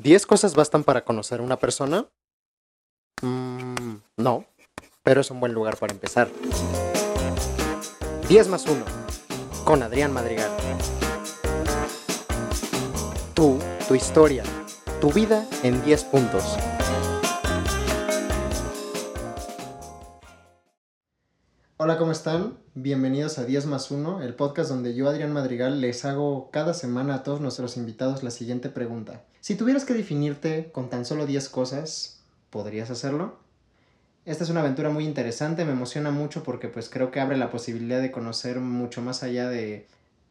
¿10 0.00 0.26
cosas 0.26 0.54
bastan 0.54 0.84
para 0.84 1.04
conocer 1.04 1.40
a 1.40 1.42
una 1.42 1.56
persona? 1.56 2.06
Mm, 3.20 3.96
no, 4.16 4.44
pero 5.02 5.22
es 5.22 5.30
un 5.32 5.40
buen 5.40 5.52
lugar 5.52 5.76
para 5.76 5.92
empezar. 5.92 6.30
10 8.28 8.46
más 8.46 8.66
1, 8.66 8.84
con 9.64 9.82
Adrián 9.82 10.12
Madrigal. 10.12 10.52
Tú, 13.34 13.58
tu 13.88 13.96
historia, 13.96 14.44
tu 15.00 15.12
vida 15.12 15.44
en 15.64 15.84
10 15.84 16.04
puntos. 16.04 16.44
Hola, 21.76 21.98
¿cómo 21.98 22.12
están? 22.12 22.56
Bienvenidos 22.74 23.38
a 23.38 23.44
10 23.44 23.66
más 23.66 23.90
1, 23.90 24.22
el 24.22 24.36
podcast 24.36 24.70
donde 24.70 24.94
yo, 24.94 25.08
Adrián 25.08 25.32
Madrigal, 25.32 25.80
les 25.80 26.04
hago 26.04 26.52
cada 26.52 26.72
semana 26.72 27.16
a 27.16 27.22
todos 27.24 27.40
nuestros 27.40 27.76
invitados 27.76 28.22
la 28.22 28.30
siguiente 28.30 28.68
pregunta. 28.68 29.24
Si 29.48 29.54
tuvieras 29.54 29.86
que 29.86 29.94
definirte 29.94 30.68
con 30.72 30.90
tan 30.90 31.06
solo 31.06 31.24
10 31.24 31.48
cosas, 31.48 32.20
¿podrías 32.50 32.90
hacerlo? 32.90 33.38
Esta 34.26 34.44
es 34.44 34.50
una 34.50 34.60
aventura 34.60 34.90
muy 34.90 35.06
interesante, 35.06 35.64
me 35.64 35.72
emociona 35.72 36.10
mucho 36.10 36.42
porque 36.42 36.68
pues 36.68 36.90
creo 36.90 37.10
que 37.10 37.18
abre 37.18 37.38
la 37.38 37.50
posibilidad 37.50 38.02
de 38.02 38.10
conocer 38.10 38.60
mucho 38.60 39.00
más 39.00 39.22
allá 39.22 39.48
de 39.48 39.86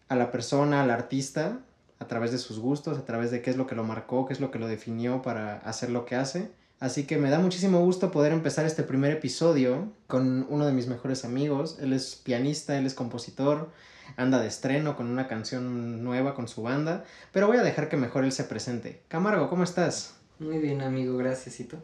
a 0.07 0.15
la 0.15 0.29
persona, 0.29 0.83
al 0.83 0.91
artista, 0.91 1.61
a 1.97 2.05
través 2.05 2.31
de 2.31 2.37
sus 2.37 2.59
gustos, 2.59 2.99
a 2.99 3.05
través 3.05 3.31
de 3.31 3.41
qué 3.41 3.49
es 3.49 3.57
lo 3.57 3.65
que 3.65 3.73
lo 3.73 3.83
marcó, 3.83 4.27
qué 4.27 4.33
es 4.33 4.39
lo 4.39 4.51
que 4.51 4.59
lo 4.59 4.67
definió 4.67 5.23
para 5.23 5.55
hacer 5.61 5.89
lo 5.89 6.05
que 6.05 6.15
hace. 6.15 6.51
Así 6.79 7.07
que 7.07 7.17
me 7.17 7.31
da 7.31 7.39
muchísimo 7.39 7.79
gusto 7.79 8.11
poder 8.11 8.31
empezar 8.31 8.67
este 8.67 8.83
primer 8.83 9.13
episodio 9.13 9.91
con 10.05 10.45
uno 10.47 10.67
de 10.67 10.73
mis 10.73 10.85
mejores 10.85 11.25
amigos. 11.25 11.79
Él 11.81 11.93
es 11.93 12.17
pianista, 12.17 12.77
él 12.77 12.85
es 12.85 12.93
compositor, 12.93 13.71
anda 14.15 14.39
de 14.39 14.47
estreno 14.47 14.95
con 14.95 15.07
una 15.07 15.27
canción 15.27 16.03
nueva 16.03 16.33
con 16.33 16.47
su 16.47 16.61
banda, 16.61 17.03
pero 17.31 17.47
voy 17.47 17.57
a 17.57 17.63
dejar 17.63 17.89
que 17.89 17.97
mejor 17.97 18.23
él 18.23 18.31
se 18.31 18.43
presente. 18.43 19.01
Camargo, 19.07 19.49
¿cómo 19.49 19.63
estás? 19.63 20.15
Muy 20.39 20.59
bien, 20.59 20.81
amigo, 20.81 21.17
gracias. 21.17 21.59
¿Y 21.59 21.65
tú? 21.65 21.77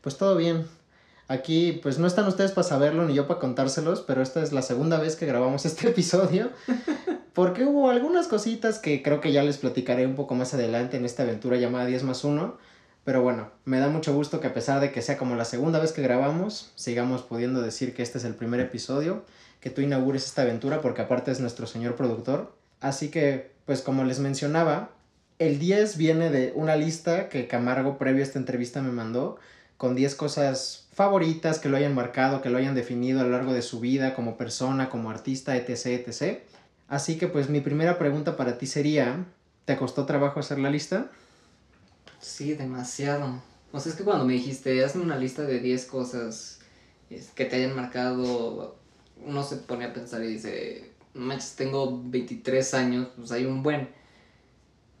Pues 0.00 0.16
todo 0.16 0.36
bien. 0.36 0.66
Aquí, 1.26 1.80
pues 1.82 1.98
no 1.98 2.06
están 2.06 2.26
ustedes 2.26 2.52
para 2.52 2.68
saberlo 2.68 3.06
ni 3.06 3.14
yo 3.14 3.26
para 3.26 3.40
contárselos, 3.40 4.02
pero 4.02 4.22
esta 4.22 4.42
es 4.42 4.52
la 4.52 4.62
segunda 4.62 4.98
vez 4.98 5.16
que 5.16 5.26
grabamos 5.26 5.64
este 5.66 5.88
episodio. 5.88 6.50
Porque 7.32 7.64
hubo 7.64 7.90
algunas 7.90 8.28
cositas 8.28 8.78
que 8.78 9.02
creo 9.02 9.20
que 9.20 9.32
ya 9.32 9.42
les 9.42 9.56
platicaré 9.56 10.06
un 10.06 10.14
poco 10.14 10.34
más 10.34 10.54
adelante 10.54 10.96
en 10.96 11.04
esta 11.04 11.24
aventura 11.24 11.56
llamada 11.56 11.86
10 11.86 12.04
más 12.04 12.22
1 12.22 12.74
pero 13.04 13.22
bueno, 13.22 13.50
me 13.66 13.78
da 13.78 13.88
mucho 13.88 14.14
gusto 14.14 14.40
que 14.40 14.46
a 14.46 14.54
pesar 14.54 14.80
de 14.80 14.90
que 14.90 15.02
sea 15.02 15.18
como 15.18 15.36
la 15.36 15.44
segunda 15.44 15.78
vez 15.78 15.92
que 15.92 16.02
grabamos, 16.02 16.72
sigamos 16.74 17.22
pudiendo 17.22 17.60
decir 17.60 17.94
que 17.94 18.02
este 18.02 18.16
es 18.16 18.24
el 18.24 18.34
primer 18.34 18.60
episodio, 18.60 19.24
que 19.64 19.70
tú 19.70 19.80
inaugures 19.80 20.26
esta 20.26 20.42
aventura 20.42 20.82
porque 20.82 21.00
aparte 21.00 21.30
es 21.30 21.40
nuestro 21.40 21.66
señor 21.66 21.96
productor. 21.96 22.54
Así 22.82 23.08
que, 23.08 23.52
pues 23.64 23.80
como 23.80 24.04
les 24.04 24.18
mencionaba, 24.18 24.90
el 25.38 25.58
10 25.58 25.96
viene 25.96 26.28
de 26.28 26.52
una 26.54 26.76
lista 26.76 27.30
que 27.30 27.48
Camargo 27.48 27.96
previo 27.96 28.20
a 28.20 28.26
esta 28.26 28.38
entrevista 28.38 28.82
me 28.82 28.92
mandó 28.92 29.38
con 29.78 29.94
10 29.94 30.16
cosas 30.16 30.86
favoritas 30.92 31.60
que 31.60 31.70
lo 31.70 31.78
hayan 31.78 31.94
marcado, 31.94 32.42
que 32.42 32.50
lo 32.50 32.58
hayan 32.58 32.74
definido 32.74 33.22
a 33.22 33.24
lo 33.24 33.30
largo 33.30 33.54
de 33.54 33.62
su 33.62 33.80
vida 33.80 34.14
como 34.14 34.36
persona, 34.36 34.90
como 34.90 35.08
artista, 35.08 35.56
etc, 35.56 36.06
etc. 36.06 36.40
Así 36.86 37.16
que 37.16 37.26
pues 37.26 37.48
mi 37.48 37.62
primera 37.62 37.98
pregunta 37.98 38.36
para 38.36 38.58
ti 38.58 38.66
sería, 38.66 39.24
¿te 39.64 39.78
costó 39.78 40.04
trabajo 40.04 40.40
hacer 40.40 40.58
la 40.58 40.68
lista? 40.68 41.10
Sí, 42.20 42.52
demasiado. 42.52 43.40
O 43.72 43.80
sea, 43.80 43.92
es 43.92 43.96
que 43.96 44.04
cuando 44.04 44.26
me 44.26 44.34
dijiste, 44.34 44.84
hazme 44.84 45.02
una 45.02 45.16
lista 45.16 45.40
de 45.40 45.58
10 45.58 45.86
cosas 45.86 46.58
que 47.34 47.46
te 47.46 47.56
hayan 47.56 47.74
marcado, 47.74 48.83
uno 49.24 49.42
se 49.42 49.56
pone 49.56 49.84
a 49.84 49.92
pensar 49.92 50.22
y 50.22 50.28
dice, 50.28 50.92
manches, 51.14 51.56
tengo 51.56 52.02
23 52.04 52.74
años, 52.74 53.08
pues 53.16 53.32
hay 53.32 53.44
un 53.44 53.62
buen. 53.62 53.88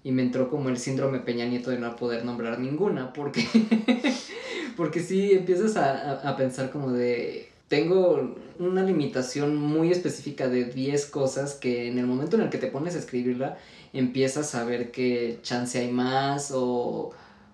Y 0.02 0.12
me 0.12 0.22
entró 0.22 0.50
como 0.50 0.68
el 0.68 0.76
síndrome 0.76 1.20
Peña 1.20 1.46
Nieto 1.46 1.70
de 1.70 1.78
no 1.78 1.96
poder 1.96 2.24
nombrar 2.24 2.58
ninguna, 2.58 3.12
porque, 3.12 3.46
porque 4.76 5.00
sí 5.00 5.32
empiezas 5.32 5.76
a, 5.76 6.28
a 6.28 6.36
pensar 6.36 6.70
como 6.70 6.92
de, 6.92 7.48
tengo 7.68 8.36
una 8.58 8.82
limitación 8.82 9.56
muy 9.56 9.90
específica 9.90 10.48
de 10.48 10.66
10 10.66 11.06
cosas 11.06 11.54
que 11.54 11.88
en 11.88 11.98
el 11.98 12.06
momento 12.06 12.36
en 12.36 12.42
el 12.42 12.50
que 12.50 12.58
te 12.58 12.68
pones 12.68 12.94
a 12.94 12.98
escribirla, 12.98 13.58
empiezas 13.92 14.54
a 14.54 14.64
ver 14.64 14.90
que 14.90 15.38
chance 15.42 15.78
hay 15.78 15.90
más 15.90 16.52
o, 16.52 17.12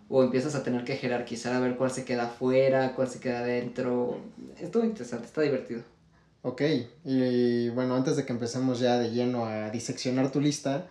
o 0.09 0.23
empiezas 0.23 0.55
a 0.55 0.63
tener 0.63 0.85
que 0.85 0.97
jerarquizar 0.97 1.55
a 1.55 1.61
ver 1.61 1.77
cuál 1.77 1.91
se 1.91 2.05
queda 2.05 2.25
afuera, 2.25 2.95
cuál 2.95 3.09
se 3.09 3.21
queda 3.21 3.41
adentro. 3.41 4.19
Es 4.59 4.71
todo 4.71 4.85
interesante, 4.85 5.27
está 5.27 5.43
divertido. 5.43 5.83
Ok, 6.43 6.63
y 7.05 7.69
bueno, 7.71 7.95
antes 7.95 8.17
de 8.17 8.25
que 8.25 8.33
empecemos 8.33 8.81
ya 8.81 8.99
de 8.99 9.11
lleno 9.11 9.45
a 9.45 9.69
diseccionar 9.69 10.33
tu 10.33 10.41
lista, 10.41 10.87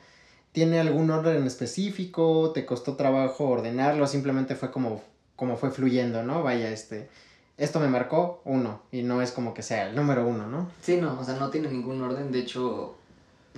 ¿tiene 0.51 0.79
algún 0.79 1.09
orden 1.09 1.43
específico? 1.45 2.51
¿Te 2.53 2.67
costó 2.67 2.95
trabajo 2.95 3.45
ordenarlo? 3.47 4.05
Simplemente 4.05 4.55
fue 4.55 4.69
como, 4.69 5.01
como 5.35 5.57
fue 5.57 5.71
fluyendo, 5.71 6.21
¿no? 6.21 6.43
Vaya, 6.43 6.69
este, 6.69 7.09
esto 7.57 7.79
me 7.79 7.87
marcó 7.87 8.41
uno, 8.45 8.83
y 8.91 9.01
no 9.01 9.23
es 9.23 9.31
como 9.31 9.55
que 9.55 9.63
sea 9.63 9.89
el 9.89 9.95
número 9.95 10.27
uno, 10.27 10.45
¿no? 10.45 10.69
Sí, 10.83 10.97
no, 10.97 11.19
o 11.19 11.23
sea, 11.23 11.35
no 11.35 11.49
tiene 11.49 11.69
ningún 11.69 11.99
orden, 12.03 12.31
de 12.31 12.39
hecho, 12.39 12.98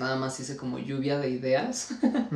nada 0.01 0.17
más 0.17 0.39
hice 0.39 0.57
como 0.57 0.79
lluvia 0.79 1.17
de 1.19 1.29
ideas. 1.29 1.91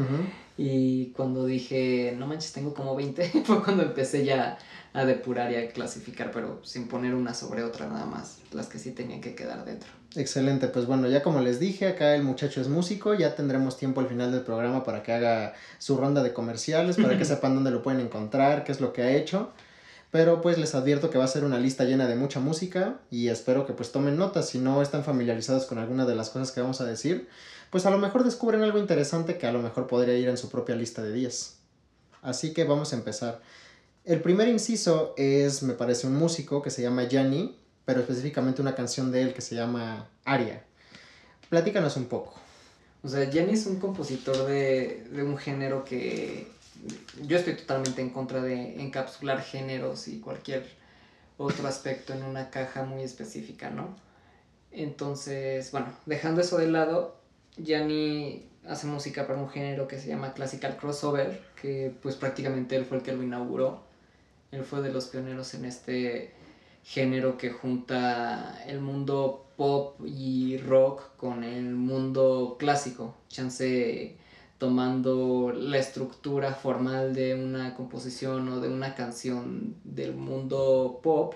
y 0.58 1.08
cuando 1.08 1.46
dije, 1.46 2.16
no 2.18 2.28
manches, 2.28 2.54
tengo 2.54 2.74
como 2.74 2.96
20, 2.96 3.44
fue 3.46 3.64
cuando 3.64 3.84
empecé 3.84 4.24
ya 4.24 4.58
a 4.94 5.06
depurar 5.06 5.52
y 5.52 5.56
a 5.56 5.68
clasificar, 5.68 6.32
pero 6.32 6.62
sin 6.64 6.88
poner 6.88 7.14
una 7.14 7.34
sobre 7.34 7.64
otra 7.64 7.88
nada 7.88 8.06
más, 8.06 8.40
las 8.54 8.68
que 8.68 8.80
sí 8.80 8.92
tenían 8.92 9.20
que 9.20 9.36
quedar 9.36 9.66
dentro. 9.66 9.90
Excelente, 10.16 10.70
pues 10.70 10.86
bueno, 10.86 11.10
ya 11.10 11.22
como 11.22 11.42
les 11.42 11.60
dije, 11.60 11.90
acá 11.90 12.16
el 12.16 12.24
muchacho 12.24 12.62
es 12.62 12.70
músico, 12.70 13.14
ya 13.14 13.36
tendremos 13.36 13.78
tiempo 13.78 14.00
al 14.00 14.08
final 14.08 14.32
del 14.32 14.42
programa 14.42 14.86
para 14.86 15.04
que 15.04 15.12
haga 15.12 15.54
su 15.78 15.98
ronda 15.98 16.24
de 16.24 16.32
comerciales, 16.32 16.96
para 16.96 17.18
que 17.18 17.26
sepan 17.26 17.56
dónde 17.56 17.72
lo 17.72 17.84
pueden 17.84 18.00
encontrar, 18.00 18.64
qué 18.64 18.72
es 18.72 18.80
lo 18.80 18.94
que 18.94 19.02
ha 19.02 19.12
hecho. 19.12 19.52
Pero 20.12 20.40
pues 20.40 20.58
les 20.58 20.74
advierto 20.76 21.10
que 21.10 21.18
va 21.18 21.26
a 21.26 21.28
ser 21.28 21.44
una 21.44 21.60
lista 21.60 21.84
llena 21.84 22.08
de 22.08 22.16
mucha 22.16 22.40
música 22.40 23.00
y 23.12 23.28
espero 23.28 23.66
que 23.66 23.74
pues 23.74 23.92
tomen 23.92 24.16
notas 24.16 24.48
si 24.48 24.60
no 24.60 24.82
están 24.82 25.04
familiarizados 25.04 25.66
con 25.66 25.78
alguna 25.78 26.06
de 26.06 26.16
las 26.16 26.30
cosas 26.30 26.54
que 26.54 26.62
vamos 26.62 26.80
a 26.80 26.86
decir, 26.86 27.28
pues 27.76 27.86
a 27.86 27.90
lo 27.90 27.98
mejor 27.98 28.24
descubren 28.24 28.64
algo 28.64 28.80
interesante 28.80 29.38
que 29.38 29.48
a 29.48 29.52
lo 29.52 29.62
mejor 29.62 29.86
podría 29.86 30.18
ir 30.18 30.30
en 30.30 30.38
su 30.38 30.50
propia 30.50 30.78
lista 30.78 31.04
de 31.04 31.12
10. 31.12 31.58
Así 32.22 32.54
que 32.54 32.64
vamos 32.64 32.94
a 32.94 32.96
empezar. 32.96 33.42
El 34.06 34.22
primer 34.22 34.48
inciso 34.48 35.14
es, 35.18 35.62
me 35.62 35.74
parece, 35.74 36.08
un 36.08 36.16
músico 36.16 36.62
que 36.62 36.70
se 36.70 36.82
llama 36.82 37.04
Gianni, 37.10 37.60
pero 37.84 38.00
específicamente 38.00 38.62
una 38.62 38.76
canción 38.76 39.12
de 39.12 39.24
él 39.24 39.34
que 39.34 39.42
se 39.42 39.56
llama 39.56 40.08
Aria. 40.24 40.64
Platícanos 41.50 41.98
un 41.98 42.06
poco. 42.06 42.36
O 43.04 43.10
sea, 43.10 43.30
Gianni 43.30 43.56
es 43.56 43.66
un 43.66 43.82
compositor 43.82 44.48
de, 44.48 45.06
de 45.12 45.24
un 45.24 45.38
género 45.38 45.84
que 45.84 46.48
yo 47.28 47.36
estoy 47.36 47.58
totalmente 47.58 48.02
en 48.02 48.12
contra 48.12 48.42
de 48.42 48.82
encapsular 48.82 49.42
géneros 49.42 50.08
y 50.08 50.22
cualquier 50.22 50.66
otro 51.38 51.68
aspecto 51.68 52.14
en 52.14 52.24
una 52.24 52.52
caja 52.52 52.86
muy 52.86 53.04
específica, 53.04 53.70
¿no? 53.70 53.98
Entonces, 54.72 55.74
bueno, 55.74 55.88
dejando 56.06 56.40
eso 56.40 56.58
de 56.58 56.68
lado, 56.68 57.25
Gianni 57.58 58.50
hace 58.68 58.88
música 58.88 59.28
para 59.28 59.40
un 59.40 59.50
género 59.50 59.88
que 59.88 60.00
se 60.00 60.08
llama 60.08 60.34
classical 60.34 60.78
crossover, 60.78 61.42
que 61.62 61.94
pues 62.02 62.16
prácticamente 62.16 62.76
él 62.76 62.86
fue 62.86 62.98
el 62.98 63.04
que 63.04 63.14
lo 63.14 63.24
inauguró. 63.24 63.84
Él 64.52 64.64
fue 64.64 64.82
de 64.82 64.92
los 64.92 65.08
pioneros 65.08 65.54
en 65.54 65.66
este 65.66 66.34
género 66.84 67.38
que 67.38 67.50
junta 67.50 68.64
el 68.68 68.82
mundo 68.82 69.46
pop 69.58 70.00
y 70.06 70.58
rock 70.58 71.16
con 71.18 71.44
el 71.44 71.76
mundo 71.76 72.58
clásico. 72.60 73.16
Chance 73.30 74.18
tomando 74.58 75.52
la 75.52 75.78
estructura 75.78 76.54
formal 76.54 77.14
de 77.14 77.36
una 77.36 77.76
composición 77.76 78.48
o 78.50 78.60
de 78.60 78.70
una 78.70 78.96
canción 78.96 79.76
del 79.84 80.16
mundo 80.16 81.00
pop 81.04 81.34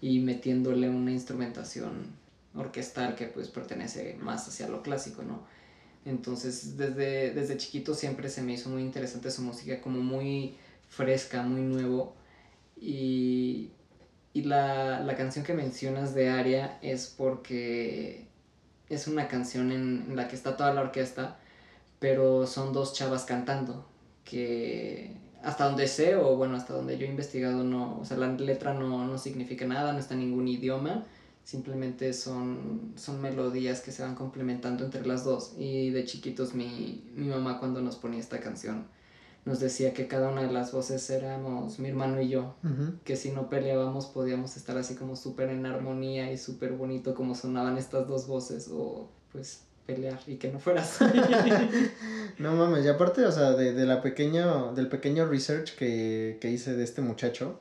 y 0.00 0.20
metiéndole 0.20 0.88
una 0.88 1.12
instrumentación 1.12 2.17
orquestal 2.58 3.14
que 3.14 3.26
pues 3.26 3.48
pertenece 3.48 4.16
más 4.20 4.48
hacia 4.48 4.68
lo 4.68 4.82
clásico, 4.82 5.22
¿no? 5.22 5.46
Entonces 6.04 6.76
desde, 6.76 7.32
desde 7.32 7.56
chiquito 7.56 7.94
siempre 7.94 8.28
se 8.28 8.42
me 8.42 8.52
hizo 8.52 8.70
muy 8.70 8.82
interesante 8.82 9.30
su 9.30 9.42
música, 9.42 9.80
como 9.80 10.00
muy 10.00 10.56
fresca, 10.88 11.42
muy 11.42 11.62
nuevo. 11.62 12.14
Y, 12.76 13.72
y 14.32 14.42
la, 14.42 15.00
la, 15.00 15.16
canción 15.16 15.44
que 15.44 15.54
mencionas 15.54 16.14
de 16.14 16.28
Aria 16.30 16.78
es 16.82 17.06
porque 17.08 18.28
es 18.88 19.08
una 19.08 19.28
canción 19.28 19.72
en 19.72 20.14
la 20.16 20.28
que 20.28 20.36
está 20.36 20.56
toda 20.56 20.72
la 20.72 20.82
orquesta 20.82 21.38
pero 21.98 22.46
son 22.46 22.72
dos 22.72 22.92
chavas 22.94 23.24
cantando, 23.24 23.84
que 24.24 25.16
hasta 25.42 25.64
donde 25.64 25.88
sé, 25.88 26.16
o 26.16 26.36
bueno, 26.36 26.56
hasta 26.56 26.74
donde 26.74 26.98
yo 26.98 27.06
he 27.06 27.10
investigado, 27.10 27.64
no, 27.64 27.98
o 27.98 28.04
sea, 28.04 28.16
la 28.16 28.28
letra 28.28 28.74
no, 28.74 29.06
no 29.06 29.18
significa 29.18 29.66
nada, 29.66 29.92
no 29.92 29.98
está 29.98 30.14
en 30.14 30.20
ningún 30.20 30.48
idioma, 30.48 31.04
simplemente 31.48 32.12
son, 32.12 32.92
son 32.96 33.22
melodías 33.22 33.80
que 33.80 33.90
se 33.90 34.02
van 34.02 34.14
complementando 34.14 34.84
entre 34.84 35.06
las 35.06 35.24
dos. 35.24 35.54
Y 35.56 35.88
de 35.88 36.04
chiquitos 36.04 36.52
mi, 36.52 37.10
mi 37.14 37.26
mamá 37.26 37.58
cuando 37.58 37.80
nos 37.80 37.96
ponía 37.96 38.20
esta 38.20 38.38
canción 38.38 38.84
nos 39.46 39.60
decía 39.60 39.94
que 39.94 40.08
cada 40.08 40.28
una 40.28 40.42
de 40.42 40.52
las 40.52 40.72
voces 40.72 41.08
éramos 41.08 41.78
mi 41.78 41.88
hermano 41.88 42.20
y 42.20 42.28
yo, 42.28 42.56
que 43.02 43.16
si 43.16 43.30
no 43.30 43.48
peleábamos 43.48 44.04
podíamos 44.06 44.58
estar 44.58 44.76
así 44.76 44.94
como 44.94 45.16
súper 45.16 45.48
en 45.48 45.64
armonía 45.64 46.30
y 46.30 46.36
súper 46.36 46.72
bonito 46.72 47.14
como 47.14 47.34
sonaban 47.34 47.78
estas 47.78 48.06
dos 48.06 48.26
voces, 48.26 48.68
o 48.70 49.08
pues 49.32 49.62
pelear 49.86 50.20
y 50.26 50.36
que 50.36 50.52
no 50.52 50.58
fueras. 50.58 50.98
no 52.38 52.56
mames, 52.56 52.84
y 52.84 52.88
aparte, 52.88 53.24
o 53.24 53.32
sea, 53.32 53.52
de, 53.52 53.72
de 53.72 53.86
la 53.86 54.02
pequeño, 54.02 54.74
del 54.74 54.88
pequeño 54.88 55.26
research 55.26 55.76
que, 55.76 56.36
que 56.42 56.50
hice 56.50 56.76
de 56.76 56.84
este 56.84 57.00
muchacho, 57.00 57.58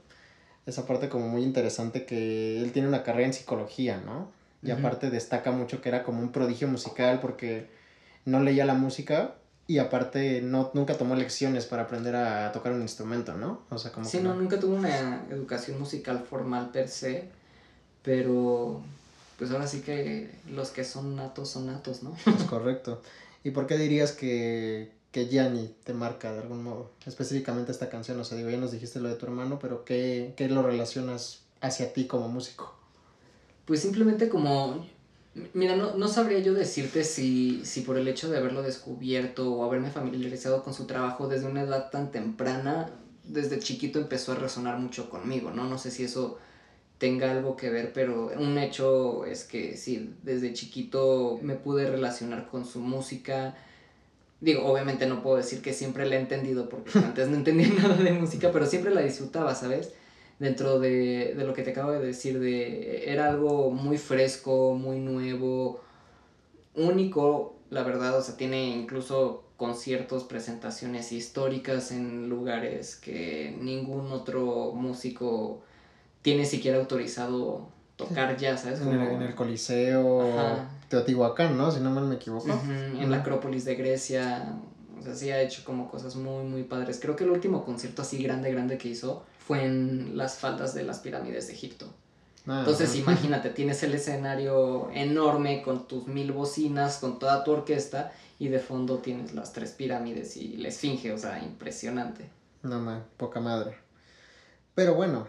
esa 0.68 0.86
parte 0.86 1.08
como 1.10 1.30
muy 1.30 1.44
interesante 1.44 2.06
que 2.06 2.62
él 2.62 2.72
tiene 2.74 2.90
una 2.90 3.02
carrera 3.02 3.28
en 3.28 3.34
psicología, 3.34 4.02
¿no? 4.06 4.30
Y 4.62 4.72
aparte 4.72 5.10
destaca 5.10 5.52
mucho 5.52 5.82
que 5.82 5.88
era 5.88 6.04
como 6.04 6.20
un 6.20 6.32
prodigio 6.32 6.68
musical 6.68 7.20
porque 7.22 7.68
no 8.26 8.42
leía 8.42 8.66
la 8.66 8.74
música 8.74 9.36
y 9.66 9.78
aparte 9.78 10.42
no, 10.42 10.72
nunca 10.74 10.98
tomó 10.98 11.16
lecciones 11.16 11.66
para 11.66 11.84
aprender 11.84 12.16
a 12.18 12.52
tocar 12.52 12.74
un 12.74 12.82
instrumento, 12.82 13.34
¿no? 13.36 13.62
O 13.70 13.78
sea, 13.78 13.94
como 13.94 14.06
sí, 14.06 14.20
no, 14.20 14.36
nunca 14.36 14.60
tuvo 14.60 14.76
una 14.76 15.26
educación 15.30 15.80
musical 15.80 16.26
formal 16.30 16.72
per 16.72 16.90
se, 16.90 17.30
pero 18.04 18.82
pues 19.38 19.52
ahora 19.52 19.68
sí 19.68 19.82
que 19.82 20.32
los 20.50 20.72
que 20.72 20.84
son 20.84 21.16
natos 21.16 21.50
son 21.50 21.68
natos, 21.68 22.04
¿no? 22.04 22.14
Es 22.26 22.44
correcto. 22.44 23.02
¿Y 23.46 23.52
por 23.52 23.68
qué 23.68 23.78
dirías 23.78 24.12
que, 24.12 24.92
que 25.18 25.28
Gianni 25.28 25.74
te 25.84 25.96
marca 25.96 26.32
de 26.32 26.42
algún 26.42 26.64
modo? 26.64 26.92
Específicamente 27.08 27.72
esta 27.72 27.90
canción, 27.90 28.20
o 28.20 28.24
sea, 28.24 28.38
digo, 28.38 28.52
ya 28.52 28.58
nos 28.58 28.72
dijiste 28.72 29.00
lo 29.00 29.10
de 29.10 29.16
tu 29.16 29.26
hermano, 29.26 29.58
pero 29.58 29.84
¿qué, 29.84 30.36
qué 30.38 30.48
lo 30.48 30.62
relacionas 30.62 31.42
hacia 31.60 31.92
ti 31.92 32.06
como 32.06 32.30
músico? 32.30 32.78
Pues 33.66 33.80
simplemente 33.80 34.30
como 34.30 34.86
Mira, 35.56 35.76
no, 35.76 35.96
no, 35.96 36.08
sabría 36.08 36.38
yo 36.40 36.54
decirte 36.54 37.04
si, 37.04 37.66
si 37.66 37.82
por 37.82 37.98
el 37.98 38.08
hecho 38.08 38.30
de 38.30 38.38
haberlo 38.38 38.62
descubierto 38.62 39.52
o 39.52 39.66
haberme 39.66 39.90
familiarizado 39.90 40.64
con 40.64 40.76
su 40.76 40.86
trabajo 40.86 41.28
desde 41.28 41.48
una 41.48 41.62
edad 41.62 41.90
tan 41.90 42.12
temprana, 42.12 42.92
desde 43.24 43.58
chiquito 43.58 43.98
empezó 43.98 44.34
a 44.34 44.36
resonar 44.36 44.78
mucho 44.78 45.10
conmigo, 45.10 45.50
¿no? 45.50 45.64
No 45.64 45.80
sé 45.80 45.90
si 45.90 46.04
eso 46.04 46.38
tenga 47.00 47.32
algo 47.32 47.56
que 47.56 47.72
ver, 47.72 47.92
pero 47.92 48.32
un 48.38 48.60
hecho 48.60 49.26
es 49.26 49.46
que 49.46 49.78
sí, 49.78 50.14
desde 50.22 50.54
chiquito 50.54 51.40
me 51.42 51.56
pude 51.56 51.90
relacionar 51.90 52.48
con 52.50 52.66
su 52.66 52.80
música. 52.80 53.56
Digo, 54.40 54.66
obviamente 54.66 55.08
no 55.08 55.22
puedo 55.24 55.38
decir 55.38 55.62
que 55.62 55.74
siempre 55.74 56.06
la 56.06 56.16
he 56.16 56.20
entendido 56.20 56.70
porque 56.70 56.92
antes 57.00 57.28
no 57.28 57.38
entendía 57.38 57.70
nada 57.82 57.96
de 57.96 58.12
música, 58.14 58.52
pero 58.52 58.66
siempre 58.66 58.94
la 58.94 59.02
disfrutaba, 59.02 59.56
¿sabes? 59.56 59.94
dentro 60.40 60.80
de, 60.80 61.34
lo 61.36 61.54
que 61.54 61.64
te 61.64 61.72
acabo 61.72 61.92
de 61.92 62.00
decir, 62.00 62.40
de, 62.40 63.12
era 63.12 63.30
algo 63.30 63.72
muy 63.72 63.98
fresco, 63.98 64.76
muy 64.76 65.00
nuevo, 65.00 65.82
único, 66.76 67.56
la 67.70 67.84
verdad, 67.84 68.18
o 68.18 68.22
sea, 68.22 68.38
tiene 68.38 68.68
incluso 68.70 69.44
conciertos, 69.58 70.24
presentaciones 70.24 71.12
históricas 71.12 71.92
en 71.92 72.30
lugares 72.30 72.96
que 72.96 73.56
ningún 73.60 74.12
otro 74.12 74.74
músico 74.74 75.64
tiene 76.22 76.46
siquiera 76.46 76.78
autorizado 76.78 77.70
tocar 77.98 78.38
ya, 78.38 78.56
¿sabes? 78.56 78.80
En, 78.80 79.22
el, 79.22 79.36
Coliseo 79.36 80.32
Teotihuacán, 80.88 81.58
¿no? 81.58 81.70
Si 81.72 81.82
no 81.82 81.90
mal 81.90 82.06
me 82.06 82.16
equivoco. 82.16 82.48
En 82.70 83.12
la 83.12 83.18
Acrópolis 83.18 83.66
de 83.66 83.76
Grecia, 83.76 84.56
o 84.98 85.04
sea, 85.04 85.16
sí 85.16 85.30
ha 85.32 85.42
hecho 85.42 85.66
como 85.66 85.90
cosas 85.90 86.16
muy, 86.16 86.46
muy 86.46 86.64
padres. 86.64 87.00
Creo 87.02 87.16
que 87.16 87.26
el 87.26 87.32
último 87.32 87.66
concierto 87.66 88.04
así 88.04 88.24
grande, 88.24 88.52
grande 88.52 88.78
que 88.78 88.88
hizo 88.88 89.26
fue 89.46 89.66
en 89.66 90.16
las 90.16 90.38
faldas 90.38 90.74
de 90.74 90.84
las 90.84 91.00
pirámides 91.00 91.48
de 91.48 91.54
Egipto. 91.54 91.88
Ah, 92.46 92.60
Entonces 92.60 92.96
imagínate, 92.96 93.50
tienes 93.50 93.84
el 93.84 93.94
escenario 93.94 94.90
enorme 94.94 95.62
con 95.62 95.86
tus 95.86 96.08
mil 96.08 96.32
bocinas, 96.32 97.00
con 97.00 97.20
toda 97.20 97.44
tu 97.44 97.52
orquesta 97.52 98.14
y 98.40 98.48
de 98.48 98.60
fondo 98.60 99.00
tienes 99.00 99.34
las 99.34 99.52
tres 99.52 99.72
pirámides 99.72 100.38
y 100.38 100.56
la 100.56 100.70
esfinge, 100.70 101.12
o 101.12 101.18
sea, 101.18 101.44
impresionante. 101.44 102.30
No, 102.64 102.80
man, 102.80 103.04
poca 103.18 103.42
madre. 103.42 103.76
Pero 104.76 104.94
bueno, 104.94 105.28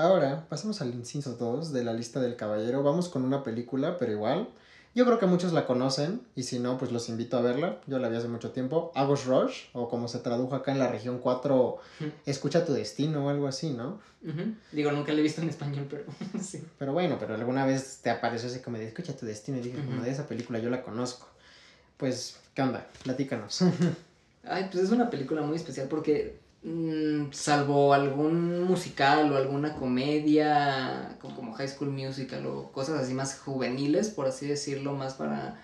ahora 0.00 0.46
pasamos 0.48 0.80
al 0.80 0.94
inciso 0.94 1.34
2 1.34 1.72
de 1.72 1.84
la 1.84 1.92
lista 1.92 2.20
del 2.20 2.36
caballero. 2.36 2.82
Vamos 2.82 3.08
con 3.08 3.24
una 3.24 3.42
película, 3.42 3.98
pero 3.98 4.12
igual 4.12 4.48
yo 4.92 5.04
creo 5.04 5.20
que 5.20 5.26
muchos 5.26 5.52
la 5.52 5.66
conocen 5.66 6.20
y 6.34 6.42
si 6.42 6.58
no, 6.58 6.76
pues 6.76 6.90
los 6.90 7.08
invito 7.08 7.36
a 7.36 7.42
verla. 7.42 7.80
Yo 7.86 7.98
la 8.00 8.08
vi 8.08 8.16
hace 8.16 8.26
mucho 8.26 8.50
tiempo. 8.50 8.90
Agos 8.96 9.24
Rush, 9.24 9.66
o 9.72 9.88
como 9.88 10.08
se 10.08 10.18
tradujo 10.18 10.56
acá 10.56 10.72
en 10.72 10.80
la 10.80 10.88
región 10.88 11.18
4, 11.18 11.78
Escucha 12.26 12.64
tu 12.64 12.72
destino 12.72 13.26
o 13.26 13.28
algo 13.28 13.46
así, 13.46 13.70
¿no? 13.70 14.00
Digo, 14.72 14.92
nunca 14.92 15.12
la 15.12 15.20
he 15.20 15.22
visto 15.22 15.40
en 15.40 15.48
español, 15.48 15.86
pero 15.88 16.04
sí. 16.42 16.62
Pero 16.78 16.92
bueno, 16.92 17.16
pero 17.20 17.34
alguna 17.34 17.64
vez 17.64 18.00
te 18.02 18.10
apareció 18.10 18.48
así 18.48 18.58
como 18.60 18.78
de 18.78 18.88
Escucha 18.88 19.16
tu 19.16 19.26
destino 19.26 19.58
y 19.58 19.62
dije, 19.62 19.78
como 19.84 20.02
de 20.02 20.10
esa 20.10 20.26
película 20.26 20.58
yo 20.58 20.70
la 20.70 20.82
conozco. 20.82 21.28
Pues, 21.96 22.38
¿qué 22.54 22.62
onda? 22.62 22.88
Platícanos. 23.04 23.60
Ay, 24.44 24.68
pues 24.72 24.84
es 24.84 24.90
una 24.90 25.08
película 25.08 25.42
muy 25.42 25.56
especial 25.56 25.86
porque 25.86 26.38
Mm, 26.62 27.32
salvo 27.32 27.94
algún 27.94 28.64
musical 28.64 29.32
o 29.32 29.36
alguna 29.36 29.74
comedia 29.76 31.16
como 31.18 31.54
High 31.54 31.68
School 31.68 31.90
Musical 31.90 32.46
o 32.46 32.70
cosas 32.70 33.00
así 33.00 33.14
más 33.14 33.38
juveniles, 33.38 34.10
por 34.10 34.26
así 34.26 34.46
decirlo, 34.46 34.92
más 34.94 35.14
para, 35.14 35.58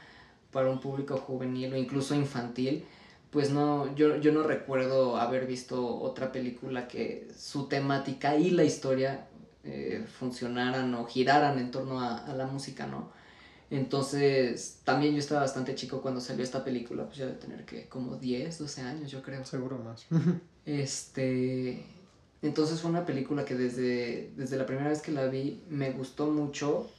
para 0.53 0.71
un 0.71 0.81
público 0.81 1.19
juvenil 1.19 1.75
o 1.75 1.77
incluso 1.77 2.15
infantil, 2.15 2.87
pues 3.31 3.51
no, 3.51 3.95
yo, 3.95 4.17
yo 4.17 4.33
no 4.33 4.43
recuerdo 4.45 5.19
haber 5.19 5.47
visto 5.47 5.99
otra 6.01 6.33
película 6.33 6.89
que 6.89 7.29
su 7.37 7.69
temática 7.69 8.37
y 8.37 8.51
la 8.51 8.65
historia 8.65 9.29
eh, 9.65 10.07
funcionaran 10.19 10.95
o 10.95 11.05
giraran 11.07 11.59
en 11.59 11.71
torno 11.71 12.01
a, 12.01 12.17
a 12.25 12.35
la 12.35 12.47
música, 12.47 12.87
¿no? 12.87 13.11
Entonces, 13.71 14.81
también 14.85 15.13
yo 15.15 15.19
estaba 15.21 15.41
bastante 15.43 15.75
chico 15.75 16.01
cuando 16.03 16.21
salió 16.21 16.45
esta 16.45 16.65
película, 16.65 17.05
pues 17.07 17.19
ya 17.19 17.27
de 17.27 17.33
tener 17.35 17.65
que 17.67 17.89
como 17.89 18.17
10, 18.17 18.59
12 18.59 18.83
años, 18.83 19.11
yo 19.11 19.23
creo. 19.23 19.45
Seguro 19.45 19.79
más. 19.79 20.07
este, 20.67 21.83
entonces 22.43 22.81
fue 22.81 22.91
una 22.91 23.07
película 23.07 23.45
que 23.45 23.55
desde, 23.55 24.31
desde 24.37 24.57
la 24.57 24.67
primera 24.67 24.91
vez 24.91 25.01
que 25.01 25.13
la 25.13 25.27
vi 25.27 25.63
me 25.71 25.93
gustó 25.93 26.27
mucho, 26.27 26.91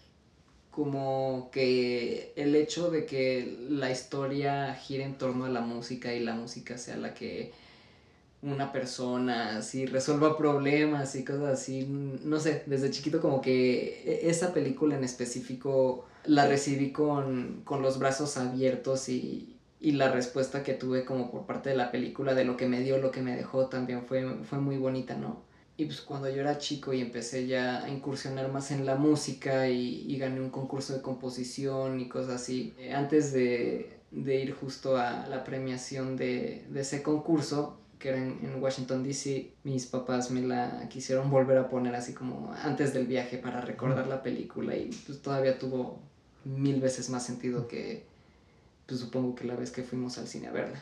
como 0.72 1.50
que 1.52 2.34
el 2.36 2.56
hecho 2.56 2.90
de 2.90 3.06
que 3.06 3.58
la 3.70 3.92
historia 3.92 4.74
gire 4.76 5.04
en 5.04 5.18
torno 5.18 5.46
a 5.46 5.50
la 5.50 5.62
música 5.62 6.14
y 6.14 6.20
la 6.20 6.34
música 6.34 6.78
sea 6.78 6.98
la 6.98 7.14
que 7.14 7.52
una 8.42 8.72
persona 8.72 9.58
así 9.58 9.86
resuelva 9.86 10.38
problemas 10.38 11.16
y 11.16 11.26
cosas 11.26 11.60
así, 11.60 11.88
no 11.88 12.40
sé, 12.40 12.64
desde 12.68 12.92
chiquito 12.92 13.20
como 13.20 13.42
que 13.42 14.04
e, 14.06 14.30
esa 14.30 14.54
película 14.54 14.96
en 14.96 15.04
específico 15.04 16.06
la 16.26 16.48
recibí 16.48 16.92
con, 16.92 17.64
los 17.82 18.00
brazos 18.00 18.38
abiertos 18.38 19.10
y, 19.10 19.57
la 19.80 20.12
respuesta 20.12 20.64
que 20.64 20.74
tuve 20.74 21.06
como 21.06 21.32
por 21.32 21.46
parte 21.46 21.70
de 21.70 21.76
la 21.76 21.92
película, 21.92 22.34
de 22.34 22.46
lo 22.46 22.58
que 22.58 22.68
me 22.68 22.82
dio, 22.82 22.98
lo 22.98 23.12
que 23.12 23.22
me 23.22 23.36
dejó, 23.36 23.68
también 23.68 24.04
fue, 24.06 24.44
fue 24.44 24.60
muy 24.60 24.78
bonita, 24.78 25.16
¿no? 25.16 25.46
Y 25.78 25.86
pues 25.86 26.02
cuando 26.02 26.28
yo 26.28 26.42
era 26.42 26.58
chico 26.58 26.92
y 26.92 27.02
empecé 27.02 27.46
ya 27.46 27.84
a 27.84 27.90
incursionar 27.90 28.52
más 28.52 28.72
en 28.72 28.86
la 28.86 28.96
música 28.96 29.70
y, 29.70 30.18
gané 30.18 30.42
un 30.42 30.50
concurso 30.50 30.94
de 30.94 31.04
composición 31.04 32.00
y 32.00 32.10
cosas 32.10 32.42
así, 32.42 32.74
eh, 32.80 32.94
antes 32.94 33.32
de, 33.32 34.02
ir 34.12 34.54
justo 34.56 34.98
a 34.98 35.28
la 35.28 35.44
premiación 35.44 36.18
de, 36.18 36.66
ese 36.74 37.04
concurso, 37.04 37.80
que 38.00 38.10
era 38.10 38.18
en, 38.18 38.40
en 38.42 38.62
Washington, 38.62 39.04
D.C., 39.04 39.52
mis 39.64 39.86
papás 39.86 40.32
me 40.32 40.42
la 40.42 40.90
quisieron 40.90 41.30
volver 41.30 41.60
a 41.60 41.70
poner 41.70 41.94
así 41.94 42.14
como 42.14 42.52
antes 42.64 42.94
del 42.94 43.06
viaje 43.06 43.38
para 43.38 43.62
recordar 43.62 44.08
la 44.08 44.24
película 44.24 44.76
y 44.76 44.90
pues 45.06 45.22
todavía 45.22 45.60
tuvo 45.60 46.00
mil 46.44 46.80
veces 46.80 47.10
más 47.12 47.26
sentido 47.26 47.68
que, 47.68 48.06
pues 48.88 49.00
supongo 49.00 49.36
que 49.36 49.46
la 49.46 49.56
vez 49.56 49.72
que 49.72 49.84
fuimos 49.84 50.18
al 50.18 50.28
cine 50.28 50.48
a 50.48 50.52
verla. 50.52 50.82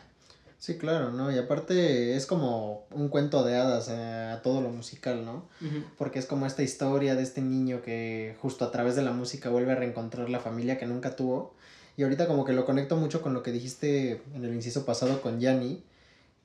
Sí, 0.58 0.78
claro, 0.78 1.12
¿no? 1.12 1.32
Y 1.32 1.38
aparte 1.38 2.16
es 2.16 2.26
como 2.26 2.86
un 2.92 3.10
cuento 3.10 3.44
de 3.44 3.56
hadas 3.56 3.90
eh, 3.90 4.32
a 4.34 4.42
todo 4.42 4.62
lo 4.62 4.70
musical, 4.70 5.26
¿no? 5.26 5.46
Porque 5.98 6.18
es 6.18 6.26
como 6.26 6.46
esta 6.46 6.64
historia 6.64 7.16
de 7.16 7.24
este 7.24 7.42
niño 7.42 7.82
que 7.82 8.36
justo 8.42 8.66
a 8.66 8.72
través 8.72 8.96
de 8.96 9.04
la 9.04 9.12
música 9.12 9.50
vuelve 9.50 9.74
a 9.74 9.76
reencontrar 9.76 10.30
la 10.30 10.40
familia 10.40 10.78
que 10.78 10.86
nunca 10.86 11.16
tuvo. 11.16 11.54
Y 11.98 12.04
ahorita 12.04 12.28
como 12.28 12.46
que 12.46 12.54
lo 12.54 12.66
conecto 12.66 12.96
mucho 12.96 13.22
con 13.22 13.34
lo 13.34 13.44
que 13.44 13.52
dijiste 13.52 14.22
en 14.34 14.44
el 14.44 14.54
inciso 14.54 14.86
pasado 14.86 15.22
con 15.22 15.40
Yanni, 15.40 15.84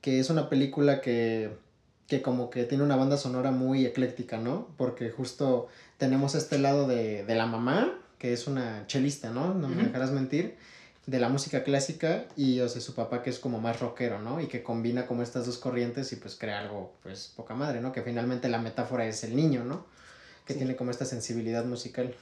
que 0.01 0.19
es 0.19 0.29
una 0.29 0.49
película 0.49 1.01
que, 1.01 1.51
que 2.07 2.21
como 2.21 2.49
que 2.49 2.65
tiene 2.65 2.83
una 2.83 2.97
banda 2.97 3.17
sonora 3.17 3.51
muy 3.51 3.85
ecléctica, 3.85 4.37
¿no? 4.37 4.67
Porque 4.77 5.09
justo 5.09 5.67
tenemos 5.97 6.35
este 6.35 6.59
lado 6.59 6.87
de, 6.87 7.25
de 7.25 7.35
la 7.35 7.45
mamá, 7.45 7.97
que 8.17 8.33
es 8.33 8.45
una 8.45 8.85
chelista, 8.87 9.31
¿no? 9.31 9.53
No 9.53 9.67
me 9.67 9.83
dejarás 9.83 10.11
mentir, 10.11 10.57
de 11.05 11.19
la 11.19 11.29
música 11.29 11.63
clásica 11.63 12.25
y, 12.35 12.59
o 12.59 12.69
sea, 12.69 12.81
su 12.81 12.93
papá 12.93 13.23
que 13.23 13.29
es 13.29 13.39
como 13.39 13.59
más 13.59 13.79
rockero, 13.79 14.19
¿no? 14.19 14.39
Y 14.39 14.47
que 14.47 14.63
combina 14.63 15.07
como 15.07 15.23
estas 15.23 15.45
dos 15.45 15.57
corrientes 15.57 16.11
y 16.13 16.17
pues 16.17 16.35
crea 16.35 16.59
algo, 16.59 16.93
pues, 17.03 17.31
poca 17.35 17.55
madre, 17.55 17.81
¿no? 17.81 17.91
Que 17.91 18.01
finalmente 18.01 18.49
la 18.49 18.59
metáfora 18.59 19.05
es 19.05 19.23
el 19.23 19.35
niño, 19.35 19.63
¿no? 19.63 19.85
Que 20.45 20.53
tiene 20.53 20.75
como 20.75 20.91
esta 20.91 21.05
sensibilidad 21.05 21.65
musical. 21.65 22.13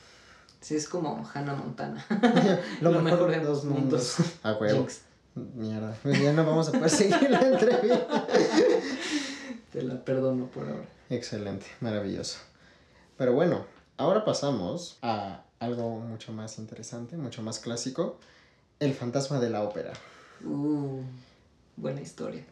Sí, 0.61 0.75
es 0.75 0.87
como 0.87 1.29
Hannah 1.33 1.55
Montana. 1.55 2.05
Lo, 2.81 2.91
mejor, 3.01 3.31
de 3.31 3.39
dos 3.39 3.63
mundos. 3.65 4.17
A 4.43 4.53
huevo. 4.53 4.87
Mierda. 5.35 5.95
Pues 6.01 6.21
ya 6.21 6.33
no 6.33 6.45
vamos 6.45 6.69
a 6.69 6.71
poder 6.71 6.89
seguir 6.89 7.29
la 7.29 7.41
entrevista. 7.47 8.27
Te 9.71 9.83
la 9.83 10.03
perdono 10.03 10.47
por 10.47 10.67
ahora. 10.67 10.85
Excelente, 11.09 11.65
maravilloso. 11.79 12.39
Pero 13.17 13.33
bueno, 13.33 13.65
ahora 13.97 14.25
pasamos 14.25 14.97
a 15.01 15.43
algo 15.59 15.99
mucho 15.99 16.31
más 16.31 16.57
interesante, 16.57 17.17
mucho 17.17 17.41
más 17.41 17.59
clásico, 17.59 18.19
El 18.79 18.93
fantasma 18.93 19.39
de 19.39 19.49
la 19.49 19.63
ópera. 19.63 19.91
Uh, 20.43 21.01
buena 21.75 22.01
historia. 22.01 22.45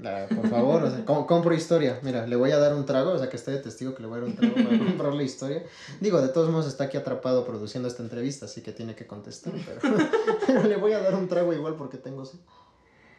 La, 0.00 0.26
por 0.26 0.48
favor, 0.48 0.82
o 0.84 0.90
sea, 0.90 1.04
compro 1.04 1.54
historia. 1.54 1.98
Mira, 2.02 2.26
le 2.26 2.36
voy 2.36 2.50
a 2.50 2.58
dar 2.58 2.74
un 2.74 2.84
trago, 2.84 3.12
o 3.12 3.18
sea, 3.18 3.28
que 3.28 3.36
esté 3.36 3.50
de 3.50 3.58
testigo 3.58 3.94
que 3.94 4.02
le 4.02 4.08
voy 4.08 4.18
a 4.18 4.20
dar 4.20 4.30
un 4.30 4.36
trago 4.36 4.54
para 4.54 4.78
comprar 4.78 5.14
la 5.14 5.22
historia. 5.22 5.62
Digo, 6.00 6.20
de 6.20 6.28
todos 6.28 6.50
modos 6.50 6.66
está 6.66 6.84
aquí 6.84 6.96
atrapado 6.96 7.46
produciendo 7.46 7.88
esta 7.88 8.02
entrevista, 8.02 8.46
así 8.46 8.62
que 8.62 8.72
tiene 8.72 8.94
que 8.94 9.06
contestar, 9.06 9.52
pero, 10.46 10.64
le 10.64 10.76
voy 10.76 10.92
a 10.92 11.00
dar 11.00 11.14
un 11.14 11.28
trago 11.28 11.52
igual 11.52 11.76
porque 11.76 11.98
tengo 11.98 12.24
sed. 12.24 12.38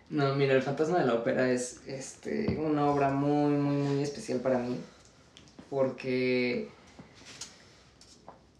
No, 0.09 0.35
mira, 0.35 0.53
El 0.53 0.61
Fantasma 0.61 0.99
de 0.99 1.05
la 1.05 1.15
Ópera 1.15 1.51
es 1.51 1.81
este, 1.85 2.57
una 2.57 2.89
obra 2.89 3.09
muy, 3.09 3.53
muy, 3.53 3.75
muy 3.75 4.03
especial 4.03 4.39
para 4.39 4.57
mí, 4.59 4.77
porque 5.69 6.69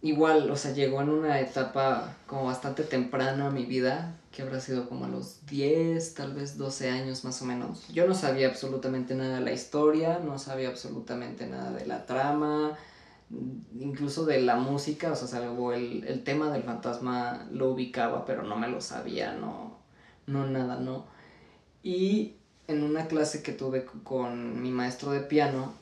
igual, 0.02 0.50
o 0.50 0.56
sea, 0.56 0.72
llegó 0.72 1.00
en 1.02 1.08
una 1.08 1.40
etapa 1.40 2.16
como 2.26 2.44
bastante 2.44 2.84
temprana 2.84 3.48
a 3.48 3.50
mi 3.50 3.64
vida, 3.64 4.16
que 4.30 4.42
habrá 4.42 4.60
sido 4.60 4.88
como 4.88 5.06
a 5.06 5.08
los 5.08 5.44
10, 5.46 6.14
tal 6.14 6.34
vez 6.34 6.58
12 6.58 6.90
años 6.90 7.24
más 7.24 7.42
o 7.42 7.44
menos. 7.44 7.88
Yo 7.88 8.06
no 8.06 8.14
sabía 8.14 8.48
absolutamente 8.48 9.14
nada 9.14 9.36
de 9.36 9.44
la 9.44 9.52
historia, 9.52 10.20
no 10.24 10.38
sabía 10.38 10.68
absolutamente 10.68 11.46
nada 11.46 11.72
de 11.72 11.86
la 11.86 12.06
trama, 12.06 12.76
incluso 13.78 14.24
de 14.24 14.40
la 14.40 14.56
música, 14.56 15.12
o 15.12 15.16
sea, 15.16 15.28
salvo 15.28 15.72
el, 15.72 16.04
el 16.04 16.24
tema 16.24 16.50
del 16.50 16.62
fantasma 16.62 17.46
lo 17.52 17.70
ubicaba, 17.70 18.24
pero 18.24 18.42
no 18.42 18.56
me 18.56 18.68
lo 18.68 18.80
sabía, 18.80 19.32
no, 19.32 19.78
no 20.26 20.46
nada, 20.46 20.78
no. 20.78 21.06
Y 21.82 22.36
en 22.68 22.82
una 22.82 23.06
clase 23.06 23.42
que 23.42 23.52
tuve 23.52 23.84
con 24.04 24.62
mi 24.62 24.70
maestro 24.70 25.10
de 25.12 25.20
piano, 25.20 25.72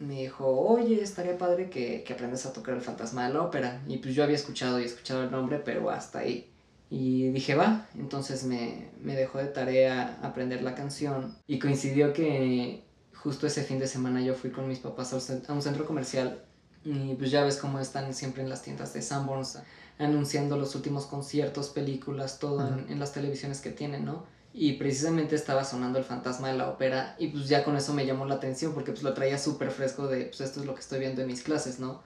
me 0.00 0.22
dijo, 0.22 0.46
oye, 0.48 1.02
estaría 1.02 1.36
padre 1.38 1.68
que, 1.68 2.02
que 2.04 2.14
aprendas 2.14 2.46
a 2.46 2.52
tocar 2.52 2.74
el 2.74 2.80
fantasma 2.80 3.28
de 3.28 3.34
la 3.34 3.42
ópera. 3.42 3.82
Y 3.86 3.98
pues 3.98 4.14
yo 4.14 4.24
había 4.24 4.36
escuchado 4.36 4.80
y 4.80 4.84
escuchado 4.84 5.22
el 5.22 5.30
nombre, 5.30 5.60
pero 5.64 5.90
hasta 5.90 6.20
ahí. 6.20 6.50
Y 6.88 7.28
dije, 7.28 7.54
va, 7.54 7.86
entonces 7.94 8.44
me, 8.44 8.88
me 9.00 9.14
dejó 9.14 9.38
de 9.38 9.46
tarea 9.46 10.18
aprender 10.22 10.62
la 10.62 10.74
canción. 10.74 11.36
Y 11.46 11.58
coincidió 11.58 12.12
que 12.14 12.82
justo 13.14 13.46
ese 13.46 13.62
fin 13.62 13.78
de 13.78 13.86
semana 13.86 14.22
yo 14.22 14.34
fui 14.34 14.50
con 14.50 14.66
mis 14.66 14.78
papás 14.78 15.12
a 15.12 15.52
un 15.52 15.62
centro 15.62 15.86
comercial. 15.86 16.44
Y 16.82 17.14
pues 17.14 17.30
ya 17.30 17.44
ves 17.44 17.58
cómo 17.58 17.78
están 17.78 18.14
siempre 18.14 18.42
en 18.42 18.48
las 18.48 18.62
tiendas 18.62 18.94
de 18.94 19.02
Sanborns 19.02 19.58
anunciando 19.98 20.56
los 20.56 20.74
últimos 20.74 21.04
conciertos, 21.04 21.68
películas, 21.68 22.38
todo 22.38 22.66
en, 22.66 22.90
en 22.90 22.98
las 22.98 23.12
televisiones 23.12 23.60
que 23.60 23.70
tienen, 23.70 24.06
¿no? 24.06 24.24
Y 24.52 24.72
precisamente 24.74 25.36
estaba 25.36 25.64
sonando 25.64 25.98
el 25.98 26.04
fantasma 26.04 26.48
de 26.48 26.58
la 26.58 26.68
ópera 26.68 27.14
y 27.18 27.28
pues 27.28 27.48
ya 27.48 27.62
con 27.62 27.76
eso 27.76 27.94
me 27.94 28.04
llamó 28.04 28.26
la 28.26 28.34
atención 28.34 28.74
porque 28.74 28.90
pues 28.90 29.02
lo 29.02 29.14
traía 29.14 29.38
súper 29.38 29.70
fresco 29.70 30.08
de 30.08 30.24
pues 30.24 30.40
esto 30.40 30.60
es 30.60 30.66
lo 30.66 30.74
que 30.74 30.80
estoy 30.80 30.98
viendo 30.98 31.22
en 31.22 31.28
mis 31.28 31.42
clases, 31.42 31.78
¿no? 31.78 32.02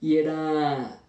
Y 0.00 0.16
era 0.16 1.00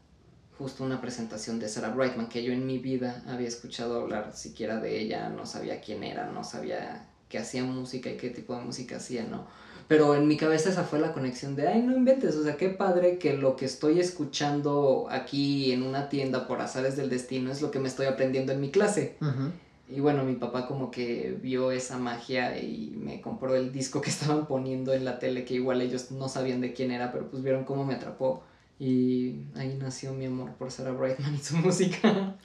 justo 0.58 0.84
una 0.84 1.00
presentación 1.00 1.60
de 1.60 1.70
Sarah 1.70 1.90
Brightman 1.90 2.30
que 2.30 2.44
yo 2.44 2.52
en 2.52 2.66
mi 2.66 2.80
vida 2.80 3.24
había 3.28 3.48
escuchado 3.48 4.02
hablar 4.02 4.34
siquiera 4.34 4.80
de 4.80 5.00
ella, 5.00 5.30
no 5.30 5.46
sabía 5.46 5.82
quién 5.82 6.04
era, 6.04 6.32
no 6.32 6.44
sabía 6.44 7.08
qué 7.30 7.38
hacía 7.38 7.64
música 7.64 8.10
y 8.10 8.18
qué 8.18 8.30
tipo 8.30 8.56
de 8.56 8.64
música 8.64 8.98
hacía, 8.98 9.24
¿no? 9.24 9.46
Pero 9.88 10.16
en 10.16 10.28
mi 10.28 10.36
cabeza 10.36 10.70
esa 10.70 10.84
fue 10.84 11.00
la 11.00 11.14
conexión 11.14 11.56
de, 11.56 11.68
ay, 11.68 11.82
no 11.82 11.96
inventes, 11.96 12.36
o 12.36 12.44
sea, 12.44 12.58
qué 12.58 12.70
padre 12.70 13.20
que 13.20 13.34
lo 13.34 13.56
que 13.56 13.66
estoy 13.66 14.02
escuchando 14.02 15.08
aquí 15.10 15.72
en 15.72 15.84
una 15.84 16.10
tienda 16.10 16.46
por 16.46 16.60
azares 16.60 16.98
del 16.98 17.10
destino 17.10 17.52
es 17.52 17.62
lo 17.62 17.72
que 17.72 17.80
me 17.80 17.88
estoy 17.88 18.08
aprendiendo 18.08 18.52
en 18.52 18.60
mi 18.60 18.70
clase. 18.70 19.16
Y 19.90 20.02
bueno, 20.02 20.24
mi 20.24 20.36
papá 20.36 20.68
como 20.68 20.92
que 20.92 21.38
vio 21.42 21.72
esa 21.72 21.98
magia 21.98 22.60
y 22.60 22.94
me 22.98 23.22
compró 23.22 23.56
el 23.56 23.72
disco 23.72 24.02
que 24.02 24.10
estaban 24.12 24.46
poniendo 24.46 24.94
en 24.94 25.06
la 25.06 25.20
tele, 25.20 25.46
que 25.46 25.56
igual 25.56 25.82
ellos 25.82 26.12
no 26.12 26.28
sabían 26.30 26.62
de 26.62 26.74
quién 26.74 26.92
era, 26.92 27.12
pero 27.12 27.30
pues 27.30 27.44
vieron 27.44 27.64
cómo 27.64 27.86
me 27.86 27.96
atrapó. 27.96 28.44
Y 28.80 29.46
ahí 29.56 29.78
nació 29.80 30.14
mi 30.14 30.26
amor 30.26 30.52
por 30.54 30.72
Sarah 30.72 30.92
Brightman 30.92 31.36
y 31.36 31.40
su 31.40 31.56
música. 31.58 32.36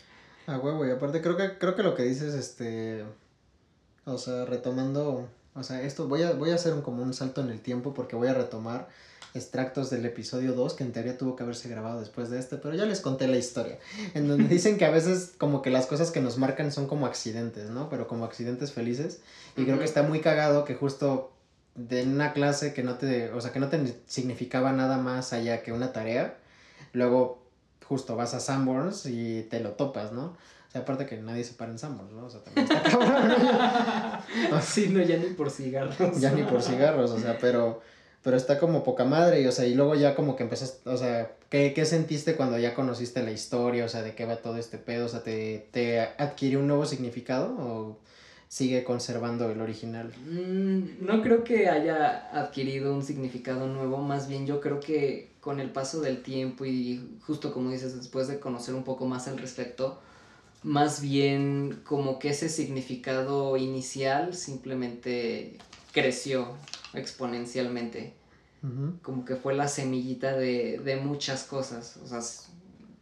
Ah, 0.46 0.58
huevo, 0.58 0.86
y 0.86 0.90
aparte 0.90 1.20
creo 1.20 1.36
que, 1.36 1.58
creo 1.58 1.74
que 1.74 1.82
lo 1.82 1.94
que 1.94 2.04
dices, 2.04 2.34
este, 2.34 3.04
o 4.04 4.18
sea, 4.18 4.44
retomando, 4.44 5.28
o 5.54 5.62
sea, 5.62 5.82
esto, 5.82 6.08
voy 6.08 6.22
a, 6.22 6.32
voy 6.32 6.50
a 6.50 6.54
hacer 6.54 6.72
un, 6.72 6.82
como 6.82 7.02
un 7.02 7.14
salto 7.14 7.40
en 7.42 7.50
el 7.50 7.60
tiempo 7.60 7.94
porque 7.94 8.16
voy 8.16 8.28
a 8.28 8.34
retomar 8.34 8.88
extractos 9.34 9.90
del 9.90 10.04
episodio 10.04 10.52
2, 10.52 10.74
que 10.74 10.84
en 10.84 10.92
teoría 10.92 11.16
tuvo 11.16 11.36
que 11.36 11.42
haberse 11.42 11.68
grabado 11.68 12.00
después 12.00 12.30
de 12.30 12.38
este, 12.38 12.56
pero 12.56 12.74
ya 12.74 12.84
les 12.84 13.00
conté 13.00 13.26
la 13.26 13.38
historia, 13.38 13.78
en 14.14 14.28
donde 14.28 14.48
dicen 14.48 14.76
que 14.76 14.84
a 14.84 14.90
veces 14.90 15.32
como 15.38 15.62
que 15.62 15.70
las 15.70 15.86
cosas 15.86 16.10
que 16.10 16.20
nos 16.20 16.38
marcan 16.38 16.70
son 16.72 16.86
como 16.86 17.06
accidentes, 17.06 17.70
¿no? 17.70 17.88
Pero 17.88 18.06
como 18.08 18.24
accidentes 18.24 18.72
felices. 18.72 19.20
Y 19.56 19.64
creo 19.64 19.78
que 19.78 19.84
está 19.84 20.02
muy 20.02 20.20
cagado 20.20 20.64
que 20.64 20.74
justo 20.74 21.32
de 21.74 22.02
una 22.02 22.32
clase 22.32 22.74
que 22.74 22.82
no 22.82 22.96
te, 22.96 23.30
o 23.30 23.40
sea, 23.40 23.52
que 23.52 23.60
no 23.60 23.68
te 23.68 23.94
significaba 24.06 24.72
nada 24.72 24.98
más 24.98 25.32
allá 25.32 25.62
que 25.62 25.72
una 25.72 25.92
tarea, 25.92 26.36
luego 26.92 27.42
justo 27.86 28.16
vas 28.16 28.34
a 28.34 28.40
Sanborns 28.40 29.06
y 29.06 29.42
te 29.44 29.60
lo 29.60 29.72
topas, 29.72 30.12
¿no? 30.12 30.24
O 30.24 30.72
sea, 30.72 30.82
aparte 30.82 31.04
que 31.04 31.18
nadie 31.18 31.44
se 31.44 31.54
para 31.54 31.70
en 31.70 31.78
Sanborns, 31.78 32.12
¿no? 32.12 32.24
O 32.26 32.30
sea, 32.30 32.40
también 32.42 32.66
está 32.66 32.82
cabrón. 32.82 34.62
sí, 34.62 34.88
no, 34.88 35.02
ya 35.02 35.16
ni 35.16 35.26
por 35.26 35.50
cigarros. 35.50 35.96
ya 36.20 36.32
ni 36.32 36.42
por 36.42 36.62
cigarros, 36.62 37.10
o 37.10 37.18
sea, 37.18 37.38
pero 37.38 37.82
pero 38.22 38.36
está 38.36 38.58
como 38.58 38.84
poca 38.84 39.04
madre, 39.04 39.42
y, 39.42 39.46
o 39.46 39.52
sea, 39.52 39.66
y 39.66 39.74
luego 39.74 39.94
ya 39.94 40.14
como 40.14 40.36
que 40.36 40.44
empezaste, 40.44 40.88
o 40.88 40.96
sea, 40.96 41.32
¿qué, 41.48 41.72
¿qué, 41.74 41.84
sentiste 41.84 42.36
cuando 42.36 42.58
ya 42.58 42.74
conociste 42.74 43.22
la 43.22 43.32
historia, 43.32 43.84
o 43.84 43.88
sea, 43.88 44.02
de 44.02 44.14
qué 44.14 44.24
va 44.24 44.36
todo 44.36 44.58
este 44.58 44.78
pedo, 44.78 45.06
o 45.06 45.08
sea, 45.08 45.22
¿te, 45.22 45.66
te 45.72 46.00
adquirió 46.00 46.60
un 46.60 46.68
nuevo 46.68 46.86
significado 46.86 47.54
o 47.58 47.98
sigue 48.48 48.84
conservando 48.84 49.50
el 49.50 49.60
original? 49.60 50.12
Mm, 50.30 51.04
no 51.04 51.20
creo 51.22 51.42
que 51.42 51.68
haya 51.68 52.28
adquirido 52.32 52.94
un 52.94 53.02
significado 53.02 53.66
nuevo, 53.66 53.98
más 53.98 54.28
bien 54.28 54.46
yo 54.46 54.60
creo 54.60 54.78
que 54.78 55.32
con 55.40 55.58
el 55.58 55.70
paso 55.70 56.00
del 56.00 56.22
tiempo 56.22 56.64
y 56.64 57.18
justo 57.26 57.52
como 57.52 57.70
dices, 57.70 57.96
después 57.96 58.28
de 58.28 58.38
conocer 58.38 58.74
un 58.76 58.84
poco 58.84 59.06
más 59.06 59.26
al 59.26 59.38
respecto, 59.38 60.00
más 60.62 61.00
bien 61.00 61.80
como 61.84 62.20
que 62.20 62.28
ese 62.28 62.48
significado 62.48 63.56
inicial 63.56 64.34
simplemente 64.34 65.58
creció 65.92 66.46
exponencialmente. 66.94 68.14
Como 69.02 69.24
que 69.24 69.34
fue 69.34 69.54
la 69.54 69.66
semillita 69.66 70.36
de, 70.36 70.78
de, 70.78 70.94
muchas 70.94 71.42
cosas. 71.42 71.96
O 71.96 72.06
sea, 72.06 72.20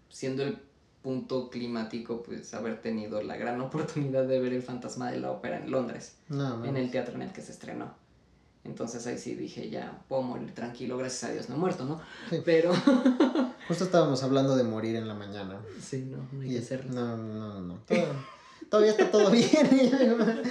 siendo 0.08 0.42
el 0.42 0.58
punto 1.02 1.50
climático, 1.50 2.22
pues 2.22 2.52
haber 2.54 2.80
tenido 2.80 3.22
la 3.22 3.36
gran 3.36 3.60
oportunidad 3.60 4.24
de 4.24 4.40
ver 4.40 4.52
el 4.52 4.62
fantasma 4.62 5.10
de 5.10 5.20
la 5.20 5.30
ópera 5.30 5.58
en 5.58 5.70
Londres, 5.70 6.16
en 6.30 6.76
el 6.76 6.90
teatro 6.90 7.14
en 7.14 7.22
el 7.22 7.32
que 7.32 7.42
se 7.42 7.52
estrenó. 7.52 7.94
Entonces 8.62 9.06
ahí 9.06 9.16
sí 9.16 9.34
dije, 9.34 9.70
ya 9.70 10.02
puedo 10.06 10.22
morir 10.22 10.54
tranquilo, 10.54 10.98
gracias 10.98 11.30
a 11.30 11.32
Dios 11.32 11.48
no 11.48 11.54
he 11.54 11.58
muerto, 11.58 11.84
¿no? 11.86 12.00
Pero... 12.44 12.72
Justo 13.68 13.84
estábamos 13.84 14.22
hablando 14.22 14.54
de 14.54 14.64
morir 14.64 14.96
en 14.96 15.08
la 15.08 15.14
mañana. 15.14 15.60
Sí, 15.80 16.06
no, 16.10 16.18
no 16.30 16.42
hay 16.42 16.50
que 16.50 16.58
hacerlo. 16.58 16.92
No, 16.92 17.16
no, 17.16 17.60
no. 17.60 17.78
todavía 18.68 18.90
está 18.92 19.10
todo 19.10 19.30
bien. 19.30 19.48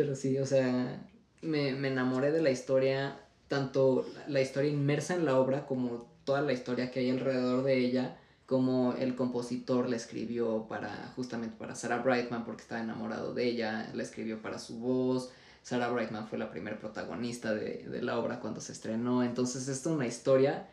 Pero 0.00 0.16
sí, 0.16 0.38
o 0.38 0.46
sea, 0.46 0.98
me, 1.42 1.74
me 1.74 1.88
enamoré 1.88 2.32
de 2.32 2.40
la 2.40 2.50
historia, 2.50 3.20
tanto 3.48 4.06
la 4.28 4.40
historia 4.40 4.70
inmersa 4.70 5.14
en 5.14 5.26
la 5.26 5.38
obra 5.38 5.66
como 5.66 6.08
toda 6.24 6.40
la 6.40 6.54
historia 6.54 6.90
que 6.90 7.00
hay 7.00 7.10
alrededor 7.10 7.64
de 7.64 7.76
ella, 7.76 8.16
como 8.46 8.94
el 8.94 9.14
compositor 9.14 9.90
la 9.90 9.96
escribió 9.96 10.64
para, 10.70 11.12
justamente 11.16 11.54
para 11.58 11.74
Sarah 11.74 11.98
Brightman 11.98 12.46
porque 12.46 12.62
estaba 12.62 12.80
enamorado 12.80 13.34
de 13.34 13.44
ella, 13.44 13.90
la 13.92 14.02
escribió 14.02 14.40
para 14.40 14.58
su 14.58 14.78
voz, 14.78 15.32
Sarah 15.62 15.90
Brightman 15.90 16.26
fue 16.28 16.38
la 16.38 16.50
primera 16.50 16.78
protagonista 16.78 17.52
de, 17.52 17.86
de 17.86 18.00
la 18.00 18.18
obra 18.18 18.40
cuando 18.40 18.62
se 18.62 18.72
estrenó, 18.72 19.22
entonces 19.22 19.68
es 19.68 19.84
una 19.84 20.06
historia 20.06 20.66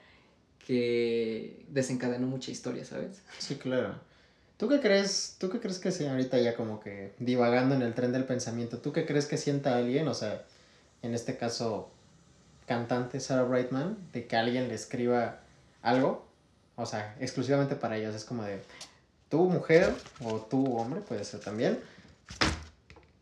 que 0.66 1.66
desencadenó 1.68 2.28
mucha 2.28 2.52
historia, 2.52 2.86
¿sabes? 2.86 3.22
Sí, 3.40 3.56
claro. 3.56 4.00
¿Tú 4.58 4.68
qué 4.68 4.80
crees, 4.80 5.36
tú 5.38 5.50
qué 5.52 5.60
crees 5.60 5.78
que 5.78 5.92
sea 5.92 6.12
ahorita 6.12 6.40
ya 6.40 6.56
como 6.56 6.80
que 6.80 7.14
divagando 7.20 7.76
en 7.76 7.84
el 7.84 7.94
tren 7.94 8.12
del 8.12 8.26
pensamiento, 8.26 8.80
tú 8.80 8.92
qué 8.92 9.06
crees 9.06 9.28
que 9.28 9.38
sienta 9.38 9.78
alguien, 9.78 10.08
o 10.08 10.16
sea, 10.16 10.44
en 11.04 11.14
este 11.14 11.38
caso 11.38 11.92
cantante 12.66 13.20
Sarah 13.20 13.44
Brightman, 13.44 13.98
de 14.14 14.26
que 14.26 14.36
alguien 14.36 14.68
le 14.68 14.74
escriba 14.74 15.42
algo, 15.84 16.28
o 16.76 16.88
sea, 16.88 17.16
exclusivamente 17.20 17.76
para 17.76 17.98
ellos, 17.98 18.16
es 18.16 18.26
como 18.26 18.44
de, 18.44 18.60
tú 19.30 19.48
mujer 19.48 19.94
o 20.24 20.42
tú 20.42 20.76
hombre, 20.76 21.02
puede 21.02 21.24
ser 21.24 21.40
también, 21.40 21.80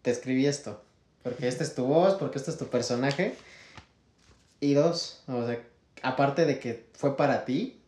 te 0.03 0.11
escribí 0.11 0.45
esto, 0.45 0.81
porque 1.21 1.49
esta 1.49 1.65
es 1.65 1.75
tu 1.75 1.85
voz, 1.85 2.13
porque 2.15 2.37
este 2.37 2.51
es 2.51 2.57
tu 2.57 2.67
personaje, 2.67 3.35
y 4.61 4.73
dos, 4.73 5.21
o 5.27 5.45
sea, 5.45 5.61
aparte 6.01 6.45
de 6.45 6.59
que 6.59 6.87
fue 6.93 7.17
para 7.17 7.43
ti, 7.43 7.81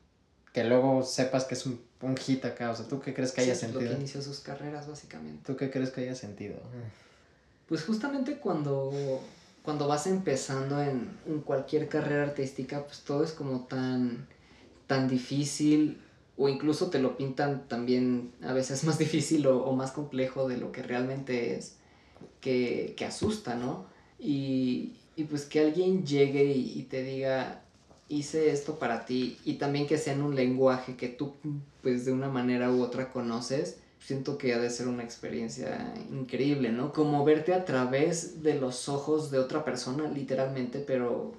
que 0.52 0.66
luego 0.66 1.04
sepas 1.04 1.46
que 1.46 1.54
es 1.54 1.66
un 1.66 1.87
un 2.02 2.16
hit 2.16 2.46
acá, 2.46 2.72
o 2.72 2.76
sea, 2.76 2.88
¿tú 2.88 3.00
qué 3.00 3.14
crees 3.14 3.32
que 3.32 3.42
haya 3.42 3.56
sentido? 3.56 3.82
Lo 3.82 3.90
que 3.90 3.96
inició 3.96 4.22
sus 4.22 4.40
carreras, 4.40 4.88
básicamente. 4.88 5.42
¿Tú 5.46 5.58
qué 5.58 5.72
crees 5.72 5.90
que 5.90 6.02
haya 6.02 6.16
sentido? 6.16 6.58
Pues 7.68 7.84
justamente 7.84 8.38
cuando, 8.38 9.22
cuando 9.64 9.88
vas 9.88 10.08
empezando 10.08 10.82
en, 10.82 11.18
cualquier 11.44 11.90
carrera 11.90 12.24
artística, 12.24 12.86
pues 12.86 13.02
todo 13.02 13.24
es 13.24 13.32
como 13.32 13.62
tan, 13.62 14.28
tan 14.86 15.08
difícil, 15.08 16.00
o 16.38 16.50
incluso 16.50 16.90
te 16.92 17.00
lo 17.00 17.18
pintan 17.18 17.68
también 17.68 18.32
a 18.44 18.54
veces 18.54 18.84
más 18.84 18.98
difícil 19.00 19.48
o, 19.48 19.72
más 19.74 19.92
complejo 19.92 20.48
de 20.48 20.58
lo 20.58 20.72
que 20.72 20.84
realmente 20.84 21.56
es, 21.56 21.78
que, 22.42 22.96
asusta, 23.06 23.56
¿no? 23.56 23.88
Y, 24.20 24.94
pues 25.30 25.46
que 25.46 25.62
alguien 25.62 26.06
llegue 26.06 26.46
y 26.46 26.84
te 26.84 27.02
diga, 27.02 27.64
hice 28.10 28.52
esto 28.52 28.80
para 28.80 29.06
ti 29.06 29.38
y 29.44 29.56
también 29.56 29.88
que 29.88 29.98
sea 29.98 30.14
en 30.14 30.22
un 30.22 30.36
lenguaje 30.36 30.96
que 30.96 31.10
tú 31.10 31.34
pues 31.88 32.04
de 32.04 32.12
una 32.12 32.28
manera 32.28 32.70
u 32.70 32.82
otra 32.82 33.14
conoces, 33.14 33.78
siento 33.98 34.38
que 34.38 34.54
ha 34.54 34.60
de 34.60 34.70
ser 34.70 34.90
una 34.90 35.06
experiencia 35.06 35.94
increíble, 36.12 36.70
¿no? 36.70 36.92
Como 36.92 37.24
verte 37.24 37.54
a 37.54 37.64
través 37.64 38.44
de 38.44 38.56
los 38.56 38.90
ojos 38.90 39.32
de 39.32 39.40
otra 39.40 39.64
persona, 39.64 40.10
literalmente, 40.10 40.80
pero 40.80 41.32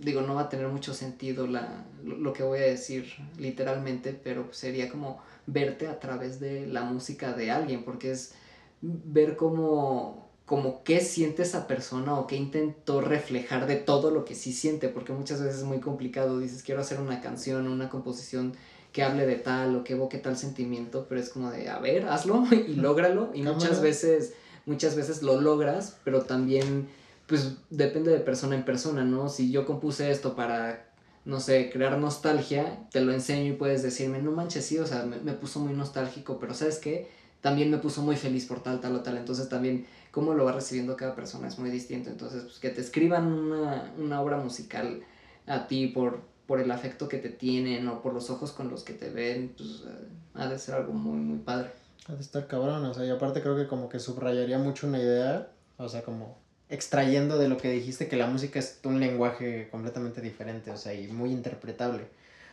digo, 0.00 0.22
no 0.22 0.34
va 0.34 0.40
a 0.40 0.48
tener 0.48 0.66
mucho 0.66 0.94
sentido 0.94 1.46
la, 1.46 1.84
lo 2.02 2.32
que 2.32 2.42
voy 2.42 2.58
a 2.58 2.62
decir 2.62 3.06
literalmente, 3.38 4.18
pero 4.20 4.48
sería 4.50 4.90
como 4.90 5.22
verte 5.46 5.86
a 5.86 6.00
través 6.00 6.40
de 6.40 6.66
la 6.66 6.82
música 6.82 7.32
de 7.32 7.52
alguien, 7.52 7.84
porque 7.84 8.10
es 8.10 8.32
ver 8.80 9.36
cómo, 9.36 10.28
como 10.44 10.82
qué 10.82 10.98
siente 11.02 11.42
esa 11.42 11.68
persona 11.68 12.18
o 12.18 12.26
qué 12.26 12.34
intentó 12.34 13.00
reflejar 13.00 13.68
de 13.68 13.76
todo 13.76 14.10
lo 14.10 14.24
que 14.24 14.34
sí 14.34 14.52
siente, 14.52 14.88
porque 14.88 15.12
muchas 15.12 15.40
veces 15.40 15.58
es 15.58 15.64
muy 15.64 15.78
complicado, 15.78 16.40
dices, 16.40 16.64
quiero 16.64 16.80
hacer 16.80 16.98
una 16.98 17.20
canción, 17.20 17.68
una 17.68 17.88
composición 17.88 18.54
que 18.94 19.02
hable 19.02 19.26
de 19.26 19.34
tal 19.34 19.74
o 19.74 19.84
que 19.84 19.94
evoque 19.94 20.18
tal 20.18 20.38
sentimiento, 20.38 21.04
pero 21.08 21.20
es 21.20 21.28
como 21.28 21.50
de, 21.50 21.68
a 21.68 21.80
ver, 21.80 22.08
hazlo 22.08 22.44
y 22.52 22.76
lógralo, 22.76 23.32
y 23.34 23.42
muchas 23.42 23.82
veces, 23.82 24.32
muchas 24.64 24.94
veces 24.94 25.22
lo 25.22 25.40
logras, 25.40 25.98
pero 26.04 26.22
también, 26.22 26.88
pues 27.26 27.56
depende 27.70 28.12
de 28.12 28.20
persona 28.20 28.54
en 28.54 28.64
persona, 28.64 29.04
¿no? 29.04 29.28
Si 29.28 29.50
yo 29.50 29.66
compuse 29.66 30.10
esto 30.10 30.36
para 30.36 30.86
no 31.24 31.40
sé, 31.40 31.70
crear 31.70 31.98
nostalgia, 31.98 32.86
te 32.90 33.00
lo 33.00 33.12
enseño 33.12 33.52
y 33.52 33.56
puedes 33.56 33.82
decirme, 33.82 34.20
no 34.20 34.30
manches, 34.30 34.66
sí, 34.66 34.78
o 34.78 34.86
sea, 34.86 35.04
me, 35.04 35.16
me 35.18 35.32
puso 35.32 35.58
muy 35.58 35.72
nostálgico, 35.72 36.38
pero 36.38 36.52
¿sabes 36.52 36.78
qué? 36.78 37.08
También 37.40 37.70
me 37.70 37.78
puso 37.78 38.02
muy 38.02 38.16
feliz 38.16 38.44
por 38.46 38.62
tal, 38.62 38.80
tal 38.80 38.94
o 38.94 39.00
tal. 39.00 39.16
Entonces 39.16 39.48
también 39.48 39.86
cómo 40.10 40.34
lo 40.34 40.44
va 40.44 40.52
recibiendo 40.52 40.96
cada 40.96 41.14
persona 41.14 41.48
es 41.48 41.58
muy 41.58 41.70
distinto. 41.70 42.10
Entonces, 42.10 42.42
pues, 42.42 42.58
que 42.58 42.70
te 42.70 42.80
escriban 42.80 43.26
una, 43.26 43.92
una 43.98 44.20
obra 44.20 44.36
musical 44.36 45.02
a 45.46 45.66
ti 45.66 45.86
por, 45.88 46.20
por 46.46 46.60
el 46.60 46.70
afecto 46.70 47.08
que 47.08 47.18
te 47.18 47.30
tienen 47.30 47.88
o 47.88 48.02
por 48.02 48.12
los 48.12 48.30
ojos 48.30 48.52
con 48.52 48.70
los 48.70 48.84
que 48.84 48.92
te 48.92 49.10
ven, 49.10 49.54
pues 49.56 49.84
eh, 49.86 50.08
ha 50.34 50.46
de 50.46 50.58
ser 50.58 50.74
algo 50.74 50.92
muy, 50.92 51.16
muy 51.16 51.38
padre. 51.38 51.70
Ha 52.06 52.14
de 52.14 52.20
estar 52.20 52.46
cabrón, 52.46 52.84
o 52.84 52.92
sea, 52.92 53.04
y 53.06 53.10
aparte 53.10 53.40
creo 53.40 53.56
que 53.56 53.66
como 53.66 53.88
que 53.88 53.98
subrayaría 53.98 54.58
mucho 54.58 54.86
una 54.86 54.98
idea, 54.98 55.48
o 55.78 55.88
sea, 55.88 56.02
como 56.02 56.36
extrayendo 56.68 57.38
de 57.38 57.48
lo 57.48 57.56
que 57.56 57.70
dijiste 57.70 58.08
que 58.08 58.16
la 58.16 58.26
música 58.26 58.58
es 58.58 58.80
un 58.84 59.00
lenguaje 59.00 59.68
completamente 59.70 60.20
diferente, 60.20 60.70
o 60.70 60.76
sea, 60.76 60.92
y 60.94 61.08
muy 61.08 61.30
interpretable. 61.30 62.06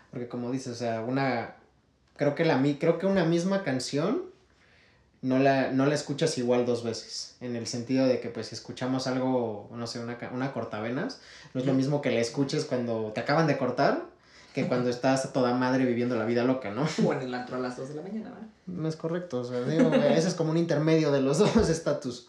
Porque 0.09 0.27
como 0.27 0.51
dices, 0.51 0.73
o 0.73 0.75
sea, 0.75 1.01
una 1.01 1.55
creo 2.15 2.35
que 2.35 2.45
la 2.45 2.61
creo 2.79 2.99
que 2.99 3.07
una 3.07 3.25
misma 3.25 3.63
canción 3.63 4.30
no 5.21 5.39
la, 5.39 5.71
no 5.71 5.85
la 5.85 5.95
escuchas 5.95 6.37
igual 6.37 6.65
dos 6.65 6.83
veces, 6.83 7.35
en 7.41 7.55
el 7.55 7.67
sentido 7.67 8.07
de 8.07 8.19
que 8.19 8.29
pues 8.29 8.47
si 8.47 8.55
escuchamos 8.55 9.07
algo, 9.07 9.69
no 9.73 9.87
sé, 9.87 9.99
una, 9.99 10.17
una 10.33 10.53
cortavenas, 10.53 11.19
no 11.53 11.61
es 11.61 11.67
lo 11.67 11.73
mismo 11.73 12.01
que 12.01 12.11
la 12.11 12.19
escuches 12.19 12.65
cuando 12.65 13.11
te 13.13 13.21
acaban 13.21 13.47
de 13.47 13.57
cortar 13.57 14.11
que 14.53 14.67
cuando 14.67 14.89
estás 14.89 15.25
a 15.25 15.33
toda 15.33 15.53
madre 15.53 15.85
viviendo 15.85 16.15
la 16.15 16.25
vida 16.25 16.43
loca, 16.43 16.71
¿no? 16.71 16.85
O 17.05 17.13
en 17.13 17.21
el 17.21 17.33
antro 17.33 17.55
a 17.55 17.59
las 17.59 17.77
2 17.77 17.89
de 17.89 17.95
la 17.95 18.01
mañana, 18.01 18.31
¿verdad? 18.31 18.47
No 18.67 18.89
es 18.89 18.95
correcto, 18.95 19.39
o 19.39 19.43
sea, 19.43 19.61
digo, 19.61 19.93
ese 19.93 20.27
es 20.27 20.33
como 20.33 20.51
un 20.51 20.57
intermedio 20.57 21.11
de 21.11 21.21
los 21.21 21.39
dos 21.39 21.69
estatus. 21.69 22.27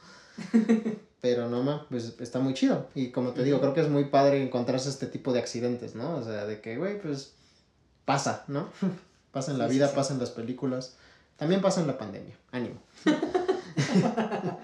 Pero 1.21 1.49
no, 1.49 1.63
ma, 1.63 1.87
pues 1.89 2.15
está 2.21 2.39
muy 2.39 2.55
chido. 2.55 2.89
Y 2.95 3.11
como 3.11 3.33
te 3.33 3.43
digo, 3.45 3.61
creo 3.61 3.75
que 3.75 3.81
es 3.81 3.89
muy 3.89 4.07
padre 4.07 4.43
encontrarse 4.43 4.89
este 4.89 5.07
tipo 5.07 5.33
de 5.33 5.41
accidentes, 5.41 5.95
¿no? 5.95 6.17
O 6.17 6.23
sea, 6.23 6.47
de 6.47 6.61
que, 6.61 6.77
güey, 6.77 7.01
pues 7.01 7.35
pasa, 8.05 8.45
¿no? 8.49 8.69
pasa 9.33 9.53
en 9.53 9.59
la 9.59 9.67
vida, 9.67 9.93
pasa 9.93 10.13
en 10.13 10.21
las 10.21 10.31
películas. 10.31 10.97
También 11.43 11.61
pasa 11.61 11.81
en 11.81 11.89
la 11.89 11.99
pandemia. 11.99 12.37
Ánimo. 12.53 12.77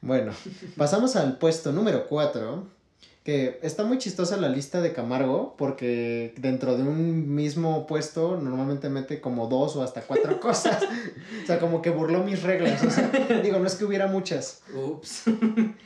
bueno, 0.00 0.32
pasamos 0.78 1.14
al 1.14 1.36
puesto 1.36 1.72
número 1.72 2.08
4, 2.08 2.66
que 3.22 3.60
está 3.62 3.84
muy 3.84 3.98
chistosa 3.98 4.38
la 4.38 4.48
lista 4.48 4.80
de 4.80 4.94
Camargo, 4.94 5.54
porque 5.58 6.32
dentro 6.38 6.78
de 6.78 6.84
un 6.84 7.34
mismo 7.34 7.86
puesto 7.86 8.40
normalmente 8.40 8.88
mete 8.88 9.20
como 9.20 9.46
dos 9.46 9.76
o 9.76 9.82
hasta 9.82 10.00
cuatro 10.00 10.40
cosas. 10.40 10.82
o 11.42 11.46
sea, 11.46 11.60
como 11.60 11.82
que 11.82 11.90
burló 11.90 12.24
mis 12.24 12.42
reglas. 12.42 12.82
O 12.82 12.90
sea, 12.90 13.10
digo, 13.42 13.58
no 13.58 13.66
es 13.66 13.74
que 13.74 13.84
hubiera 13.84 14.06
muchas. 14.06 14.62
Ups. 14.74 15.24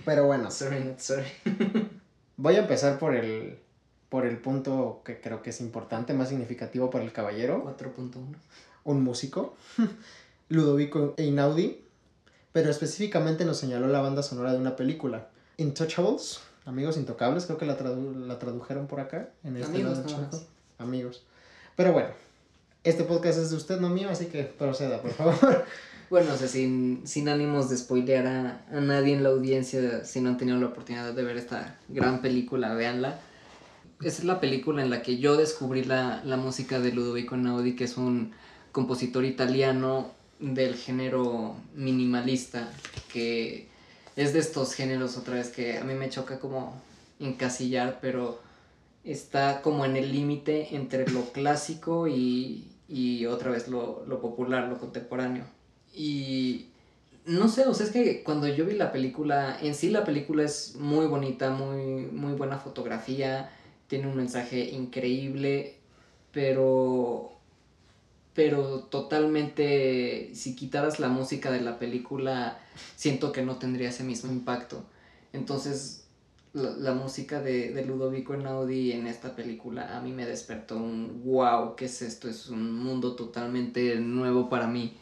Pero 0.04 0.26
bueno. 0.28 0.49
Sorry, 0.52 0.94
sorry. 0.96 1.26
Voy 2.37 2.54
a 2.54 2.61
empezar 2.61 3.00
por 3.00 3.16
el, 3.16 3.58
por 4.11 4.26
el 4.26 4.38
punto 4.38 5.02
que 5.04 5.20
creo 5.20 5.42
que 5.42 5.50
es 5.50 5.61
importante, 5.61 6.14
más 6.14 6.28
significativo 6.28 6.88
para 6.88 7.02
el 7.02 7.11
caballero. 7.11 7.64
4.1 7.76 8.37
un 8.87 9.02
músico, 9.02 9.55
Ludovico 10.49 11.14
Einaudi, 11.19 11.83
pero 12.52 12.71
específicamente 12.71 13.45
nos 13.45 13.59
señaló 13.59 13.88
la 13.88 14.00
banda 14.00 14.23
sonora 14.23 14.52
de 14.52 14.59
una 14.59 14.76
película, 14.76 15.28
Intouchables, 15.59 16.40
Amigos 16.64 16.97
Intocables, 16.97 17.45
creo 17.45 17.59
que 17.59 17.66
la, 17.66 17.75
la 17.75 18.38
tradujeron 18.38 18.87
por 18.87 19.00
acá, 19.00 19.28
en 19.45 19.56
este 19.56 19.76
Amigos, 19.76 19.99
Amigos. 20.78 21.23
Pero 21.76 21.93
bueno, 21.93 22.08
este 22.82 23.04
podcast 23.04 23.39
es 23.39 23.50
de 23.50 23.56
usted, 23.56 23.80
no 23.80 23.89
mío, 23.89 24.08
así 24.08 24.26
que 24.26 24.45
proceda, 24.45 25.02
por 25.02 25.13
favor. 25.13 25.65
Bueno, 26.08 26.34
o 26.34 26.37
sea, 26.37 26.47
sin, 26.47 27.04
sin 27.04 27.28
ánimos 27.28 27.69
de 27.69 27.76
spoilear 27.76 28.28
a, 28.28 28.65
a, 28.71 28.80
nadie 28.80 29.13
en 29.13 29.25
la 29.25 29.30
audiencia, 29.30 30.04
si 30.04 30.21
no 30.21 30.28
han 30.28 30.37
tenido 30.37 30.56
la 30.56 30.67
oportunidad 30.67 31.13
de 31.13 31.25
ver 31.25 31.37
esta 31.37 31.80
gran 31.89 32.23
película, 32.23 32.75
véanla. 32.75 33.19
Esa 34.00 34.19
es 34.19 34.25
la 34.25 34.39
película 34.39 34.84
en 34.84 34.91
la 34.91 35.02
que 35.02 35.19
yo 35.19 35.37
descubrí 35.37 35.82
la, 35.82 36.23
la 36.25 36.37
música 36.37 36.78
de 36.78 36.93
Ludovico 36.93 37.34
Einaudi, 37.34 37.75
que 37.75 37.82
es 37.82 37.97
un 37.97 38.34
compositor 38.76 39.25
italiano 39.25 40.10
del 40.39 40.75
género 40.75 41.56
minimalista, 41.75 42.71
que 43.10 43.69
es 44.17 44.34
de 44.34 44.39
estos 44.41 44.75
géneros 44.75 45.17
otra 45.17 45.36
vez 45.36 45.49
que 45.49 45.78
a 45.78 45.84
mí 45.84 45.95
me 45.95 46.10
choca 46.10 46.39
como 46.39 46.78
encasillar, 47.19 48.00
pero 48.02 48.39
está 49.02 49.62
como 49.62 49.86
en 49.86 49.97
el 49.97 50.12
límite 50.12 50.76
entre 50.76 51.08
lo 51.08 51.32
clásico 51.32 52.06
y, 52.06 52.69
y 52.86 53.25
otra 53.25 53.50
vez 53.50 53.67
lo, 53.67 54.04
lo, 54.06 54.21
popular, 54.21 54.69
lo 54.69 54.78
contemporáneo. 54.78 55.45
Y 55.95 56.67
no 57.25 57.49
sé, 57.49 57.67
o 57.67 57.73
sea, 57.73 57.86
es 57.86 57.93
que 57.93 58.23
cuando 58.23 58.47
yo 58.47 58.67
vi 58.67 58.75
la 58.75 58.93
película, 58.93 59.56
en 59.62 59.75
sí 59.75 59.89
la 59.89 60.04
película 60.04 60.43
es 60.43 60.76
muy 60.78 61.06
bonita, 61.06 61.49
muy, 61.49 62.04
muy 62.12 62.34
buena 62.34 62.58
fotografía, 62.58 63.49
tiene 63.86 64.06
un 64.06 64.17
mensaje 64.17 64.69
increíble, 64.69 65.76
pero 66.30 67.35
pero 68.36 68.80
totalmente, 68.80 70.30
si 70.34 70.54
quitaras 70.54 71.00
la 71.00 71.08
música 71.08 71.50
de 71.50 71.62
la 71.62 71.78
película, 71.78 72.58
siento 72.94 73.32
que 73.32 73.40
no 73.42 73.56
tendría 73.56 73.88
ese 73.88 74.04
mismo 74.04 74.30
impacto. 74.30 74.84
Entonces, 75.32 76.04
la, 76.52 76.92
música 76.92 77.40
de, 77.40 77.72
de, 77.72 77.84
Ludovico 77.86 78.34
Einaudi 78.34 78.92
en 78.92 79.06
esta 79.06 79.34
película 79.34 79.96
a 79.96 80.02
mí 80.02 80.12
me 80.12 80.26
despertó 80.26 80.76
un 80.76 81.22
wow, 81.25 81.76
¿qué 81.76 81.86
es 81.86 82.02
esto? 82.02 82.28
Es 82.28 82.49
un 82.49 82.75
mundo 82.75 83.16
totalmente 83.16 83.96
nuevo 83.96 84.50
para 84.50 84.66
mí. 84.66 84.94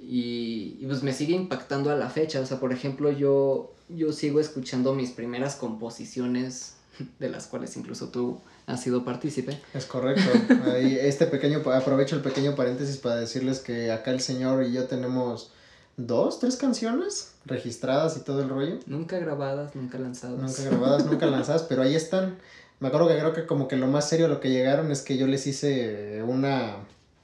Y, 0.00 0.78
y, 0.80 0.86
pues 0.86 1.04
me 1.04 1.12
sigue 1.12 1.34
impactando 1.34 1.90
a 1.92 1.94
la 1.94 2.10
fecha. 2.10 2.40
O 2.40 2.46
sea, 2.46 2.58
por 2.58 2.72
ejemplo, 2.72 3.12
yo, 3.12 3.72
yo 3.88 4.12
sigo 4.12 4.40
escuchando 4.40 4.94
mis 4.94 5.12
primeras 5.12 5.54
composiciones, 5.54 6.76
de 7.20 7.28
las 7.28 7.46
cuales 7.46 7.76
incluso 7.76 8.08
tú 8.08 8.40
ha 8.66 8.76
sido 8.76 9.04
partícipe. 9.04 9.58
Es 9.74 9.86
correcto. 9.86 10.30
Ahí, 10.72 10.98
este 11.00 11.26
pequeño, 11.26 11.62
aprovecho 11.72 12.16
el 12.16 12.22
pequeño 12.22 12.54
paréntesis 12.54 12.96
para 12.96 13.16
decirles 13.16 13.60
que 13.60 13.90
acá 13.90 14.10
el 14.10 14.20
señor 14.20 14.64
y 14.64 14.72
yo 14.72 14.84
tenemos 14.84 15.52
dos, 15.96 16.38
tres 16.40 16.56
canciones 16.56 17.32
registradas 17.44 18.16
y 18.16 18.20
todo 18.20 18.42
el 18.42 18.48
rollo. 18.48 18.78
Nunca 18.86 19.18
grabadas, 19.18 19.74
nunca 19.74 19.98
lanzadas. 19.98 20.38
Nunca 20.38 20.62
grabadas, 20.62 21.06
nunca 21.06 21.26
lanzadas, 21.26 21.62
pero 21.64 21.82
ahí 21.82 21.94
están. 21.94 22.38
Me 22.80 22.88
acuerdo 22.88 23.08
que 23.08 23.18
creo 23.18 23.32
que 23.32 23.46
como 23.46 23.68
que 23.68 23.76
lo 23.76 23.86
más 23.86 24.08
serio 24.08 24.28
lo 24.28 24.40
que 24.40 24.50
llegaron 24.50 24.90
es 24.90 25.02
que 25.02 25.16
yo 25.16 25.26
les 25.26 25.46
hice 25.46 26.22
una, 26.26 26.76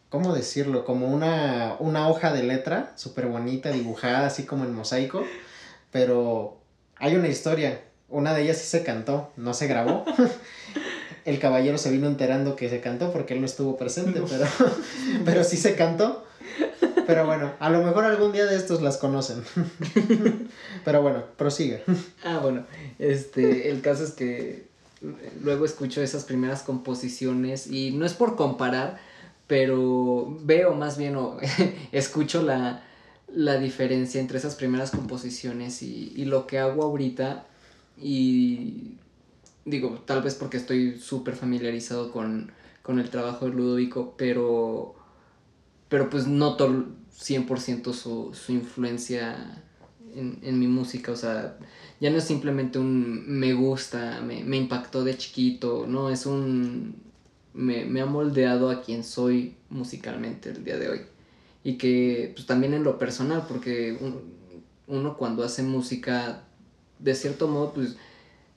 ¿cómo 0.08 0.34
decirlo? 0.34 0.84
Como 0.84 1.08
una, 1.08 1.76
una 1.80 2.08
hoja 2.08 2.32
de 2.32 2.44
letra 2.44 2.92
súper 2.96 3.26
bonita, 3.26 3.70
dibujada 3.70 4.26
así 4.26 4.44
como 4.44 4.64
en 4.64 4.74
mosaico, 4.74 5.24
pero 5.90 6.58
hay 6.96 7.16
una 7.16 7.28
historia. 7.28 7.82
Una 8.08 8.32
de 8.34 8.42
ellas 8.42 8.58
sí 8.58 8.66
se 8.66 8.84
cantó, 8.84 9.32
no 9.36 9.52
se 9.52 9.66
grabó. 9.66 10.04
el 11.28 11.38
caballero 11.38 11.76
se 11.78 11.90
vino 11.90 12.06
enterando 12.06 12.56
que 12.56 12.70
se 12.70 12.80
cantó 12.80 13.12
porque 13.12 13.34
él 13.34 13.40
no 13.40 13.46
estuvo 13.46 13.76
presente, 13.76 14.22
pero, 14.28 14.46
pero 15.24 15.44
sí 15.44 15.56
se 15.56 15.74
cantó. 15.74 16.24
Pero 17.06 17.26
bueno, 17.26 17.52
a 17.58 17.70
lo 17.70 17.82
mejor 17.82 18.04
algún 18.04 18.32
día 18.32 18.46
de 18.46 18.56
estos 18.56 18.82
las 18.82 18.98
conocen. 18.98 19.42
Pero 20.84 21.00
bueno, 21.00 21.24
prosigue. 21.38 21.82
Ah, 22.22 22.38
bueno, 22.42 22.66
este, 22.98 23.70
el 23.70 23.80
caso 23.80 24.04
es 24.04 24.10
que 24.10 24.66
luego 25.42 25.64
escucho 25.64 26.02
esas 26.02 26.24
primeras 26.24 26.62
composiciones 26.62 27.66
y 27.66 27.92
no 27.92 28.04
es 28.04 28.12
por 28.12 28.36
comparar, 28.36 28.98
pero 29.46 30.38
veo 30.42 30.74
más 30.74 30.98
bien 30.98 31.16
o 31.16 31.38
escucho 31.92 32.42
la, 32.42 32.82
la 33.32 33.58
diferencia 33.58 34.20
entre 34.20 34.36
esas 34.36 34.54
primeras 34.54 34.90
composiciones 34.90 35.82
y, 35.82 36.12
y 36.14 36.26
lo 36.26 36.46
que 36.46 36.58
hago 36.58 36.82
ahorita 36.82 37.46
y 37.96 38.96
digo, 39.64 40.02
tal 40.06 40.22
vez 40.22 40.34
porque 40.34 40.56
estoy 40.56 40.98
súper 40.98 41.36
familiarizado 41.36 42.10
con, 42.12 42.52
el 42.88 43.10
trabajo 43.10 43.44
de 43.44 43.52
Ludovico, 43.52 44.14
pero, 44.16 44.94
pero 45.90 46.08
pues 46.08 46.26
noto 46.26 46.86
100% 47.18 47.92
su, 47.92 48.32
su 48.32 48.52
influencia 48.52 49.62
en, 50.14 50.58
mi 50.58 50.66
música, 50.66 51.12
o 51.12 51.16
sea, 51.16 51.58
ya 52.00 52.10
no 52.10 52.16
es 52.16 52.24
simplemente 52.24 52.78
un 52.78 53.24
me 53.28 53.52
gusta, 53.52 54.22
me, 54.22 54.42
me 54.42 54.56
impactó 54.56 55.04
de 55.04 55.16
chiquito, 55.16 55.86
no, 55.86 56.10
es 56.10 56.26
un... 56.26 56.96
Me, 57.52 57.84
me, 57.84 58.00
ha 58.00 58.06
moldeado 58.06 58.70
a 58.70 58.82
quien 58.82 59.02
soy 59.02 59.56
musicalmente 59.68 60.50
el 60.50 60.64
día 60.64 60.78
de 60.78 60.88
hoy. 60.88 61.00
y 61.64 61.76
que 61.76 62.32
pues 62.34 62.46
también 62.46 62.72
en 62.72 62.84
lo 62.84 62.98
personal, 62.98 63.44
porque 63.48 63.98
uno 64.86 65.16
cuando 65.16 65.44
hace 65.44 65.62
música, 65.62 66.44
de 66.98 67.14
cierto 67.14 67.48
modo, 67.48 67.72
pues 67.74 67.96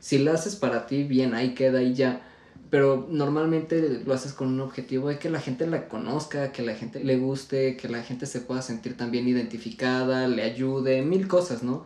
si 0.02 0.18
la 0.18 0.34
haces 0.34 0.56
para 0.58 0.88
ti, 0.88 1.04
bien, 1.04 1.34
ahí 1.34 1.54
queda 1.54 1.82
y 1.82 1.94
ya. 1.94 2.28
Pero 2.70 3.08
normalmente 3.10 4.02
lo 4.06 4.14
haces 4.14 4.34
con 4.34 4.48
un 4.48 4.60
objetivo 4.62 5.10
de 5.10 5.20
que 5.20 5.30
la 5.30 5.40
gente 5.40 5.68
la 5.68 5.88
conozca, 5.88 6.52
que 6.52 6.64
la 6.64 6.74
gente 6.74 7.04
le 7.04 7.18
guste, 7.18 7.78
que 7.78 7.88
la 7.88 8.02
gente 8.02 8.26
se 8.26 8.42
pueda 8.42 8.62
sentir 8.62 8.98
también 8.98 9.28
identificada, 9.28 10.28
le 10.28 10.42
ayude, 10.44 11.02
mil 11.04 11.28
cosas, 11.28 11.64
¿no? 11.64 11.86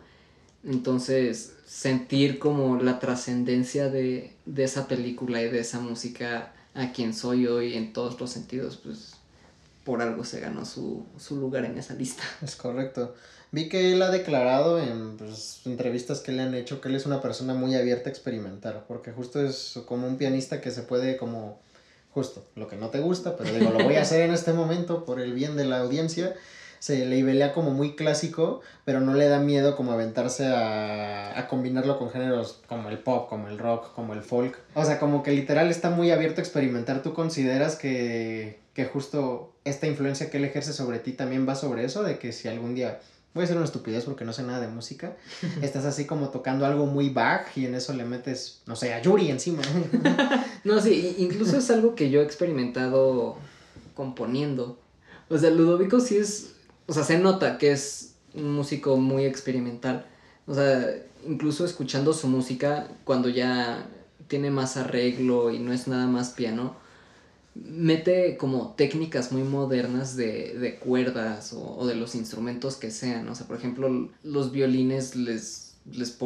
Entonces, 0.64 1.56
sentir 1.66 2.40
como 2.40 2.82
la 2.82 3.00
trascendencia 3.00 3.90
de, 3.90 4.34
de 4.46 4.64
esa 4.64 4.88
película 4.88 5.42
y 5.42 5.50
de 5.50 5.60
esa 5.60 5.80
música 5.80 6.54
a 6.74 6.92
quien 6.94 7.14
soy 7.14 7.48
hoy 7.48 7.74
en 7.76 7.94
todos 7.94 8.20
los 8.20 8.32
sentidos, 8.32 8.78
pues 8.78 9.16
por 9.84 10.02
algo 10.02 10.24
se 10.24 10.40
ganó 10.40 10.66
su, 10.66 11.06
su 11.18 11.36
lugar 11.36 11.66
en 11.66 11.78
esa 11.78 11.96
lista. 11.96 12.24
Es 12.42 12.56
correcto. 12.56 13.14
Vi 13.56 13.70
que 13.70 13.94
él 13.94 14.02
ha 14.02 14.12
declarado 14.12 14.82
en 14.82 15.16
pues, 15.16 15.62
entrevistas 15.64 16.20
que 16.20 16.34
le 16.34 16.42
han 16.42 16.54
hecho 16.56 16.82
que 16.82 16.90
él 16.90 16.96
es 16.96 17.06
una 17.06 17.22
persona 17.22 17.54
muy 17.54 17.74
abierta 17.74 18.10
a 18.10 18.12
experimentar, 18.12 18.84
porque 18.86 19.14
justo 19.14 19.42
es 19.42 19.80
como 19.86 20.08
un 20.08 20.18
pianista 20.18 20.60
que 20.60 20.72
se 20.72 20.82
puede 20.82 21.16
como, 21.16 21.58
justo, 22.12 22.46
lo 22.56 22.68
que 22.68 22.76
no 22.76 22.90
te 22.90 23.00
gusta, 23.00 23.38
pero 23.38 23.58
digo, 23.58 23.72
lo 23.72 23.86
voy 23.86 23.96
a 23.96 24.02
hacer 24.02 24.24
en 24.24 24.34
este 24.34 24.52
momento 24.52 25.06
por 25.06 25.22
el 25.22 25.32
bien 25.32 25.56
de 25.56 25.64
la 25.64 25.80
audiencia, 25.80 26.36
se 26.80 27.06
le 27.06 27.24
velea 27.24 27.54
como 27.54 27.72
muy 27.72 27.96
clásico, 27.96 28.60
pero 28.84 29.00
no 29.00 29.14
le 29.14 29.30
da 29.30 29.40
miedo 29.40 29.78
como 29.78 29.94
aventarse 29.94 30.48
a, 30.48 31.40
a 31.40 31.48
combinarlo 31.48 31.98
con 31.98 32.10
géneros 32.10 32.60
como 32.68 32.90
el 32.90 33.00
pop, 33.00 33.30
como 33.30 33.48
el 33.48 33.58
rock, 33.58 33.94
como 33.94 34.14
el 34.14 34.22
folk. 34.22 34.60
O 34.74 34.84
sea, 34.84 35.00
como 35.00 35.24
que 35.24 35.32
literal 35.32 35.70
está 35.70 35.90
muy 35.90 36.12
abierto 36.12 36.42
a 36.42 36.44
experimentar. 36.44 37.02
¿Tú 37.02 37.14
consideras 37.14 37.78
que, 37.78 38.60
que 38.74 38.84
justo 38.84 39.54
esta 39.64 39.88
influencia 39.88 40.30
que 40.30 40.38
él 40.38 40.44
ejerce 40.44 40.74
sobre 40.74 41.00
ti 41.00 41.14
también 41.14 41.48
va 41.48 41.56
sobre 41.56 41.86
eso? 41.86 42.04
De 42.04 42.20
que 42.20 42.34
si 42.34 42.50
algún 42.50 42.76
día 42.76 43.00
voy 43.36 43.42
a 43.42 43.44
hacer 43.44 43.58
una 43.58 43.66
estupidez 43.66 44.06
porque 44.06 44.24
no 44.24 44.32
sé 44.32 44.44
nada 44.44 44.62
de 44.62 44.70
música, 44.70 45.18
estás 45.62 45.84
así 45.84 46.06
como 46.06 46.30
tocando 46.30 46.66
algo 46.66 46.86
muy 46.86 47.10
back 47.10 47.56
y 47.58 47.66
en 47.66 47.76
eso 47.76 47.94
le 47.94 48.06
metes, 48.06 48.62
no 48.66 48.78
sé, 48.78 48.94
a 48.94 49.02
Yuri 49.02 49.30
encima. 49.30 49.62
no, 50.64 50.80
sí, 50.82 51.16
incluso 51.20 51.58
es 51.58 51.70
algo 51.70 51.96
que 51.96 52.10
yo 52.10 52.22
he 52.22 52.24
experimentado 52.24 53.36
componiendo. 53.94 54.80
O 55.28 55.38
sea, 55.38 55.50
Ludovico 55.50 56.00
sí 56.00 56.16
es, 56.16 56.54
o 56.88 56.94
sea, 56.94 57.04
se 57.04 57.20
nota 57.20 57.58
que 57.58 57.74
es 57.74 58.14
un 58.34 58.54
músico 58.54 58.96
muy 58.96 59.26
experimental. 59.26 60.06
O 60.48 60.54
sea, 60.54 60.96
incluso 61.28 61.66
escuchando 61.66 62.14
su 62.14 62.30
música 62.30 62.88
cuando 63.04 63.28
ya 63.28 63.86
tiene 64.30 64.50
más 64.50 64.78
arreglo 64.78 65.52
y 65.52 65.60
no 65.60 65.74
es 65.74 65.90
nada 65.90 66.08
más 66.08 66.30
piano, 66.30 66.78
mete 67.56 68.36
como 68.38 68.74
técnicas 68.76 69.32
muy 69.32 69.44
modernas 69.44 70.16
de, 70.18 70.58
de 70.60 70.76
cuerdas 70.76 71.54
o, 71.54 71.88
de 71.88 71.96
los 71.96 72.14
instrumentos 72.16 72.76
que 72.76 72.92
sean. 72.92 73.28
O 73.30 73.36
sea, 73.36 73.48
por 73.48 73.58
ejemplo, 73.58 74.10
los 74.24 74.52
violines 74.52 75.16
les, 75.16 75.78
les, 75.90 76.18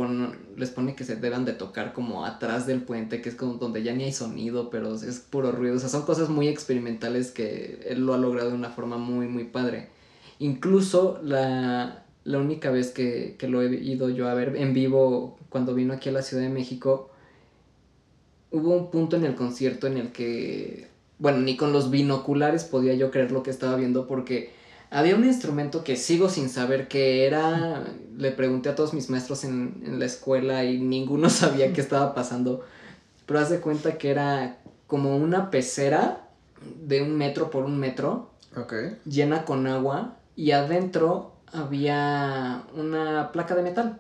les 0.58 0.70
pone 0.72 0.96
que 0.96 1.04
se 1.04 1.15
deban 1.15 1.46
de 1.46 1.54
tocar 1.54 1.94
como 1.94 2.26
atrás 2.26 2.65
del 2.65 2.82
puente, 2.82 3.22
que 3.22 3.30
es 3.30 3.36
como 3.36 3.54
donde 3.54 3.84
ya 3.84 3.94
ni 3.94 4.06
hay 4.06 4.12
sonido, 4.12 4.72
pero 4.72 4.96
es 4.96 5.20
puro 5.20 5.52
ruido. 5.52 5.76
O 5.76 5.80
sea, 5.80 5.89
son 5.89 6.04
cosas 6.04 6.30
muy 6.30 6.48
experimentales 6.48 7.32
que 7.32 7.80
él 7.88 8.06
lo 8.06 8.15
ha 8.15 8.18
logrado 8.18 8.50
de 8.50 8.56
una 8.56 8.72
forma 8.72 8.98
muy, 8.98 9.28
muy 9.28 9.44
padre. 9.44 9.89
Incluso 10.39 11.20
la, 11.24 12.06
la 12.24 12.39
única 12.39 12.72
vez 12.72 12.89
que, 12.89 13.36
que 13.38 13.48
lo 13.48 13.62
he 13.62 13.76
ido 13.76 14.10
yo 14.10 14.30
a 14.30 14.34
ver 14.34 14.56
en 14.56 14.74
vivo 14.74 15.38
cuando 15.50 15.76
vino 15.76 15.94
aquí 15.94 16.10
a 16.10 16.13
la 16.13 16.24
Ciudad 16.24 16.44
de 16.44 16.50
México, 16.50 17.12
hubo 18.50 18.76
un 18.76 18.89
punto 18.89 19.15
en 19.15 19.26
el 19.26 19.36
concierto 19.36 19.86
en 19.86 19.98
el 19.98 20.12
que 20.12 20.88
bueno, 21.19 21.39
ni 21.39 21.58
con 21.58 21.73
los 21.73 21.91
binoculares 21.91 22.63
podía 22.63 22.93
yo 22.93 23.12
creer 23.12 23.32
lo 23.32 23.43
que 23.43 23.51
estaba 23.51 23.75
viendo 23.75 24.08
porque 24.08 24.53
había 24.89 25.15
un 25.15 25.25
instrumento 25.25 25.84
que 25.84 25.95
sigo 25.97 26.29
sin 26.29 26.49
saber 26.49 26.88
qué 26.88 27.27
era. 27.27 27.84
Le 28.17 28.32
pregunté 28.32 28.69
a 28.69 28.75
todos 28.75 28.93
mis 28.93 29.10
maestros 29.10 29.43
en, 29.43 29.99
la 29.99 30.05
escuela 30.05 30.63
y 30.63 30.79
ninguno 30.79 31.29
sabía 31.29 31.73
qué 31.73 31.82
estaba 31.82 32.15
pasando. 32.15 32.65
Pero 33.25 33.39
haz 33.39 33.49
de 33.49 33.60
cuenta 33.60 33.97
que 33.97 34.10
era 34.10 34.58
como 34.88 35.15
una 35.15 35.51
pecera 35.51 36.27
de 36.84 37.01
un 37.01 37.15
metro 37.15 37.51
por 37.51 37.63
un 37.63 37.77
metro. 37.77 38.32
Llena 39.05 39.45
con 39.45 39.67
agua. 39.67 40.15
Y 40.36 40.51
adentro 40.51 41.34
había 41.51 42.63
una 42.73 43.32
placa 43.32 43.55
de 43.55 43.62
metal 43.62 43.99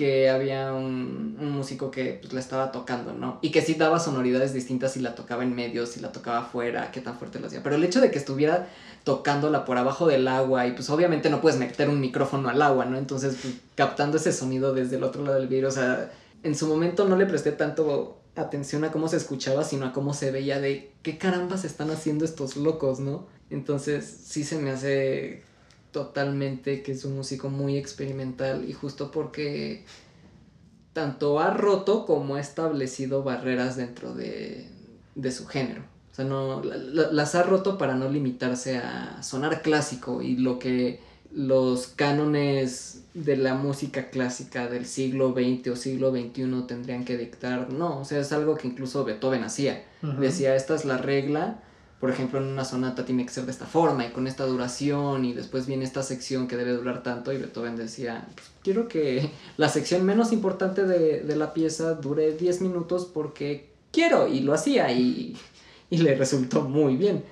que 0.00 0.30
había 0.30 0.72
un, 0.72 1.36
músico 1.52 1.90
que 1.90 2.20
pues, 2.22 2.32
la 2.32 2.40
estaba 2.40 2.72
tocando, 2.72 3.12
¿no? 3.12 3.38
Y 3.42 3.50
que 3.50 3.60
sí 3.60 3.74
daba 3.74 4.00
sonoridades 4.00 4.54
distintas 4.54 4.94
si 4.94 5.00
la 5.00 5.14
tocaba 5.14 5.42
en 5.42 5.54
medio, 5.54 5.84
si 5.84 6.00
la 6.00 6.10
tocaba 6.10 6.38
afuera, 6.38 6.90
qué 6.90 7.02
tan 7.02 7.18
fuerte 7.18 7.38
lo 7.38 7.48
hacía. 7.48 7.62
Pero 7.62 7.76
el 7.76 7.84
hecho 7.84 8.00
de 8.00 8.10
que 8.10 8.16
estuviera 8.16 8.66
tocándola 9.04 9.66
por 9.66 9.76
abajo 9.76 10.06
del 10.06 10.26
agua 10.26 10.66
y 10.66 10.72
pues 10.72 10.88
obviamente 10.88 11.28
no 11.28 11.42
puedes 11.42 11.58
meter 11.58 11.90
un 11.90 12.00
micrófono 12.00 12.48
al 12.48 12.62
agua, 12.62 12.86
¿no? 12.86 12.96
Entonces 12.96 13.36
pues, 13.42 13.56
captando 13.74 14.16
ese 14.16 14.32
sonido 14.32 14.72
desde 14.72 14.96
el 14.96 15.04
otro 15.04 15.22
lado 15.22 15.38
del 15.38 15.48
vidrio, 15.48 15.68
o 15.68 15.72
sea, 15.72 16.10
en 16.44 16.56
su 16.56 16.66
momento 16.66 17.06
no 17.06 17.16
le 17.16 17.26
presté 17.26 17.52
tanto 17.52 18.16
atención 18.36 18.84
a 18.84 18.92
cómo 18.92 19.06
se 19.06 19.18
escuchaba, 19.18 19.64
sino 19.64 19.84
a 19.84 19.92
cómo 19.92 20.14
se 20.14 20.30
veía 20.30 20.60
de 20.60 20.92
qué 21.02 21.18
carambas 21.18 21.66
están 21.66 21.90
haciendo 21.90 22.24
estos 22.24 22.56
locos, 22.56 23.00
¿no? 23.00 23.26
Entonces 23.50 24.06
sí 24.24 24.44
se 24.44 24.58
me 24.58 24.70
hace 24.70 25.42
totalmente 25.92 26.82
que 26.82 26.92
es 26.92 27.04
un 27.04 27.16
músico 27.16 27.48
muy 27.48 27.76
experimental 27.76 28.68
y 28.68 28.72
justo 28.72 29.10
porque 29.10 29.84
tanto 30.92 31.40
ha 31.40 31.50
roto 31.50 32.06
como 32.06 32.36
ha 32.36 32.40
establecido 32.40 33.22
barreras 33.22 33.76
dentro 33.76 34.14
de, 34.14 34.68
de 35.14 35.32
su 35.32 35.46
género. 35.46 35.82
O 36.12 36.14
sea, 36.14 36.24
no, 36.24 36.62
las 36.62 37.34
ha 37.34 37.42
roto 37.42 37.78
para 37.78 37.94
no 37.94 38.08
limitarse 38.08 38.78
a 38.78 39.22
sonar 39.22 39.62
clásico 39.62 40.22
y 40.22 40.36
lo 40.36 40.58
que 40.58 41.00
los 41.32 41.86
cánones 41.86 43.04
de 43.14 43.36
la 43.36 43.54
música 43.54 44.10
clásica 44.10 44.66
del 44.66 44.86
siglo 44.86 45.32
XX 45.32 45.68
o 45.68 45.76
siglo 45.76 46.10
XXI 46.10 46.64
tendrían 46.66 47.04
que 47.04 47.16
dictar. 47.16 47.72
No, 47.72 48.00
o 48.00 48.04
sea, 48.04 48.18
es 48.18 48.32
algo 48.32 48.56
que 48.56 48.66
incluso 48.66 49.04
Beethoven 49.04 49.44
hacía. 49.44 49.84
Decía, 50.18 50.56
esta 50.56 50.74
es 50.74 50.84
la 50.84 50.98
regla 50.98 51.62
por 52.00 52.10
ejemplo, 52.10 52.38
en 52.38 52.46
una 52.46 52.64
sonata 52.64 53.04
tiene 53.04 53.26
que 53.26 53.32
ser 53.32 53.44
de 53.44 53.52
esta 53.52 53.66
forma 53.66 54.06
y 54.06 54.10
con 54.10 54.26
esta 54.26 54.46
duración 54.46 55.26
y 55.26 55.34
después 55.34 55.66
viene 55.66 55.84
esta 55.84 56.02
sección 56.02 56.48
que 56.48 56.56
debe 56.56 56.72
durar 56.72 57.02
tanto 57.02 57.30
y 57.30 57.36
Beethoven 57.36 57.76
decía, 57.76 58.26
pues, 58.34 58.50
quiero 58.64 58.88
que 58.88 59.30
la 59.58 59.68
sección 59.68 60.06
menos 60.06 60.32
importante 60.32 60.86
de, 60.86 61.36
la 61.36 61.52
pieza 61.52 61.92
dure 61.94 62.32
10 62.32 62.62
minutos 62.62 63.04
porque 63.04 63.68
quiero 63.92 64.28
y 64.28 64.40
lo 64.40 64.54
hacía 64.54 64.90
y, 64.90 65.36
le 65.90 66.14
resultó 66.14 66.62
muy 66.62 66.96
bien. 66.96 67.22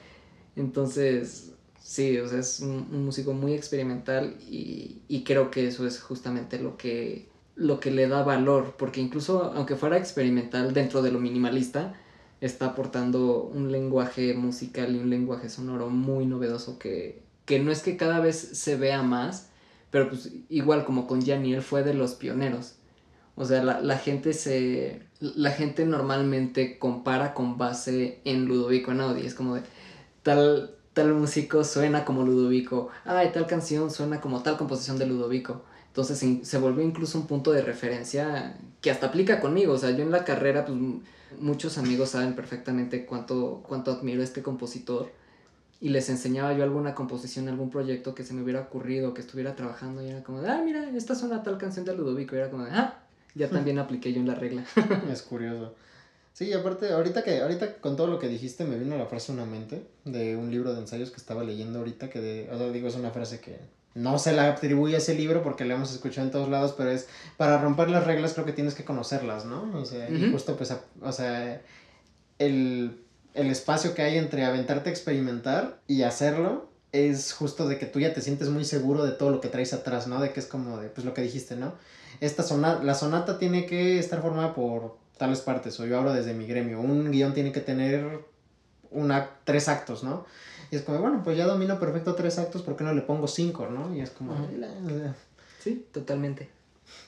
Entonces, 0.55 1.53
sí, 1.81 2.19
o 2.19 2.29
sea, 2.29 2.41
es 2.41 2.61
un, 2.61 3.05
músico 3.07 3.33
muy 3.33 3.55
experimental 3.55 4.37
y, 4.51 5.01
y, 5.09 5.25
creo 5.25 5.51
que 5.51 5.67
eso 5.67 5.87
es 5.87 5.99
justamente 5.99 6.59
lo 6.59 6.77
que, 6.77 7.27
lo 7.57 7.81
que 7.81 7.91
le 7.91 8.07
da 8.07 8.23
valor, 8.23 8.75
porque 8.79 9.01
incluso 9.01 9.45
aunque 9.55 9.77
fuera 9.77 9.97
experimental 9.97 10.75
dentro 10.75 11.01
de 11.01 11.11
lo 11.11 11.21
minimalista, 11.21 11.95
está 12.41 12.67
aportando 12.67 13.43
un 13.43 13.73
lenguaje 13.73 14.35
musical 14.35 14.95
y 14.95 14.99
un 14.99 15.11
lenguaje 15.11 15.49
sonoro 15.49 15.91
muy 15.91 16.27
novedoso 16.27 16.79
que, 16.79 17.23
que 17.45 17.59
no 17.59 17.73
es 17.73 17.83
que 17.83 17.97
cada 17.97 18.21
vez 18.21 18.37
se 18.37 18.77
vea 18.77 19.03
más, 19.03 19.51
pero 19.91 20.09
pues 20.09 20.31
igual 20.49 20.85
como 20.85 21.07
con 21.07 21.23
Gianni, 21.23 21.55
él 21.55 21.63
fue 21.63 21.83
de 21.83 21.95
los 21.95 22.15
pioneros. 22.15 22.77
O 23.41 23.45
sea, 23.45 23.63
la, 23.63 23.99
gente 23.99 24.33
se. 24.33 25.01
La 25.21 25.53
gente 25.53 25.87
normalmente 25.87 26.77
compara 26.77 27.35
con 27.35 27.57
base 27.57 28.21
en 28.25 28.47
Ludovico 28.47 28.91
Einaudi. 28.91 29.25
Es 29.25 29.35
como 29.35 29.55
de 29.55 29.63
tal, 30.25 30.75
tal 30.93 31.15
músico 31.15 31.63
suena 31.63 32.05
como 32.05 32.25
Ludovico. 32.25 32.89
Ay, 33.05 33.31
tal 33.33 33.47
canción 33.47 33.93
suena 33.93 34.21
como 34.21 34.43
tal 34.43 34.57
composición 34.57 34.99
de 34.99 35.07
Ludovico. 35.07 35.63
Entonces 35.89 36.47
se 36.47 36.59
volvió 36.59 36.85
incluso 36.85 37.19
un 37.19 37.27
punto 37.27 37.51
de 37.51 37.63
referencia 37.63 38.57
que 38.81 38.91
hasta 38.91 39.07
aplica 39.07 39.41
conmigo. 39.41 39.73
O 39.73 39.79
sea, 39.79 39.91
yo 39.91 40.03
en 40.03 40.11
la 40.11 40.25
carrera, 40.25 40.65
pues 40.65 40.79
muchos 41.41 41.79
amigos 41.79 42.11
saben 42.11 42.35
perfectamente 42.35 43.05
cuánto, 43.05 43.63
cuánto 43.67 43.93
admiro 43.93 44.21
a 44.21 44.25
este 44.25 44.43
compositor 44.43 45.11
y 45.81 45.91
les 45.91 46.09
enseñaba 46.09 46.53
yo 46.55 46.65
alguna 46.65 46.95
composición, 46.95 47.49
algún 47.49 47.71
proyecto 47.71 48.15
que 48.15 48.25
se 48.25 48.35
me 48.35 48.43
hubiera 48.43 48.61
ocurrido, 48.61 49.15
que 49.15 49.21
estuviera 49.21 49.55
trabajando 49.55 50.03
y 50.03 50.09
era 50.09 50.25
como 50.25 50.41
de, 50.41 50.51
ah, 50.51 50.61
mira, 50.65 50.91
esta 50.97 51.15
suena 51.15 51.43
tal 51.43 51.59
canción 51.59 51.85
de 51.85 51.95
Ludovico 51.95 52.35
y 52.35 52.39
era 52.39 52.51
como 52.51 52.65
de, 52.65 52.73
ah, 52.73 53.05
ya 53.35 53.49
también 53.49 53.79
apliqué 53.79 54.13
yo 54.13 54.21
en 54.21 54.27
la 54.27 54.35
regla. 54.35 54.65
es 55.13 55.23
curioso. 55.23 55.75
Sí, 56.33 56.53
aparte, 56.53 56.93
ahorita 56.93 57.23
que, 57.23 57.41
ahorita 57.41 57.77
con 57.77 57.97
todo 57.97 58.07
lo 58.07 58.19
que 58.19 58.29
dijiste 58.29 58.65
me 58.65 58.79
vino 58.79 58.97
la 58.97 59.07
frase 59.07 59.33
a 59.33 59.35
una 59.35 59.45
mente 59.45 59.87
de 60.05 60.37
un 60.37 60.51
libro 60.51 60.73
de 60.73 60.81
ensayos 60.81 61.11
que 61.11 61.17
estaba 61.17 61.43
leyendo 61.43 61.81
ahorita 61.81 62.11
que 62.11 62.21
de, 62.21 62.51
o 62.53 62.59
sea, 62.59 62.71
digo, 62.71 62.89
es 62.89 62.97
una 62.97 63.11
frase 63.11 63.41
que 63.41 63.59
no 63.95 64.19
se 64.19 64.33
la 64.33 64.49
atribuye 64.49 64.95
a 64.95 64.99
ese 64.99 65.15
libro 65.15 65.43
porque 65.43 65.65
lo 65.65 65.75
hemos 65.75 65.93
escuchado 65.93 66.27
en 66.27 66.33
todos 66.33 66.49
lados, 66.49 66.75
pero 66.77 66.91
es 66.91 67.09
para 67.37 67.61
romper 67.61 67.91
las 67.91 68.07
reglas 68.07 68.35
creo 68.35 68.47
que 68.47 68.53
tienes 68.53 68.75
que 68.75 68.85
conocerlas, 68.85 69.45
¿no? 69.45 69.71
O 69.75 69.85
sea, 69.85 70.09
y 70.09 70.31
justo 70.31 70.57
pues, 70.57 70.75
o 71.03 71.13
sea, 71.13 71.61
el, 72.39 72.99
espacio 73.35 73.95
que 73.95 74.03
hay 74.03 74.19
entre 74.19 74.45
aventarte 74.45 74.91
a 74.91 74.93
experimentar 74.93 75.81
y 75.87 76.03
hacerlo 76.03 76.69
es 76.93 77.33
justo 77.33 77.69
de 77.69 77.79
que 77.79 77.87
tú 77.87 78.01
ya 78.01 78.15
te 78.15 78.21
sientes 78.21 78.49
muy 78.49 78.65
seguro 78.65 79.05
de 79.05 79.13
todo 79.13 79.31
lo 79.31 79.41
que 79.41 79.49
traes 79.49 79.73
atrás, 79.73 80.07
¿no? 80.07 80.21
De 80.21 80.33
que 80.33 80.41
es 80.41 80.47
como 80.47 80.79
de, 80.79 80.89
pues 80.89 81.05
lo 81.05 81.13
que 81.15 81.23
dijiste, 81.23 81.57
¿no? 81.57 81.75
Esta 82.21 82.43
sonata, 82.43 82.83
la 82.83 82.95
sonata 82.95 83.39
tiene 83.39 83.67
que 83.67 83.99
estar 83.99 84.23
formada 84.23 84.55
por 84.55 84.97
tales 85.19 85.41
partes, 85.41 85.79
o 85.81 85.87
yo 85.87 85.99
hablo 85.99 86.13
desde 86.13 86.33
mi 86.35 86.47
gremio, 86.47 86.81
un 86.81 87.11
guion 87.11 87.35
tiene 87.35 87.53
que 87.53 87.61
tener 87.61 88.25
una, 88.91 89.31
tres 89.45 89.69
actos, 89.69 90.03
¿no? 90.03 90.25
Y 90.71 90.77
es 90.77 90.83
como, 90.83 90.99
bueno, 90.99 91.23
pues 91.25 91.37
ya 91.37 91.47
domino 91.47 91.79
perfecto 91.79 92.15
tres 92.15 92.39
actos, 92.39 92.63
¿por 92.63 92.77
qué 92.77 92.85
no 92.85 92.93
le 92.93 93.03
pongo 93.03 93.27
cinco, 93.27 93.69
no? 93.69 93.95
Y 93.95 94.01
es 94.01 94.11
como... 94.11 94.35
Sí, 95.61 95.87
totalmente. 95.93 96.49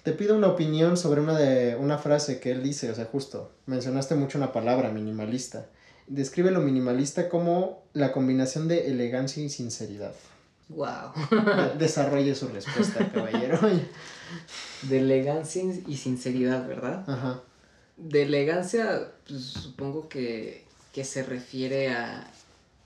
Te 0.03 0.13
pido 0.13 0.37
una 0.37 0.49
opinión 0.49 0.97
sobre 0.97 1.21
una, 1.21 1.39
de, 1.39 1.77
una 1.77 1.99
frase 1.99 2.41
que 2.41 2.51
él 2.53 2.63
dice, 2.63 2.91
o 2.91 2.95
sea, 2.95 3.05
justo, 3.07 3.51
mencionaste 3.67 4.15
mucho 4.15 4.39
una 4.39 4.53
palabra, 4.53 4.91
minimalista. 4.91 5.67
Describe 6.07 6.51
lo 6.51 6.61
minimalista 6.61 7.29
como 7.29 7.83
la 7.93 8.13
combinación 8.13 8.67
de 8.67 8.91
elegancia 8.91 9.43
y 9.43 9.51
sinceridad. 9.51 10.13
Wow. 10.71 11.13
Desarrolle 11.79 12.35
su 12.35 12.49
respuesta, 12.49 13.11
caballero. 13.15 13.59
De 14.83 14.99
elegancia 14.99 15.63
y 15.87 15.97
sinceridad, 15.97 16.67
¿verdad? 16.67 17.05
Ajá. 17.09 17.41
De 17.97 18.23
elegancia, 18.23 19.13
pues, 19.27 19.43
supongo 19.43 20.09
que, 20.09 20.65
que 20.93 21.05
se 21.05 21.23
refiere 21.23 21.91
a, 21.91 22.31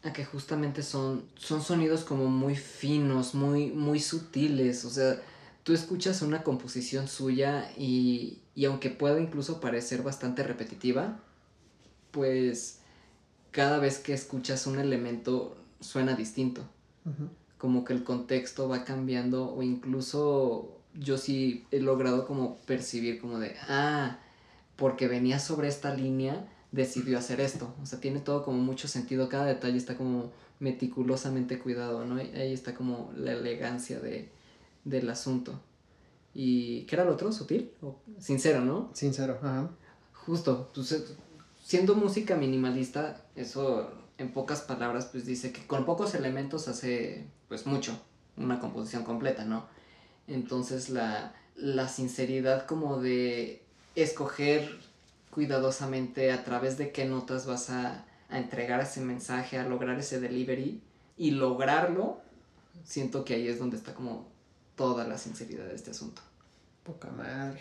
a 0.04 0.12
que 0.12 0.24
justamente 0.24 0.82
son, 0.82 1.24
son 1.34 1.62
sonidos 1.62 2.04
como 2.04 2.26
muy 2.26 2.56
finos, 2.56 3.34
muy, 3.34 3.70
muy 3.72 4.00
sutiles. 4.00 4.84
O 4.84 4.90
sea, 4.90 5.20
tú 5.62 5.72
escuchas 5.72 6.22
una 6.22 6.42
composición 6.42 7.08
suya 7.08 7.70
y, 7.76 8.38
y 8.54 8.66
aunque 8.66 8.90
pueda 8.90 9.20
incluso 9.20 9.60
parecer 9.60 10.02
bastante 10.02 10.42
repetitiva, 10.42 11.18
pues 12.10 12.80
cada 13.50 13.78
vez 13.78 13.98
que 13.98 14.12
escuchas 14.12 14.66
un 14.66 14.78
elemento 14.78 15.56
suena 15.80 16.14
distinto. 16.14 16.62
Como 17.58 17.84
que 17.84 17.92
el 17.92 18.04
contexto 18.04 18.68
va 18.68 18.84
cambiando 18.84 19.54
o 19.54 19.62
incluso 19.62 20.80
yo 20.94 21.18
sí 21.18 21.66
he 21.70 21.80
logrado 21.80 22.26
como 22.26 22.56
percibir 22.66 23.20
como 23.20 23.38
de, 23.38 23.56
ah, 23.68 24.18
porque 24.76 25.08
venía 25.08 25.38
sobre 25.38 25.68
esta 25.68 25.94
línea, 25.94 26.48
decidió 26.74 27.18
hacer 27.18 27.40
esto. 27.40 27.72
O 27.82 27.86
sea, 27.86 28.00
tiene 28.00 28.20
todo 28.20 28.44
como 28.44 28.58
mucho 28.58 28.88
sentido, 28.88 29.28
cada 29.28 29.46
detalle 29.46 29.76
está 29.76 29.96
como 29.96 30.32
meticulosamente 30.58 31.58
cuidado, 31.58 32.04
¿no? 32.04 32.16
ahí 32.16 32.52
está 32.52 32.74
como 32.74 33.12
la 33.16 33.32
elegancia 33.32 34.00
de, 34.00 34.28
del 34.84 35.08
asunto. 35.08 35.60
¿Y 36.34 36.82
qué 36.82 36.96
era 36.96 37.04
lo 37.04 37.12
otro? 37.12 37.30
¿Sutil? 37.30 37.70
O 37.80 37.96
sincero, 38.18 38.60
¿no? 38.60 38.90
Sincero, 38.92 39.38
ajá. 39.40 39.70
Justo, 40.12 40.70
pues, 40.74 41.14
siendo 41.62 41.94
música 41.94 42.34
minimalista, 42.34 43.24
eso 43.36 43.92
en 44.18 44.32
pocas 44.32 44.60
palabras 44.62 45.06
pues 45.06 45.26
dice 45.26 45.52
que 45.52 45.66
con 45.66 45.84
pocos 45.84 46.14
elementos 46.14 46.66
hace 46.68 47.26
pues 47.48 47.66
mucho, 47.66 47.96
una 48.36 48.58
composición 48.58 49.04
completa, 49.04 49.44
¿no? 49.44 49.66
Entonces 50.26 50.88
la, 50.88 51.34
la 51.54 51.88
sinceridad 51.88 52.66
como 52.66 53.00
de 53.00 53.62
escoger 53.94 54.80
cuidadosamente 55.34 56.32
a 56.32 56.44
través 56.44 56.78
de 56.78 56.92
qué 56.92 57.04
notas 57.04 57.46
vas 57.46 57.70
a, 57.70 58.04
a 58.28 58.38
entregar 58.38 58.80
ese 58.80 59.00
mensaje, 59.00 59.58
a 59.58 59.68
lograr 59.68 59.98
ese 59.98 60.20
delivery 60.20 60.80
y 61.16 61.32
lograrlo, 61.32 62.20
siento 62.84 63.24
que 63.24 63.34
ahí 63.34 63.48
es 63.48 63.58
donde 63.58 63.76
está 63.76 63.94
como 63.94 64.28
toda 64.76 65.06
la 65.06 65.18
sinceridad 65.18 65.66
de 65.66 65.74
este 65.74 65.90
asunto. 65.90 66.22
Poca 66.84 67.10
madre. 67.10 67.60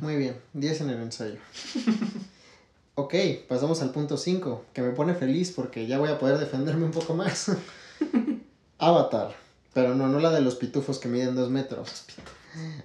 Muy 0.00 0.16
bien, 0.16 0.36
10 0.54 0.80
en 0.82 0.90
el 0.90 1.02
ensayo. 1.02 1.38
Ok, 2.98 3.14
pasamos 3.46 3.82
al 3.82 3.90
punto 3.90 4.16
5, 4.16 4.64
que 4.72 4.80
me 4.80 4.88
pone 4.88 5.14
feliz 5.14 5.52
porque 5.54 5.86
ya 5.86 5.98
voy 5.98 6.08
a 6.08 6.18
poder 6.18 6.38
defenderme 6.38 6.86
un 6.86 6.92
poco 6.92 7.12
más. 7.12 7.52
Avatar, 8.78 9.36
pero 9.74 9.94
no, 9.94 10.08
no 10.08 10.18
la 10.18 10.30
de 10.30 10.40
los 10.40 10.54
pitufos 10.54 10.98
que 10.98 11.08
miden 11.08 11.36
2 11.36 11.50
metros. 11.50 12.06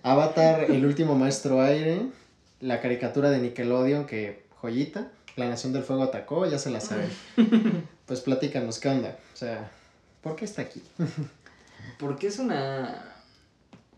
Avatar, 0.03 0.69
el 0.69 0.85
último 0.85 1.15
maestro 1.15 1.61
aire, 1.61 2.07
la 2.61 2.81
caricatura 2.81 3.29
de 3.29 3.39
Nickelodeon 3.39 4.05
que 4.05 4.45
joyita, 4.61 5.11
la 5.35 5.49
Nación 5.49 5.73
del 5.73 5.83
Fuego 5.83 6.03
atacó, 6.03 6.45
ya 6.45 6.57
se 6.57 6.69
la 6.69 6.81
saben. 6.81 7.09
Pues 8.05 8.19
platícanos, 8.19 8.79
¿qué 8.79 8.89
onda? 8.89 9.17
O 9.33 9.37
sea, 9.37 9.71
¿por 10.21 10.35
qué 10.35 10.43
está 10.43 10.63
aquí? 10.63 10.81
Porque 11.97 12.27
es 12.27 12.39
una... 12.39 13.05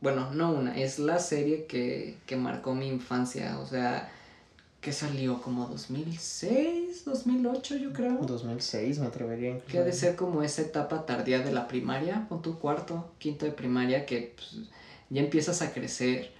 Bueno, 0.01 0.31
no 0.31 0.51
una, 0.51 0.77
es 0.77 0.99
la 0.99 1.17
serie 1.17 1.65
que, 1.65 2.17
que 2.27 2.35
marcó 2.35 2.75
mi 2.75 2.87
infancia, 2.87 3.57
o 3.57 3.65
sea 3.65 4.11
que 4.83 4.91
salió 4.91 5.41
como 5.41 5.65
2006, 5.67 7.05
2008 7.05 7.77
yo 7.77 7.93
creo. 7.93 8.17
2006 8.17 8.99
me 8.99 9.07
atrevería 9.07 9.57
Que 9.61 9.77
ha 9.77 9.83
de 9.83 9.93
ser 9.93 10.17
como 10.17 10.43
esa 10.43 10.61
etapa 10.61 11.05
tardía 11.05 11.39
de 11.39 11.53
la 11.53 11.69
primaria, 11.69 12.25
con 12.27 12.41
tu 12.41 12.59
cuarto, 12.59 13.09
quinto 13.17 13.45
de 13.45 13.53
primaria, 13.53 14.05
que 14.05 14.33
pues, 14.35 14.67
ya 15.09 15.21
empiezas 15.21 15.61
a 15.61 15.71
crecer, 15.71 16.33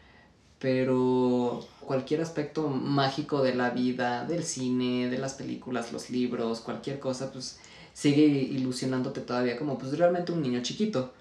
pero 0.64 1.60
cualquier 1.82 2.22
aspecto 2.22 2.70
mágico 2.70 3.44
de 3.44 3.54
la 3.54 3.72
vida, 3.72 4.24
del 4.24 4.46
cine, 4.46 5.10
de 5.10 5.18
las 5.18 5.34
películas, 5.34 5.92
los 5.92 6.10
libros, 6.10 6.62
cualquier 6.62 7.02
cosa, 7.02 7.34
pues 7.34 7.60
sigue 7.92 8.22
ilusionándote 8.22 9.20
todavía 9.20 9.58
como 9.58 9.78
pues 9.78 9.98
realmente 9.98 10.32
un 10.32 10.42
niño 10.42 10.62
chiquito. 10.62 11.12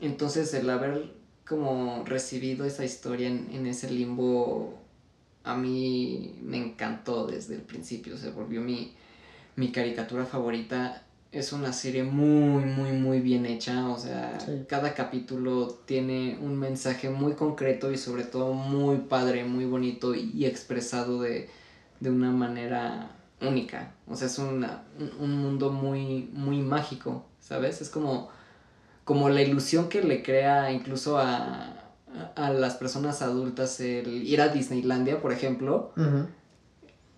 Entonces 0.00 0.54
el 0.54 0.70
haber 0.70 1.10
como 1.44 2.04
recibido 2.04 2.64
esa 2.64 2.84
historia 2.84 3.26
en, 3.26 3.48
en 3.52 3.66
ese 3.66 3.90
limbo 3.90 4.78
a 5.42 5.56
mí 5.56 6.38
me 6.44 6.58
encantó 6.58 7.26
desde 7.26 7.56
el 7.56 7.62
principio, 7.62 8.16
se 8.16 8.30
volvió 8.30 8.60
mi, 8.60 8.94
mi 9.56 9.72
caricatura 9.72 10.26
favorita. 10.26 11.02
Es 11.36 11.52
una 11.52 11.74
serie 11.74 12.02
muy, 12.02 12.64
muy, 12.64 12.92
muy 12.92 13.20
bien 13.20 13.44
hecha, 13.44 13.90
o 13.90 13.98
sea, 13.98 14.38
cada 14.66 14.94
capítulo 14.94 15.68
tiene 15.84 16.38
un 16.40 16.58
mensaje 16.58 17.10
muy 17.10 17.34
concreto 17.34 17.92
y 17.92 17.98
sobre 17.98 18.24
todo 18.24 18.54
muy 18.54 18.96
padre, 19.00 19.44
muy 19.44 19.66
bonito 19.66 20.14
y, 20.14 20.46
expresado 20.46 21.20
de, 21.20 21.50
una 22.00 22.30
manera 22.30 23.10
única. 23.42 23.92
O 24.08 24.16
sea, 24.16 24.28
es 24.28 24.38
una, 24.38 24.84
un, 25.20 25.36
mundo 25.36 25.70
muy, 25.70 26.30
muy 26.32 26.62
mágico, 26.62 27.26
¿sabes? 27.38 27.82
Es 27.82 27.90
como, 27.90 28.30
como 29.04 29.28
la 29.28 29.42
ilusión 29.42 29.90
que 29.90 30.02
le 30.02 30.22
crea 30.22 30.72
incluso 30.72 31.18
a, 31.18 31.92
a 32.34 32.50
las 32.50 32.76
personas 32.76 33.20
adultas 33.20 33.78
el 33.80 34.26
ir 34.26 34.40
a 34.40 34.48
Disneylandia, 34.48 35.20
por 35.20 35.32
ejemplo, 35.32 35.92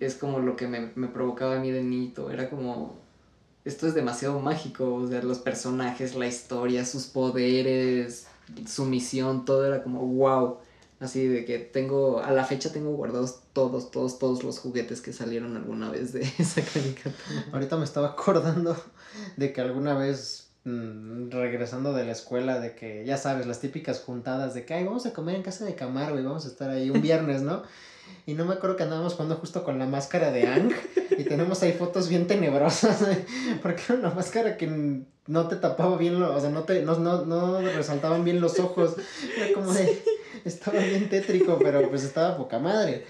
es 0.01 0.17
como 0.17 0.41
lo 0.41 0.57
que 0.57 0.67
me, 0.67 0.91
me, 0.97 1.07
provocaba 1.07 1.55
a 1.55 1.61
mí 1.61 1.71
de 1.71 1.85
niñito. 1.85 2.33
Era 2.33 2.51
como, 2.51 3.08
esto 3.69 3.87
es 3.87 3.95
demasiado 3.95 4.41
mágico, 4.41 4.95
o 4.95 5.07
sea, 5.07 5.23
los 5.23 5.39
personajes, 5.39 6.15
la 6.15 6.27
historia, 6.27 6.85
sus 6.85 7.07
poderes, 7.07 8.27
su 8.67 8.85
misión, 8.85 9.45
todo 9.45 9.67
era 9.67 9.83
como 9.83 10.01
wow. 10.01 10.59
Así 11.01 11.29
de 11.29 11.45
que 11.45 11.61
tengo, 11.61 12.21
a 12.21 12.33
la 12.33 12.45
fecha 12.45 12.73
tengo 12.73 12.91
guardados 12.91 13.41
todos, 13.53 13.93
todos, 13.93 14.19
todos 14.19 14.43
los 14.43 14.59
juguetes 14.59 15.01
que 15.01 15.13
salieron 15.13 15.57
alguna 15.57 15.91
vez 15.91 16.13
de 16.13 16.23
esa 16.39 16.63
caricatura. 16.63 17.47
Ahorita 17.53 17.77
me 17.77 17.85
estaba 17.85 18.09
acordando 18.09 18.77
de 19.37 19.53
que 19.53 19.61
alguna 19.61 19.95
vez 19.95 20.49
Mm, 20.69 21.31
regresando 21.31 21.95
de 21.95 22.05
la 22.05 22.13
escuela, 22.13 22.61
de 22.61 22.75
que 22.75 23.03
ya 23.07 23.17
sabes, 23.17 23.47
las 23.47 23.61
típicas 23.61 24.01
juntadas 24.01 24.53
de 24.53 24.67
que, 24.67 24.85
vamos 24.85 25.07
a 25.07 25.15
comer 25.15 25.37
en 25.37 25.43
casa 25.43 25.65
de 25.65 25.75
Camargo 25.75 26.19
y 26.19 26.23
vamos 26.23 26.45
a 26.45 26.49
estar 26.49 26.69
ahí 26.69 26.91
un 26.91 27.01
viernes, 27.01 27.41
¿no? 27.41 27.63
Y 28.27 28.35
no 28.35 28.45
me 28.45 28.55
acuerdo 28.55 28.77
que 28.77 28.83
andábamos 28.83 29.15
jugando 29.15 29.37
justo 29.37 29.65
con 29.65 29.79
la 29.79 29.87
máscara 29.87 30.31
de 30.31 30.47
Ang 30.47 30.73
y 31.17 31.25
tenemos 31.25 31.63
ahí 31.63 31.73
fotos 31.73 32.09
bien 32.09 32.27
tenebrosas, 32.27 33.07
porque 33.63 33.83
era 33.89 33.99
una 33.99 34.11
máscara 34.11 34.57
que 34.57 35.03
no 35.27 35.49
te 35.49 35.57
tapaba 35.57 35.97
bien, 35.97 36.21
lo, 36.21 36.35
o 36.35 36.41
sea, 36.41 36.51
no, 36.51 36.65
te, 36.65 36.83
no, 36.83 36.99
no, 36.99 37.25
no 37.25 37.61
resaltaban 37.61 38.25
bien 38.25 38.41
los 38.41 38.59
ojos, 38.59 38.97
era 39.37 39.53
como 39.55 39.73
de, 39.73 40.03
estaba 40.45 40.79
bien 40.79 41.09
tétrico, 41.09 41.59
pero 41.59 41.89
pues 41.89 42.05
estaba 42.05 42.37
poca 42.37 42.59
madre. 42.59 43.07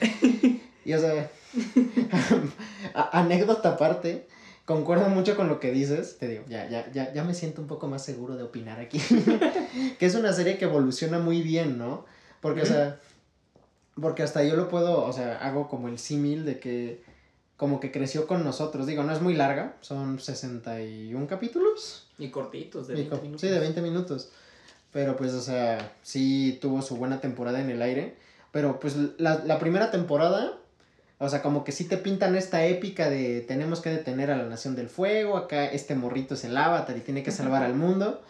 Y 0.85 0.95
o 0.95 1.01
sea, 1.01 1.31
anécdota 3.13 3.71
aparte, 3.71 4.27
concuerdo 4.65 5.09
mucho 5.09 5.37
con 5.37 5.49
lo 5.49 5.61
que 5.61 5.71
dices, 5.71 6.19
te 6.19 6.29
digo, 6.29 6.45
ya, 6.49 6.69
ya, 6.69 6.91
ya, 6.93 7.13
ya 7.13 7.25
me 7.25 7.35
siento 7.35 7.61
un 7.61 7.69
poco 7.69 7.89
más 7.89 8.05
seguro 8.05 8.37
de 8.37 8.43
opinar 8.43 8.81
aquí, 8.81 9.01
que 9.99 10.07
es 10.07 10.15
una 10.15 10.33
serie 10.33 10.59
que 10.59 10.67
evoluciona 10.67 11.19
muy 11.19 11.43
bien, 11.43 11.79
¿no? 11.79 12.05
Porque, 12.41 12.63
o 12.63 12.67
sea, 12.67 13.01
porque 14.01 14.23
hasta 14.23 14.45
yo 14.45 14.57
lo 14.57 14.69
puedo, 14.69 15.05
o 15.05 15.13
sea, 15.13 15.39
hago 15.39 15.69
como 15.69 15.89
el 15.89 15.99
símil 15.99 16.45
de 16.45 16.59
que 16.59 17.03
como 17.57 17.81
que 17.81 17.91
creció 17.91 18.27
con 18.27 18.45
nosotros, 18.45 18.87
digo, 18.87 19.03
no 19.03 19.13
es 19.13 19.21
muy 19.21 19.35
larga, 19.35 19.77
son 19.81 20.21
61 20.21 21.27
capítulos. 21.27 22.07
Y 22.19 22.31
cortitos, 22.31 22.87
de 22.87 22.95
20 22.95 23.17
minutos. 23.17 23.41
Sí, 23.41 23.49
de 23.49 23.59
20 23.59 23.83
minutos. 23.83 24.31
Pero 24.93 25.17
pues, 25.17 25.33
o 25.35 25.41
sea, 25.41 25.93
sí 26.03 26.59
tuvo 26.61 26.83
su 26.83 26.97
buena 26.97 27.21
temporada 27.21 27.61
en 27.61 27.71
el 27.71 27.83
aire. 27.83 28.17
Pero 28.53 28.79
pues 28.81 28.97
la, 29.19 29.43
la 29.45 29.59
primera 29.59 29.91
temporada 29.91 30.59
o 31.21 31.29
sea, 31.29 31.43
como 31.43 31.65
que 31.65 31.73
sí 31.73 31.85
te 31.85 31.97
pintan 31.97 32.37
esta 32.37 32.65
épica 32.65 33.11
de 33.11 33.41
tenemos 33.41 33.81
que 33.81 33.91
detener 33.91 34.31
a 34.31 34.37
la 34.37 34.45
Nación 34.45 34.77
del 34.77 34.89
Fuego, 34.89 35.37
acá 35.37 35.67
este 35.67 35.97
morrito 35.97 36.35
es 36.35 36.45
el 36.45 36.57
avatar 36.57 36.97
y 36.97 37.01
tiene 37.01 37.25
que 37.25 37.33
salvar 37.33 37.65
al 37.65 37.75
mundo. 37.75 38.23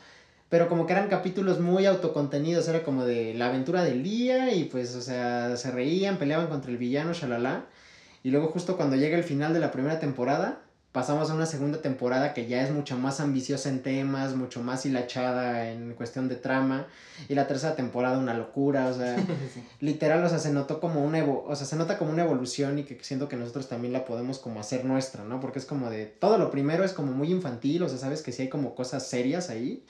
Pero 0.49 0.69
como 0.69 0.87
que 0.87 0.95
eran 0.95 1.09
capítulos 1.09 1.61
muy 1.61 1.85
autocontenidos, 1.85 2.69
era 2.69 2.83
como 2.83 3.05
de 3.05 3.35
la 3.35 3.47
aventura 3.49 3.83
del 3.85 4.03
día 4.03 4.55
y 4.55 4.65
pues, 4.65 4.95
o 4.95 5.03
sea, 5.03 5.57
se 5.57 5.71
reían, 5.71 6.17
peleaban 6.17 6.47
contra 6.47 6.71
el 6.71 6.79
villano, 6.79 7.13
shalala. 7.13 7.67
Y 8.23 8.31
luego 8.31 8.49
justo 8.49 8.77
cuando 8.77 8.97
llega 8.97 9.17
el 9.17 9.25
final 9.25 9.53
de 9.53 9.61
la 9.61 9.71
primera 9.71 10.01
temporada, 10.01 10.61
pasamos 10.93 11.31
a 11.31 11.35
una 11.35 11.47
segunda 11.47 11.83
temporada 11.83 12.33
que 12.33 12.47
ya 12.47 12.63
es 12.63 12.71
mucho 12.71 12.97
más 12.97 13.21
ambiciosa 13.21 13.69
en 13.69 13.83
temas, 13.83 14.35
mucho 14.35 14.63
más 14.63 14.87
hilachada 14.87 15.71
en 15.71 15.93
cuestión 15.95 16.29
de 16.29 16.37
trama, 16.37 16.87
y 17.29 17.35
la 17.35 17.47
tercera 17.47 17.77
temporada 17.77 18.19
una 18.19 18.35
locura, 18.35 18.89
o 18.89 18.95
sea, 18.95 19.17
literal, 19.81 20.25
o 20.25 20.29
sea, 20.29 20.39
se 20.39 20.53
notó 20.53 20.81
como 20.81 21.05
una 21.05 21.19
evo 21.19 21.45
o 21.47 21.55
sea, 21.55 21.67
se 21.67 21.77
nota 21.77 21.99
como 21.99 22.11
una 22.11 22.25
evolución 22.25 22.79
y 22.79 22.85
que 22.85 22.99
siento 23.05 23.29
que 23.29 23.37
nosotros 23.37 23.69
también 23.69 23.93
la 23.93 24.05
podemos 24.05 24.39
como 24.39 24.61
hacer 24.61 24.85
nuestra, 24.85 25.25
¿no? 25.25 25.41
Porque 25.41 25.59
es 25.59 25.67
como 25.67 25.91
de, 25.91 26.07
todo 26.07 26.39
lo 26.39 26.51
primero 26.51 26.85
es 26.85 26.93
como 26.93 27.13
muy 27.13 27.31
infantil, 27.31 27.83
o 27.83 27.89
sea, 27.89 27.99
sabes 27.99 28.23
que 28.23 28.33
sí 28.33 28.43
hay 28.43 28.49
como 28.49 28.75
cosas 28.75 29.07
serias 29.07 29.51
ahí, 29.51 29.85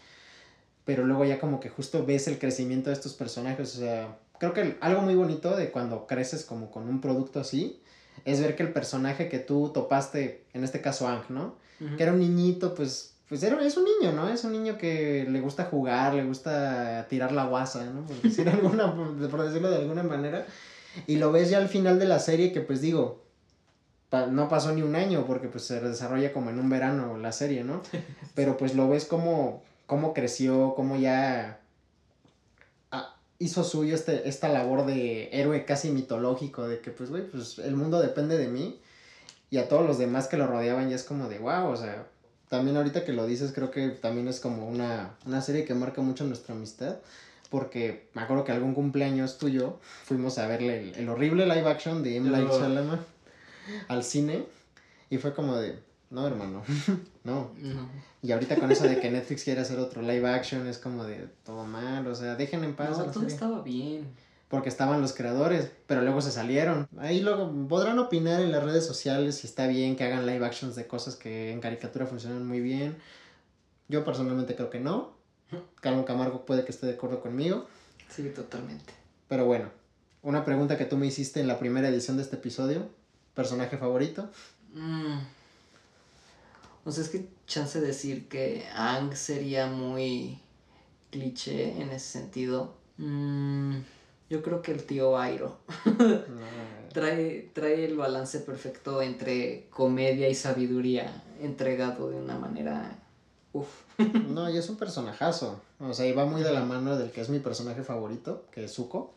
pero 0.89 1.05
luego 1.05 1.27
ya 1.27 1.39
como 1.39 1.61
que 1.61 1.69
justo 1.69 2.07
ves 2.07 2.29
el 2.29 2.39
crecimiento 2.39 2.89
de 2.89 2.95
estos 2.95 3.13
personajes, 3.13 3.75
o 3.77 3.81
sea, 3.81 4.17
creo 4.39 4.55
que 4.55 4.79
algo 4.81 5.03
muy 5.03 5.15
bonito 5.15 5.55
de 5.55 5.71
cuando 5.71 6.07
creces 6.07 6.47
como 6.47 6.71
con 6.71 6.89
un 6.89 7.03
producto 7.03 7.41
así, 7.41 7.83
es 8.25 8.41
ver 8.41 8.57
que 8.57 8.63
el 8.63 8.73
personaje 8.73 9.29
que 9.29 9.39
tú 9.39 9.71
topaste, 9.75 10.47
en 10.55 10.65
este 10.65 10.81
caso 10.81 11.07
Ang, 11.07 11.25
¿no? 11.29 11.57
Que 11.99 12.03
era 12.03 12.15
un 12.15 12.21
niñito, 12.21 12.75
pues, 12.75 13.13
pues 13.29 13.43
era, 13.43 13.63
es 13.63 13.77
un 13.77 13.85
niño, 13.85 14.13
¿no? 14.13 14.31
Es 14.31 14.45
un 14.45 14.53
niño 14.53 14.79
que 14.79 15.27
le 15.29 15.43
gusta 15.43 15.67
jugar, 15.67 16.15
le 16.15 16.25
gusta 16.25 17.07
tirar 17.11 17.33
la 17.33 17.45
guasa, 17.45 17.85
¿no? 17.85 18.07
Por, 18.07 18.23
decir 18.23 18.49
alguna, 18.49 18.95
por 18.95 19.45
decirlo 19.45 19.71
de 19.71 19.77
alguna 19.77 20.05
manera. 20.05 20.47
Y 21.07 21.17
lo 21.17 21.31
ves 21.33 21.51
ya 21.51 21.59
al 21.59 21.69
final 21.69 21.99
de 21.99 22.07
la 22.07 22.19
serie 22.19 22.51
que, 22.51 22.63
pues 22.63 22.81
digo, 22.81 23.27
no 24.11 24.49
pasó 24.49 24.73
ni 24.73 24.81
un 24.81 24.97
año 24.97 25.27
porque 25.27 25.49
pues 25.49 25.65
se 25.65 25.81
desarrolla 25.81 26.33
como 26.33 26.49
en 26.49 26.59
un 26.59 26.71
verano 26.71 27.19
la 27.19 27.33
serie, 27.33 27.63
¿no? 27.63 27.83
Pero 28.35 28.57
pues 28.57 28.75
lo 28.75 28.89
ves 28.89 29.05
como, 29.05 29.63
como 29.89 30.13
creció, 30.13 30.75
como 30.77 30.97
ya 30.97 31.61
hizo 33.39 33.65
suyo 33.65 33.95
este, 33.95 34.29
esta 34.29 34.49
labor 34.51 34.85
de 34.85 35.31
héroe 35.33 35.65
casi 35.65 35.91
mitológico, 35.91 36.69
de 36.69 36.81
que 36.81 36.91
pues, 36.91 37.09
güey, 37.09 37.27
pues 37.27 37.59
el 37.59 37.75
mundo 37.75 38.01
depende 38.01 38.37
de 38.37 38.49
mí 38.49 38.81
y 39.51 39.57
a 39.57 39.69
todos 39.69 39.87
los 39.87 39.97
demás 39.97 40.27
que 40.27 40.37
lo 40.37 40.47
rodeaban 40.47 40.91
ya 40.91 40.97
es 40.97 41.05
como 41.05 41.29
de, 41.29 41.39
wow, 41.39 41.69
o 41.69 41.77
sea, 41.77 42.07
también 42.51 42.77
ahorita 42.77 43.05
que 43.05 43.15
lo 43.15 43.27
dices 43.27 43.53
creo 43.55 43.71
que 43.71 43.89
también 43.89 44.29
es 44.29 44.41
como 44.41 44.69
una, 44.69 45.17
una 45.25 45.41
serie 45.41 45.65
que 45.65 45.73
marca 45.73 46.03
mucho 46.03 46.25
nuestra 46.25 46.55
amistad, 46.55 46.97
porque 47.49 48.09
me 48.13 48.21
acuerdo 48.21 48.45
que 48.45 48.53
algún 48.53 48.75
cumpleaños 48.75 49.39
tuyo 49.39 49.79
fuimos 50.05 50.37
a 50.37 50.47
verle 50.47 50.93
el, 50.99 51.09
horrible 51.09 51.47
live 51.47 51.71
action 51.71 52.03
de 52.03 52.17
M. 52.17 52.29
Light 52.29 52.51
al 53.89 54.05
cine 54.05 54.45
y 55.09 55.17
fue 55.17 55.33
como 55.33 55.57
de, 55.57 55.79
no, 56.11 56.27
hermano, 56.27 56.63
no. 57.25 57.51
Y 58.23 58.33
ahorita 58.33 58.57
con 58.57 58.73
eso 58.73 58.85
de 58.85 58.99
que 58.99 59.11
Netflix 59.11 59.45
quiere 59.45 59.61
hacer 59.61 59.79
otro 59.79 60.01
live 60.01 60.27
action 60.27 60.67
es 60.67 60.79
como 60.79 61.05
de 61.05 61.29
todo 61.45 61.65
mal, 61.65 62.07
o 62.07 62.15
sea, 62.15 62.35
dejen 62.35 62.65
en 62.65 62.75
paz. 62.75 62.97
No, 62.99 63.05
todo 63.05 63.27
estaba 63.27 63.63
bien. 63.63 64.09
Porque 64.49 64.71
estaban 64.71 65.03
los 65.03 65.13
creadores, 65.13 65.71
pero 65.87 66.01
luego 66.01 66.23
se 66.23 66.33
salieron. 66.33 66.89
Ahí 66.97 67.21
luego 67.21 67.53
podrán 67.69 67.99
opinar 67.99 68.41
en 68.41 68.51
las 68.51 68.65
redes 68.65 68.87
sociales 68.87 69.37
si 69.37 69.47
está 69.47 69.67
bien 69.67 69.95
que 69.95 70.05
hagan 70.05 70.25
live 70.25 70.47
actions 70.47 70.75
de 70.75 70.87
cosas 70.87 71.17
que 71.17 71.53
en 71.53 71.61
caricatura 71.61 72.07
funcionan 72.07 72.47
muy 72.47 72.61
bien. 72.61 72.97
Yo 73.89 74.07
personalmente 74.07 74.57
creo 74.57 74.71
que 74.71 74.81
no. 74.81 75.13
Carlos 75.81 76.07
Camargo 76.07 76.47
puede 76.47 76.65
que 76.65 76.73
esté 76.73 76.87
de 76.87 76.95
acuerdo 76.95 77.21
conmigo. 77.21 77.67
Sí, 78.09 78.23
totalmente. 78.35 78.95
Pero 79.29 79.45
bueno, 79.45 79.69
una 80.23 80.47
pregunta 80.47 80.79
que 80.79 80.87
tú 80.87 80.97
me 80.97 81.07
hiciste 81.07 81.41
en 81.41 81.47
la 81.47 81.59
primera 81.59 81.89
edición 81.89 82.17
de 82.17 82.23
este 82.23 82.37
episodio. 82.37 82.89
¿Personaje 83.35 83.77
favorito? 83.77 84.31
Mmm 84.73 85.19
no 86.89 86.93
sé, 86.93 87.03
es 87.03 87.11
que 87.11 87.29
chance 87.47 87.83
decir 87.83 88.31
que 88.31 88.65
Ang 88.75 89.15
sería 89.15 89.67
muy 89.67 90.41
cliché 91.11 91.83
en 91.83 91.91
ese 91.91 92.19
sentido. 92.19 92.77
Mm, 92.97 93.81
yo 94.31 94.43
creo 94.43 94.63
que 94.63 94.73
el 94.73 94.85
tío 94.85 95.19
Airo 95.19 95.59
trae, 96.95 97.51
trae 97.53 97.85
el 97.85 97.95
balance 97.95 98.41
perfecto 98.41 99.03
entre 99.03 99.67
comedia 99.69 100.31
y 100.31 100.35
sabiduría 100.35 101.25
entregado 101.43 102.09
de 102.09 102.17
una 102.17 102.39
manera... 102.39 102.99
Uf. 103.53 103.69
no, 104.31 104.49
y 104.49 104.57
es 104.57 104.71
un 104.71 104.77
personajazo. 104.77 105.61
O 105.81 105.93
sea, 105.93 106.07
y 106.07 106.13
va 106.13 106.25
muy 106.25 106.43
de 106.43 106.55
la 106.55 106.65
mano 106.65 106.97
del 106.97 107.11
que 107.11 107.21
es 107.21 107.29
mi 107.29 107.39
personaje 107.39 107.83
favorito, 107.83 108.47
que 108.51 108.65
es 108.65 108.73
Zuko. 108.73 109.13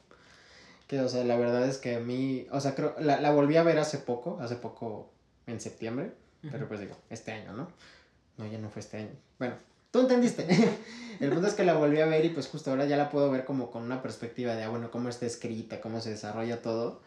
Que, 0.88 0.99
o 0.99 1.07
sea, 1.07 1.23
la 1.23 1.38
verdad 1.38 1.65
es 1.65 1.77
que 1.77 1.95
a 1.95 1.99
mí, 2.01 2.47
o 2.51 2.60
sea, 2.60 2.75
creo, 2.75 2.95
la, 2.99 3.21
la 3.21 3.31
volví 3.31 3.55
a 3.55 3.63
ver 3.63 3.79
hace 3.79 3.97
poco, 3.97 4.39
hace 4.41 4.57
poco 4.57 5.10
en 5.47 5.62
septiembre. 5.62 6.19
Pero 6.49 6.67
pues 6.67 6.80
digo, 6.80 6.95
este 7.10 7.32
año, 7.32 7.54
¿no? 7.54 7.67
No, 8.38 8.47
ya 8.47 8.58
no 8.58 8.69
fue 8.69 8.80
este 8.82 8.97
año. 8.97 9.12
Bueno, 9.38 9.56
tú 9.91 9.99
entendiste. 9.99 10.47
el 11.19 11.30
punto 11.30 11.47
es 11.47 11.54
que 11.54 11.63
la 11.63 11.73
volví 11.73 11.99
a 11.99 12.06
ver 12.06 12.25
y 12.25 12.30
pues 12.30 12.47
justo 12.47 12.71
ahora 12.71 12.86
ya 12.86 12.97
la 12.97 13.10
puedo 13.10 13.30
ver 13.30 13.45
como 13.45 13.69
con 13.69 13.84
una 13.84 14.01
perspectiva 14.01 14.56
de, 14.56 14.63
ah, 14.63 14.69
bueno, 14.69 14.89
cómo 14.89 15.10
está 15.10 15.25
escrita, 15.25 15.82
cómo 15.82 16.01
se 16.01 16.12
desarrolla 16.12 16.62
todo. 16.62 17.01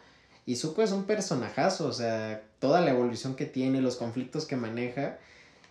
Y 0.47 0.57
Zuko 0.57 0.83
es 0.83 0.93
un 0.93 1.05
personajazo, 1.05 1.87
o 1.87 1.93
sea, 1.93 2.43
toda 2.59 2.81
la 2.81 2.91
evolución 2.91 3.35
que 3.35 3.47
tiene, 3.47 3.81
los 3.81 3.97
conflictos 3.97 4.45
que 4.47 4.57
maneja. 4.57 5.19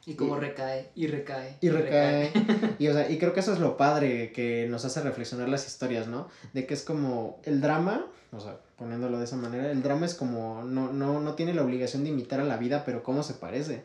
Y 0.06 0.16
cómo 0.16 0.36
recae, 0.36 0.89
y 0.96 1.08
recae. 1.08 1.58
Y 1.62 1.70
recae. 1.70 2.32
y, 2.80 2.88
o 2.88 2.94
sea, 2.94 3.10
y 3.10 3.18
creo 3.18 3.34
que 3.34 3.39
eso 3.39 3.54
es 3.54 3.60
lo 3.60 3.78
padre 3.78 4.34
que 4.34 4.68
nos 4.70 4.84
hace 4.84 5.02
reflexionar 5.02 5.48
las 5.48 5.66
historias, 5.66 6.08
¿no? 6.08 6.28
De 6.52 6.66
que 6.66 6.74
es 6.74 6.84
como 6.84 7.39
el 7.44 7.62
drama, 7.62 8.06
o 8.32 8.39
sea, 8.39 8.58
poniéndolo 8.78 9.18
de 9.18 9.26
esa 9.26 9.38
manera, 9.38 9.72
el 9.72 9.82
drama 9.82 10.06
es 10.06 10.13
como, 10.13 10.63
no, 10.63 10.92
no, 10.92 11.22
no 11.22 11.34
tiene 11.36 11.54
la 11.54 11.63
obligación 11.63 12.04
de 12.04 12.10
imitar 12.10 12.42
a 12.42 12.44
la 12.44 12.58
vida, 12.58 12.84
pero 12.86 13.02
cómo 13.02 13.24
se 13.24 13.36
parece. 13.36 13.84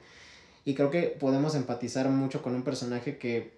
Y 0.64 0.74
creo 0.74 0.90
que 0.90 1.04
podemos 1.04 1.54
empatizar 1.54 2.08
mucho 2.08 2.42
con 2.42 2.54
un 2.54 2.64
personaje 2.64 3.16
que, 3.16 3.56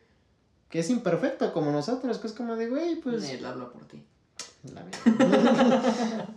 que 0.68 0.81
es 0.81 0.90
imperfecto 0.90 1.55
como 1.55 1.73
nosotros, 1.73 2.18
que 2.18 2.27
es 2.27 2.35
como 2.35 2.57
de, 2.57 2.68
güey, 2.68 2.96
pues... 2.96 3.29
Él 3.31 3.44
habla 3.44 3.70
por 3.70 3.87
ti. 3.87 4.05
La 4.75 4.85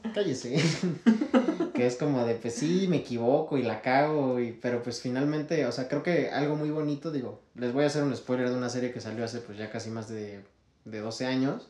Cállese. 0.14 0.56
que 1.84 1.88
es 1.88 1.98
como 1.98 2.26
de, 2.26 2.36
pues 2.36 2.56
sí, 2.56 2.88
me 2.88 2.98
equivoco 2.98 3.58
y 3.58 3.62
la 3.62 3.82
cago, 3.82 4.39
y, 4.39 4.54
pero 4.54 4.82
pues 4.82 5.02
finalmente, 5.02 5.65
o 5.65 5.72
sea, 5.74 5.89
creo 5.89 6.02
que 6.02 6.30
algo 6.30 6.56
muy 6.56 6.69
bonito, 6.69 7.12
digo, 7.12 7.41
les 7.56 7.74
voy 7.74 7.84
a 7.84 7.88
hacer 7.88 8.04
un 8.04 8.15
spoiler 8.15 8.50
de 8.50 8.56
una 8.56 8.69
serie 8.69 8.93
que 8.93 9.02
salió 9.02 9.26
hace 9.26 9.39
pues 9.39 9.58
ya 9.58 9.69
casi 9.69 9.89
más 9.89 10.08
de, 10.08 10.39
de 10.86 11.00
12 11.02 11.26
años, 11.26 11.67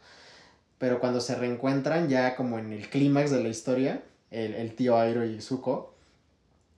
pero 0.77 0.99
cuando 0.99 1.19
se 1.19 1.33
reencuentran 1.33 2.09
ya 2.09 2.35
como 2.35 2.59
en 2.59 2.71
el 2.73 2.87
clímax 2.91 3.31
de 3.31 3.41
la 3.41 3.49
historia, 3.49 4.03
el, 4.29 4.53
el 4.53 4.75
tío 4.75 4.99
Airo 4.99 5.25
y 5.25 5.41
Zuko, 5.41 5.95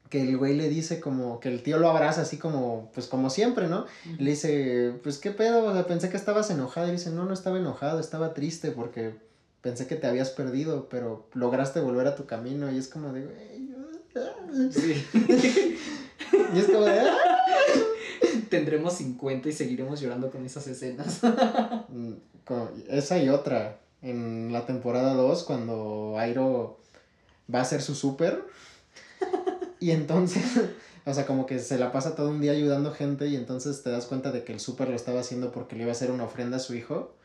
que 0.09 0.21
el 0.21 0.37
güey 0.37 0.55
le 0.55 0.69
dice 0.69 1.01
como 1.01 1.41
que 1.41 1.49
el 1.49 1.61
tío 1.61 1.77
lo 1.77 1.89
abraza 1.89 2.21
así 2.21 2.37
como, 2.37 2.89
pues 2.93 3.07
como 3.07 3.29
siempre, 3.29 3.67
¿no? 3.67 3.85
Le 4.17 4.29
dice, 4.29 4.93
pues 5.03 5.17
qué 5.17 5.31
pedo, 5.31 5.65
o 5.65 5.73
sea, 5.73 5.85
pensé 5.87 6.07
que 6.07 6.15
estabas 6.15 6.49
enojado. 6.51 6.87
Y 6.87 6.91
dice, 6.91 7.09
no, 7.09 7.25
no 7.25 7.33
estaba 7.33 7.57
enojado, 7.57 7.99
estaba 7.99 8.33
triste 8.33 8.71
porque 8.71 9.15
pensé 9.65 9.87
que 9.87 9.95
te 9.95 10.05
habías 10.05 10.29
perdido, 10.29 10.89
pero 10.89 11.27
lograste 11.33 11.79
volver 11.79 12.05
a 12.05 12.15
tu 12.15 12.27
camino. 12.27 12.71
Y 12.71 12.77
es 12.77 12.87
como 12.87 13.11
de, 13.11 13.23
güey. 13.23 14.71
Sí. 14.71 15.03
y 16.53 16.59
es 16.59 16.67
como 16.67 16.81
de, 16.81 16.99
ah". 16.99 17.17
Tendremos 18.51 18.93
50 18.93 19.49
y 19.49 19.51
seguiremos 19.51 19.99
llorando 19.99 20.29
con 20.29 20.45
esas 20.45 20.67
escenas. 20.67 21.19
Mm, 21.89 22.13
esa 22.89 23.17
y 23.17 23.29
otra 23.29 23.79
en 24.03 24.53
la 24.53 24.67
temporada 24.67 25.15
2 25.15 25.43
cuando 25.45 26.15
Airo 26.19 26.79
va 27.51 27.59
a 27.59 27.61
hacer 27.63 27.81
su 27.81 27.95
súper. 27.95 28.45
y 29.79 29.89
entonces, 29.89 30.43
o 31.05 31.13
sea, 31.13 31.25
como 31.25 31.47
que 31.47 31.57
se 31.57 31.79
la 31.79 31.91
pasa 31.91 32.15
todo 32.15 32.29
un 32.29 32.39
día 32.39 32.51
ayudando 32.51 32.91
gente 32.91 33.25
y 33.27 33.35
entonces 33.35 33.81
te 33.81 33.89
das 33.89 34.05
cuenta 34.05 34.31
de 34.31 34.43
que 34.43 34.53
el 34.53 34.59
súper 34.59 34.89
lo 34.89 34.95
estaba 34.95 35.21
haciendo 35.21 35.51
porque 35.51 35.75
le 35.75 35.83
iba 35.83 35.91
a 35.91 35.93
hacer 35.93 36.11
una 36.11 36.25
ofrenda 36.25 36.57
a 36.57 36.59
su 36.59 36.75
hijo. 36.75 37.15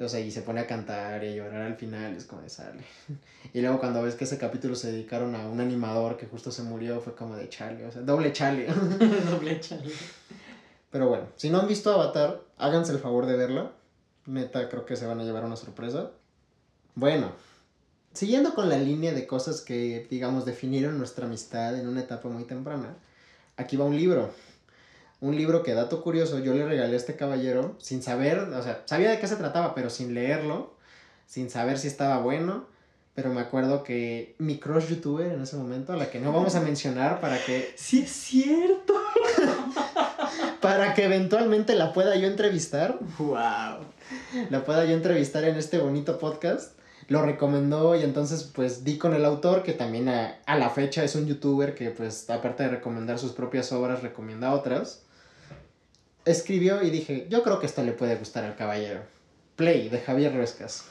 O 0.00 0.08
sea, 0.08 0.20
y 0.20 0.30
se 0.30 0.40
pone 0.40 0.60
a 0.60 0.66
cantar 0.66 1.22
y 1.22 1.28
a 1.28 1.30
llorar 1.32 1.62
al 1.62 1.76
final, 1.76 2.16
es 2.16 2.24
como 2.24 2.42
de 2.42 2.48
sale. 2.48 2.82
Y 3.52 3.60
luego 3.60 3.78
cuando 3.78 4.02
ves 4.02 4.14
que 4.14 4.24
ese 4.24 4.38
capítulo 4.38 4.74
se 4.74 4.90
dedicaron 4.90 5.34
a 5.34 5.46
un 5.46 5.60
animador 5.60 6.16
que 6.16 6.26
justo 6.26 6.50
se 6.50 6.62
murió, 6.62 7.00
fue 7.00 7.14
como 7.14 7.36
de 7.36 7.48
chale, 7.48 7.84
o 7.84 7.92
sea, 7.92 8.00
doble 8.02 8.32
chale. 8.32 8.66
doble 9.30 9.60
chale. 9.60 9.92
Pero 10.90 11.08
bueno, 11.08 11.26
si 11.36 11.50
no 11.50 11.60
han 11.60 11.68
visto 11.68 11.92
Avatar, 11.92 12.40
háganse 12.56 12.92
el 12.92 12.98
favor 12.98 13.26
de 13.26 13.36
verla. 13.36 13.72
Neta, 14.26 14.68
creo 14.68 14.86
que 14.86 14.96
se 14.96 15.06
van 15.06 15.20
a 15.20 15.24
llevar 15.24 15.44
una 15.44 15.56
sorpresa. 15.56 16.10
Bueno, 16.94 17.32
siguiendo 18.12 18.54
con 18.54 18.68
la 18.68 18.78
línea 18.78 19.12
de 19.12 19.26
cosas 19.26 19.60
que, 19.60 20.06
digamos, 20.10 20.44
definieron 20.44 20.98
nuestra 20.98 21.26
amistad 21.26 21.78
en 21.78 21.88
una 21.88 22.00
etapa 22.00 22.28
muy 22.28 22.44
temprana, 22.44 22.96
aquí 23.56 23.76
va 23.76 23.84
un 23.84 23.96
libro. 23.96 24.30
Un 25.22 25.36
libro 25.36 25.62
que, 25.62 25.72
dato 25.72 26.02
curioso, 26.02 26.40
yo 26.40 26.52
le 26.52 26.66
regalé 26.66 26.94
a 26.94 26.96
este 26.96 27.14
caballero 27.14 27.76
sin 27.78 28.02
saber, 28.02 28.40
o 28.40 28.60
sea, 28.60 28.82
sabía 28.86 29.08
de 29.08 29.20
qué 29.20 29.28
se 29.28 29.36
trataba, 29.36 29.72
pero 29.72 29.88
sin 29.88 30.14
leerlo, 30.14 30.74
sin 31.28 31.48
saber 31.48 31.78
si 31.78 31.86
estaba 31.86 32.18
bueno. 32.18 32.66
Pero 33.14 33.32
me 33.32 33.40
acuerdo 33.40 33.84
que 33.84 34.34
mi 34.38 34.58
crush 34.58 34.88
youtuber 34.88 35.30
en 35.30 35.42
ese 35.42 35.56
momento, 35.56 35.92
a 35.92 35.96
la 35.96 36.10
que 36.10 36.18
no 36.18 36.32
vamos 36.32 36.56
a 36.56 36.60
mencionar 36.68 37.20
para 37.20 37.38
que... 37.44 37.72
Sí, 37.76 38.00
es 38.00 38.10
cierto. 38.10 38.94
para 40.60 40.92
que 40.92 41.04
eventualmente 41.04 41.76
la 41.76 41.92
pueda 41.92 42.16
yo 42.16 42.26
entrevistar. 42.26 42.98
¡Wow! 43.18 43.78
La 44.50 44.64
pueda 44.64 44.84
yo 44.86 44.94
entrevistar 44.94 45.44
en 45.44 45.54
este 45.54 45.78
bonito 45.78 46.18
podcast. 46.18 46.72
Lo 47.08 47.22
recomendó 47.22 47.96
y 47.96 48.02
entonces 48.02 48.44
pues 48.44 48.84
di 48.84 48.98
con 48.98 49.14
el 49.14 49.24
autor 49.24 49.62
que 49.62 49.72
también 49.72 50.08
a, 50.08 50.38
la 50.46 50.70
fecha 50.70 51.02
es 51.02 51.14
un 51.14 51.26
youtuber 51.26 51.74
que 51.74 51.90
pues 51.90 52.30
aparte 52.30 52.62
de 52.62 52.68
recomendar 52.70 53.18
sus 53.18 53.32
propias 53.32 53.72
obras 53.72 54.02
recomienda 54.02 54.52
otras. 54.52 55.02
Escribió 56.24 56.82
y 56.82 56.90
dije, 56.90 57.26
yo 57.28 57.42
creo 57.42 57.58
que 57.58 57.66
esto 57.66 57.82
le 57.82 57.92
puede 57.92 58.16
gustar 58.16 58.44
al 58.44 58.54
caballero. 58.54 59.00
Play 59.56 59.88
de 59.88 59.98
Javier 59.98 60.34
Ruescas. 60.34 60.84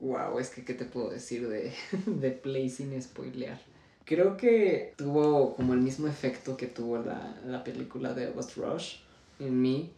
Wow, 0.00 0.38
es 0.38 0.50
que 0.50 0.64
qué 0.64 0.74
te 0.74 0.84
puedo 0.84 1.10
decir 1.10 1.48
de, 1.48 1.72
de 2.06 2.30
Play 2.30 2.70
sin 2.70 3.00
spoilear. 3.00 3.58
Creo 4.04 4.36
que 4.36 4.94
tuvo 4.96 5.56
como 5.56 5.74
el 5.74 5.80
mismo 5.80 6.06
efecto 6.06 6.56
que 6.56 6.68
tuvo 6.68 6.98
la, 6.98 7.34
la 7.44 7.64
película 7.64 8.14
de 8.14 8.30
Ghost 8.30 8.56
Rush 8.56 8.96
en 9.40 9.60
mí, 9.60 9.90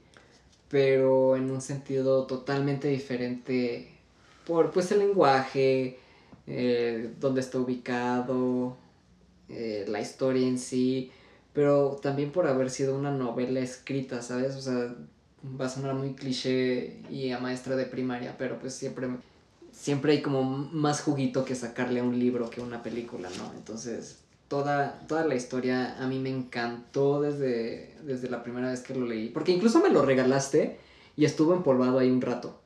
pero 0.71 1.37
en 1.37 1.51
un 1.51 1.61
sentido 1.61 2.27
totalmente 2.27 2.89
diferente 2.89 3.98
por 4.49 4.71
pues 4.71 4.91
el 4.93 5.01
lenguaje, 5.01 5.99
eh, 6.47 7.11
dónde 7.21 7.43
está 7.43 7.59
ubicado, 7.59 8.79
eh, 9.51 9.85
la 9.87 10.01
historia 10.01 10.49
en 10.49 10.59
sí, 10.59 11.13
pero 11.53 11.99
también 12.03 12.33
por 12.33 12.47
haber 12.47 12.71
sido 12.71 12.97
una 12.97 13.11
novela 13.11 13.61
escrita, 13.61 14.23
¿sabes? 14.23 14.57
O 14.57 14.61
sea, 14.63 14.95
va 15.61 15.67
a 15.67 15.69
sonar 15.69 15.95
muy 15.95 16.15
cliché 16.15 17.03
y 17.11 17.31
a 17.31 17.39
maestra 17.39 17.77
de 17.77 17.85
primaria, 17.85 18.37
pero 18.39 18.59
pues 18.59 18.75
siempre, 18.75 19.09
siempre 19.71 20.13
hay 20.13 20.23
como 20.23 20.43
más 20.43 21.03
juguito 21.03 21.45
que 21.45 21.55
sacarle 21.55 22.01
a 22.01 22.05
un 22.05 22.19
libro 22.19 22.49
que 22.49 22.63
a 22.63 22.65
una 22.65 22.83
película, 22.83 23.29
¿no? 23.37 23.53
Entonces, 23.55 24.21
toda, 24.49 25.01
toda 25.07 25.27
la 25.27 25.35
historia 25.35 26.03
a 26.03 26.07
mí 26.07 26.19
me 26.19 26.31
encantó 26.31 27.21
desde, 27.21 27.95
desde 28.03 28.31
la 28.31 28.43
primera 28.43 28.71
vez 28.71 28.81
que 28.81 28.95
lo 28.95 29.07
leí, 29.07 29.29
porque 29.29 29.53
incluso 29.53 29.81
me 29.81 29.91
lo 29.91 30.03
regalaste 30.03 30.79
y 31.17 31.27
estuvo 31.27 31.53
empolvado 31.53 31.99
ahí 31.99 32.11
un 32.11 32.23
rato. 32.23 32.58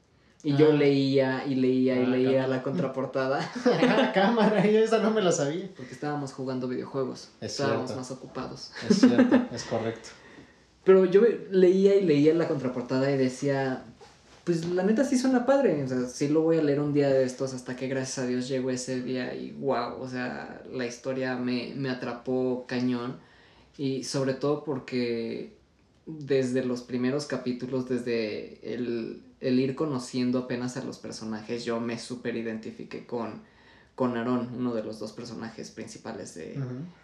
Y 0.44 0.56
yo 0.56 0.70
Ah. 0.70 0.74
leía 0.74 1.44
y 1.46 1.54
leía 1.54 1.96
y 1.96 2.04
Ah, 2.04 2.08
leía 2.08 2.30
cámara. 2.32 2.46
la 2.48 2.62
contraportada. 2.62 3.52
Cámara, 4.14 4.66
yo 4.66 4.78
esa 4.80 4.98
no 4.98 5.10
me 5.12 5.22
la 5.22 5.30
sabía. 5.32 5.68
Porque 5.76 5.92
estábamos 5.92 6.32
jugando 6.32 6.66
videojuegos. 6.68 7.28
Es 7.40 7.52
estábamos 7.52 7.86
cierto. 7.90 7.96
más 8.00 8.10
ocupados. 8.10 8.72
Es 8.90 8.96
cierto, 8.98 9.36
es 9.54 9.62
correcto. 9.64 10.08
Pero 10.84 11.04
yo 11.04 11.22
leía 11.50 11.94
y 11.94 12.04
leía 12.04 12.34
la 12.34 12.48
contraportada 12.48 13.08
y 13.12 13.16
decía, 13.16 13.84
pues 14.42 14.64
la 14.66 14.82
neta 14.82 15.04
sí 15.04 15.16
suena 15.16 15.46
padre. 15.46 15.84
O 15.84 15.86
sea, 15.88 16.00
sí 16.08 16.26
lo 16.26 16.40
voy 16.42 16.58
a 16.58 16.62
leer 16.62 16.80
un 16.80 16.92
día 16.92 17.08
de 17.08 17.22
estos 17.24 17.54
hasta 17.54 17.76
que 17.76 17.86
gracias 17.86 18.18
a 18.18 18.26
Dios 18.26 18.48
llegó 18.48 18.70
ese 18.70 19.00
día 19.00 19.32
y 19.34 19.52
wow, 19.52 20.00
o 20.00 20.08
sea, 20.08 20.60
la 20.72 20.86
historia 20.86 21.36
me, 21.36 21.72
me 21.76 21.88
atrapó 21.88 22.64
cañón. 22.66 23.16
Y 23.78 24.02
sobre 24.02 24.34
todo 24.34 24.64
porque 24.64 25.54
desde 26.06 26.64
los 26.64 26.82
primeros 26.82 27.26
capítulos, 27.26 27.88
desde 27.88 28.58
el, 28.74 29.22
el 29.42 29.58
ir 29.58 29.74
conociendo 29.74 30.38
apenas 30.38 30.76
a 30.76 30.84
los 30.84 30.98
personajes, 30.98 31.64
yo 31.64 31.80
me 31.80 31.98
súper 31.98 32.36
identifiqué 32.36 33.04
con, 33.04 33.42
con 33.94 34.16
Aaron, 34.16 34.48
uno 34.56 34.72
de 34.72 34.84
los 34.84 34.98
dos 35.00 35.12
personajes 35.12 35.70
principales 35.70 36.34
de, 36.34 36.58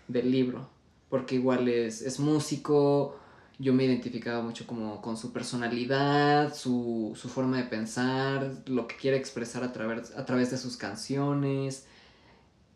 del 0.06 0.30
libro, 0.30 0.68
porque 1.10 1.34
igual 1.34 1.68
es, 1.68 2.00
es 2.00 2.20
músico, 2.20 3.16
yo 3.58 3.74
me 3.74 3.84
identificaba 3.84 4.40
mucho 4.40 4.66
como 4.68 5.02
con 5.02 5.16
su 5.16 5.32
personalidad, 5.32 6.54
su, 6.54 7.12
su 7.16 7.28
forma 7.28 7.56
de 7.56 7.64
pensar, 7.64 8.54
lo 8.66 8.86
que 8.86 8.94
quiere 8.96 9.16
expresar 9.16 9.64
a 9.64 9.72
través, 9.72 10.16
a 10.16 10.24
través 10.24 10.52
de 10.52 10.58
sus 10.58 10.76
canciones. 10.76 11.86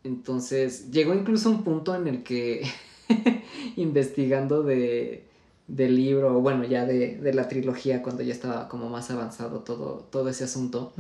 Entonces, 0.03 0.91
llegó 0.91 1.15
incluso 1.15 1.49
un 1.51 1.63
punto 1.63 1.95
en 1.95 2.09
el 2.09 2.25
que, 2.25 2.69
investigando 3.77 4.65
de, 4.65 5.25
del 5.69 5.97
libro, 5.97 6.41
bueno, 6.41 6.65
ya 6.65 6.85
de, 6.85 7.17
de 7.17 7.35
la 7.35 7.49
trilogía, 7.49 8.03
cuando 8.03 8.23
ya 8.23 8.33
estaba 8.33 8.69
como 8.69 8.89
más 8.89 9.11
avanzado 9.11 9.61
todo, 9.61 10.07
todo 10.11 10.29
ese 10.29 10.45
asunto, 10.45 10.93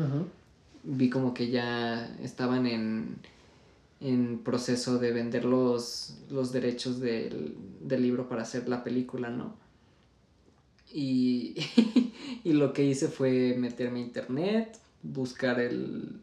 vi 0.84 1.10
como 1.10 1.34
que 1.34 1.50
ya 1.50 2.06
estaban 2.22 2.66
en, 2.66 3.16
en 4.00 4.38
proceso 4.38 4.98
de 4.98 5.12
vender 5.12 5.44
los, 5.44 6.16
los 6.30 6.52
derechos 6.52 7.00
del, 7.00 7.56
del 7.80 8.02
libro 8.02 8.28
para 8.28 8.42
hacer 8.42 8.68
la 8.68 8.82
película, 8.84 9.30
¿no? 9.30 9.54
Y, 10.92 11.54
y 12.44 12.52
lo 12.52 12.72
que 12.72 12.84
hice 12.84 13.08
fue 13.08 13.54
meterme 13.58 14.00
a 14.00 14.02
internet, 14.02 14.78
buscar 15.02 15.60
el, 15.60 16.20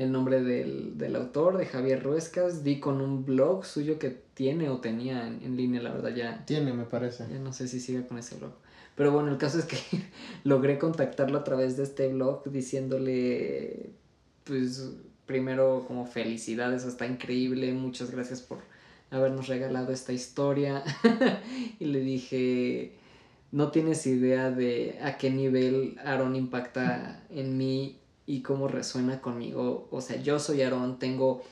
el 0.00 0.12
nombre 0.12 0.42
del, 0.42 0.96
del 0.96 1.14
autor, 1.16 1.58
de 1.58 1.66
Javier 1.66 2.02
Ruescas, 2.02 2.64
di 2.64 2.80
con 2.80 3.00
un 3.00 3.24
blog 3.24 3.66
suyo 3.66 3.98
que 3.98 4.10
tiene 4.34 4.70
o 4.70 4.78
tenía 4.78 5.26
en, 5.26 5.42
en 5.42 5.56
línea, 5.56 5.82
la 5.82 5.92
verdad 5.92 6.14
ya, 6.14 6.44
Tiene, 6.46 6.72
me 6.72 6.84
parece. 6.84 7.26
ya 7.30 7.38
no 7.38 7.52
sé 7.52 7.68
si 7.68 7.80
siga 7.80 8.06
con 8.06 8.18
ese 8.18 8.36
blog. 8.36 8.52
Pero 8.94 9.12
bueno, 9.12 9.30
el 9.30 9.38
caso 9.38 9.58
es 9.58 9.66
que 9.66 9.76
logré 10.44 10.78
contactarlo 10.78 11.38
a 11.38 11.44
través 11.44 11.76
de 11.76 11.82
este 11.82 12.08
blog 12.08 12.50
diciéndole, 12.50 13.90
pues, 14.44 14.90
primero 15.26 15.84
como 15.86 16.06
felicidades, 16.06 16.84
está 16.84 17.06
increíble, 17.06 17.72
muchas 17.72 18.10
gracias 18.10 18.40
por 18.40 18.58
habernos 19.10 19.48
regalado 19.48 19.92
esta 19.92 20.12
historia. 20.12 20.82
y 21.78 21.84
le 21.84 22.00
dije, 22.00 22.94
no 23.52 23.70
tienes 23.70 24.06
idea 24.06 24.50
de 24.50 24.98
a 25.02 25.18
qué 25.18 25.30
nivel 25.30 25.98
Aaron 26.04 26.36
impacta 26.36 27.22
en 27.30 27.58
mí 27.58 27.99
y 28.30 28.42
cómo 28.42 28.68
resuena 28.68 29.20
conmigo. 29.20 29.88
O 29.90 30.00
sea, 30.00 30.20
yo 30.22 30.38
soy 30.38 30.62
Aaron, 30.62 30.98
tengo... 30.98 31.42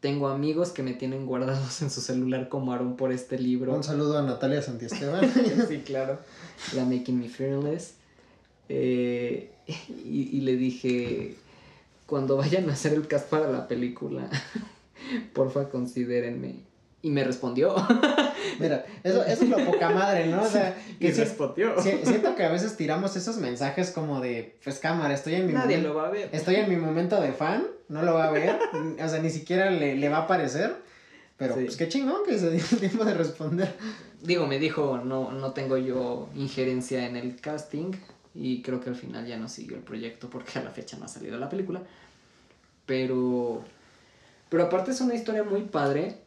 Tengo 0.00 0.28
amigos 0.28 0.70
que 0.70 0.82
me 0.82 0.92
tienen 0.92 1.24
guardados 1.24 1.80
en 1.80 1.90
su 1.90 2.02
celular 2.02 2.50
como 2.50 2.72
Aaron 2.72 2.96
por 2.96 3.12
este 3.12 3.38
libro. 3.38 3.74
Un 3.74 3.82
saludo 3.82 4.18
a 4.18 4.22
Natalia 4.22 4.60
Santiesteban. 4.60 5.32
sí, 5.68 5.78
claro. 5.78 6.20
La 6.74 6.84
Making 6.84 7.18
Me 7.18 7.28
Fearless. 7.30 7.94
Eh, 8.68 9.50
y, 9.66 10.36
y 10.36 10.40
le 10.42 10.56
dije, 10.56 11.36
cuando 12.04 12.36
vayan 12.36 12.68
a 12.68 12.74
hacer 12.74 12.92
el 12.92 13.08
cast 13.08 13.30
para 13.30 13.50
la 13.50 13.66
película, 13.68 14.28
porfa 15.32 15.70
considérenme. 15.70 16.65
Y 17.02 17.10
me 17.10 17.22
respondió. 17.24 17.74
Mira, 18.58 18.84
eso, 19.04 19.22
eso 19.24 19.44
es 19.44 19.48
lo 19.50 19.58
poca 19.64 19.90
madre, 19.90 20.26
¿no? 20.26 20.42
O 20.42 20.46
sea, 20.48 20.76
y 21.00 21.08
sí- 21.12 21.20
respondió. 21.20 21.80
siento 21.82 22.34
que 22.34 22.44
a 22.44 22.50
veces 22.50 22.76
tiramos 22.76 23.14
esos 23.16 23.36
mensajes 23.36 23.90
como 23.90 24.20
de, 24.20 24.56
pues 24.64 24.78
cámara, 24.78 25.14
estoy 25.14 25.34
en 25.34 25.46
mi 25.46 25.52
Nadie 25.52 25.76
momento. 25.76 25.88
lo 25.88 25.94
va 25.94 26.08
a 26.08 26.10
ver. 26.10 26.28
Estoy 26.32 26.56
en 26.56 26.68
mi 26.68 26.76
momento 26.76 27.20
de 27.20 27.32
fan, 27.32 27.66
no 27.88 28.02
lo 28.02 28.14
va 28.14 28.24
a 28.28 28.30
ver, 28.30 28.58
o 29.02 29.08
sea, 29.08 29.20
ni 29.20 29.30
siquiera 29.30 29.70
le, 29.70 29.94
le 29.96 30.08
va 30.08 30.18
a 30.18 30.22
aparecer. 30.22 30.74
Pero 31.36 31.54
Sí. 31.54 31.64
pues 31.64 31.76
qué 31.76 31.86
chingón 31.88 32.22
que 32.26 32.38
se 32.38 32.50
dio 32.50 32.64
el 32.72 32.78
tiempo 32.78 33.04
de 33.04 33.12
responder. 33.14 33.74
Digo, 34.22 34.46
me 34.46 34.58
dijo, 34.58 34.96
no, 35.04 35.30
no 35.32 35.52
tengo 35.52 35.76
yo 35.76 36.30
injerencia 36.34 37.06
en 37.06 37.14
el 37.16 37.38
casting. 37.40 37.92
Y 38.34 38.62
creo 38.62 38.80
que 38.80 38.88
al 38.90 38.96
final 38.96 39.26
ya 39.26 39.36
no 39.36 39.48
siguió 39.48 39.76
el 39.76 39.82
proyecto 39.82 40.28
porque 40.30 40.58
a 40.58 40.62
la 40.62 40.70
fecha 40.70 40.96
no 40.96 41.04
ha 41.04 41.08
salido 41.08 41.38
la 41.38 41.48
película. 41.50 41.82
Pero. 42.86 43.62
Pero 44.48 44.64
aparte 44.64 44.92
es 44.92 45.00
una 45.00 45.14
historia 45.14 45.42
muy 45.42 45.62
padre. 45.62 46.18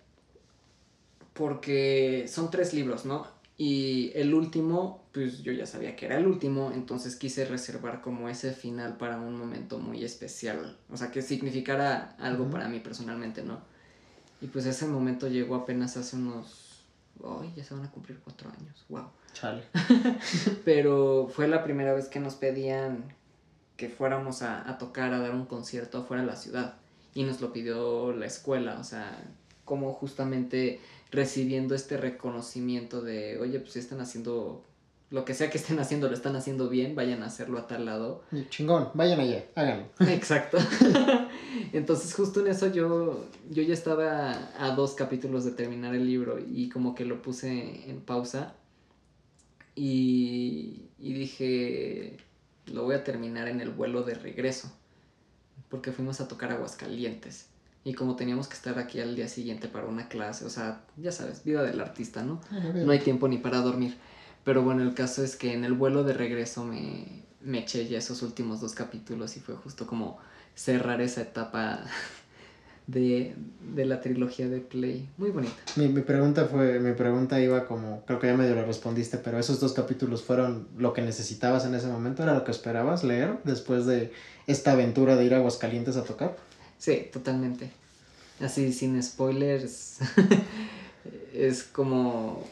Porque 1.40 2.26
son 2.28 2.52
tres 2.52 2.74
libros, 2.74 3.06
¿no? 3.06 3.26
Y 3.56 4.12
el 4.14 4.34
último, 4.34 5.06
pues 5.14 5.42
yo 5.42 5.54
ya 5.54 5.66
sabía 5.66 5.96
que 5.96 6.06
era 6.06 6.18
el 6.18 6.28
último, 6.28 6.74
entonces 6.74 7.16
quise 7.16 7.46
reservar 7.46 8.02
como 8.02 8.28
ese 8.28 8.52
final 8.52 8.98
para 8.98 9.18
un 9.18 9.38
momento 9.38 9.80
muy 9.80 10.04
especial. 10.04 10.78
O 10.92 10.98
sea, 10.98 11.12
que 11.12 11.22
significara 11.22 12.18
algo 12.20 12.50
para 12.50 12.68
mí 12.68 12.82
personalmente, 12.82 13.42
¿no? 13.42 13.62
Y 14.42 14.48
pues 14.48 14.66
ese 14.66 14.86
momento 14.86 15.30
llegó 15.30 15.56
apenas 15.56 15.96
hace 15.96 16.18
unos... 16.18 16.84
Ay, 17.24 17.54
ya 17.56 17.64
se 17.64 17.74
van 17.74 17.86
a 17.86 17.92
cumplir 17.92 18.20
cuatro 18.20 18.50
años, 18.50 18.86
wow. 18.90 19.08
Chale. 19.32 19.64
Pero 20.66 21.30
fue 21.34 21.48
la 21.48 21.64
primera 21.64 21.94
vez 21.94 22.10
que 22.10 22.20
nos 22.20 22.36
pedían 22.36 23.16
que 23.78 23.88
fuéramos 23.88 24.42
a, 24.42 24.70
a 24.70 24.78
tocar, 24.78 25.14
a 25.14 25.20
dar 25.20 25.34
un 25.34 25.46
concierto 25.46 26.00
afuera 26.00 26.22
de 26.22 26.28
la 26.28 26.36
ciudad. 26.36 26.74
Y 27.14 27.24
nos 27.24 27.40
lo 27.40 27.54
pidió 27.54 28.12
la 28.12 28.26
escuela, 28.26 28.78
o 28.78 28.84
sea, 28.84 29.24
como 29.64 29.94
justamente 29.94 30.82
recibiendo 31.12 31.76
este 31.76 31.98
reconocimiento 31.98 33.02
de, 33.02 33.40
oye, 33.40 33.60
pues 33.60 33.74
si 33.74 33.80
están 33.80 34.02
haciendo, 34.02 34.64
lo 35.10 35.26
que 35.26 35.34
sea 35.34 35.50
que 35.50 35.58
estén 35.58 35.80
haciendo, 35.80 36.08
lo 36.08 36.14
están 36.14 36.36
haciendo 36.36 36.70
bien, 36.70 36.96
vayan 36.96 37.24
a 37.24 37.28
hacerlo 37.28 37.58
a 37.58 37.68
tal 37.68 37.86
lado. 37.86 38.24
Y 38.32 38.48
Chingón, 38.50 38.90
vayan 38.94 39.20
allá, 39.20 39.46
háganlo. 39.56 39.86
Exacto. 40.08 40.58
Entonces 41.74 42.14
justo 42.14 42.42
en 42.42 42.48
eso 42.48 42.68
yo, 42.68 43.26
yo 43.50 43.64
ya 43.64 43.74
estaba 43.74 44.52
a 44.60 44.76
dos 44.76 44.94
capítulos 44.94 45.46
de 45.46 45.52
terminar 45.52 45.96
el 45.96 46.06
libro 46.06 46.38
y 46.40 46.70
como 46.70 46.94
que 46.94 47.06
lo 47.06 47.22
puse 47.22 47.90
en 47.90 48.02
pausa 48.02 48.54
y, 49.76 50.90
y 51.00 51.14
dije, 51.14 52.18
lo 52.68 52.84
voy 52.84 52.96
a 52.96 53.04
terminar 53.04 53.48
en 53.48 53.62
el 53.62 53.70
vuelo 53.70 54.04
de 54.04 54.14
regreso 54.14 54.72
porque 55.70 55.92
fuimos 55.92 56.20
a 56.20 56.28
tocar 56.28 56.52
Aguascalientes 56.52 57.49
y 57.90 57.96
como 57.96 58.16
teníamos 58.16 58.48
que 58.48 58.54
estar 58.54 58.78
aquí 58.78 59.00
al 59.00 59.16
día 59.16 59.28
siguiente 59.28 59.68
para 59.68 59.88
una 59.88 60.08
clase, 60.08 60.46
o 60.46 60.50
sea, 60.52 60.82
ya 60.96 61.12
sabes, 61.12 61.44
vida 61.44 61.64
del 61.64 61.80
artista, 61.80 62.22
¿no? 62.22 62.40
No 62.52 62.92
hay 62.92 63.00
tiempo 63.00 63.28
ni 63.28 63.40
para 63.40 63.62
dormir. 63.62 63.98
Pero 64.44 64.62
bueno, 64.62 64.84
el 64.84 64.94
caso 64.94 65.24
es 65.24 65.36
que 65.36 65.54
en 65.54 65.66
el 65.66 65.74
vuelo 65.74 66.04
de 66.04 66.14
regreso 66.14 66.64
me, 66.64 67.24
me 67.42 67.58
eché 67.58 67.88
ya 67.88 67.98
esos 67.98 68.22
últimos 68.22 68.62
dos 68.62 68.76
capítulos 68.76 69.38
y 69.38 69.40
fue 69.40 69.56
justo 69.56 69.88
como 69.88 70.20
cerrar 70.54 71.02
esa 71.02 71.22
etapa 71.22 71.80
de, 72.86 73.34
de 73.76 73.86
la 73.86 74.02
trilogía 74.02 74.48
de 74.48 74.60
Play. 74.60 75.10
Muy 75.18 75.32
bonita. 75.32 75.56
Mi, 75.76 75.88
mi 75.88 76.02
pregunta 76.02 76.46
fue, 76.46 76.80
mi 76.80 76.94
pregunta 76.94 77.42
iba 77.42 77.66
como, 77.66 78.06
creo 78.06 78.20
que 78.20 78.28
ya 78.28 78.38
medio 78.38 78.54
lo 78.54 78.66
respondiste, 78.68 79.18
pero 79.18 79.40
esos 79.40 79.60
dos 79.60 79.74
capítulos 79.74 80.22
fueron 80.22 80.68
lo 80.78 80.94
que 80.94 81.02
necesitabas 81.02 81.66
en 81.66 81.74
ese 81.74 81.88
momento, 81.88 82.22
era 82.22 82.36
lo 82.36 82.44
que 82.44 82.52
esperabas 82.52 83.04
leer 83.04 83.40
después 83.46 83.88
de 83.88 84.14
esta 84.46 84.74
aventura 84.74 85.16
de 85.16 85.26
ir 85.26 85.34
a 85.34 85.38
Aguascalientes 85.38 85.98
a 85.98 86.04
tocar. 86.04 86.38
Sí, 86.80 87.10
totalmente. 87.12 87.72
Así, 88.40 88.72
sin 88.72 89.02
spoilers, 89.04 90.00
es 91.34 91.64
como 91.64 92.44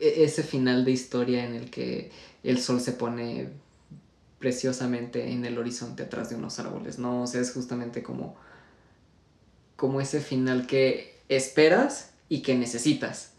e- 0.00 0.24
ese 0.24 0.42
final 0.42 0.84
de 0.84 0.92
historia 0.92 1.44
en 1.44 1.54
el 1.54 1.70
que 1.70 2.10
el 2.42 2.58
sol 2.60 2.80
se 2.80 2.92
pone 2.92 3.48
preciosamente 4.38 5.30
en 5.30 5.44
el 5.44 5.58
horizonte 5.58 6.02
atrás 6.02 6.30
de 6.30 6.36
unos 6.36 6.58
árboles, 6.58 6.98
¿no? 6.98 7.22
O 7.22 7.26
sea, 7.26 7.40
es 7.40 7.52
justamente 7.52 8.02
como, 8.02 8.36
como 9.76 10.00
ese 10.00 10.20
final 10.20 10.66
que 10.66 11.14
esperas 11.28 12.10
y 12.28 12.42
que 12.42 12.54
necesitas. 12.54 13.32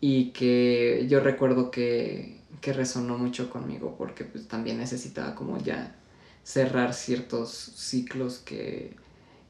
Y 0.00 0.30
que 0.30 1.06
yo 1.08 1.20
recuerdo 1.20 1.70
que, 1.70 2.40
que 2.60 2.72
resonó 2.72 3.18
mucho 3.18 3.50
conmigo 3.50 3.96
porque 3.98 4.24
pues 4.24 4.48
también 4.48 4.78
necesitaba 4.78 5.34
como 5.34 5.58
ya 5.62 5.94
cerrar 6.42 6.94
ciertos 6.94 7.50
ciclos 7.52 8.38
que, 8.38 8.96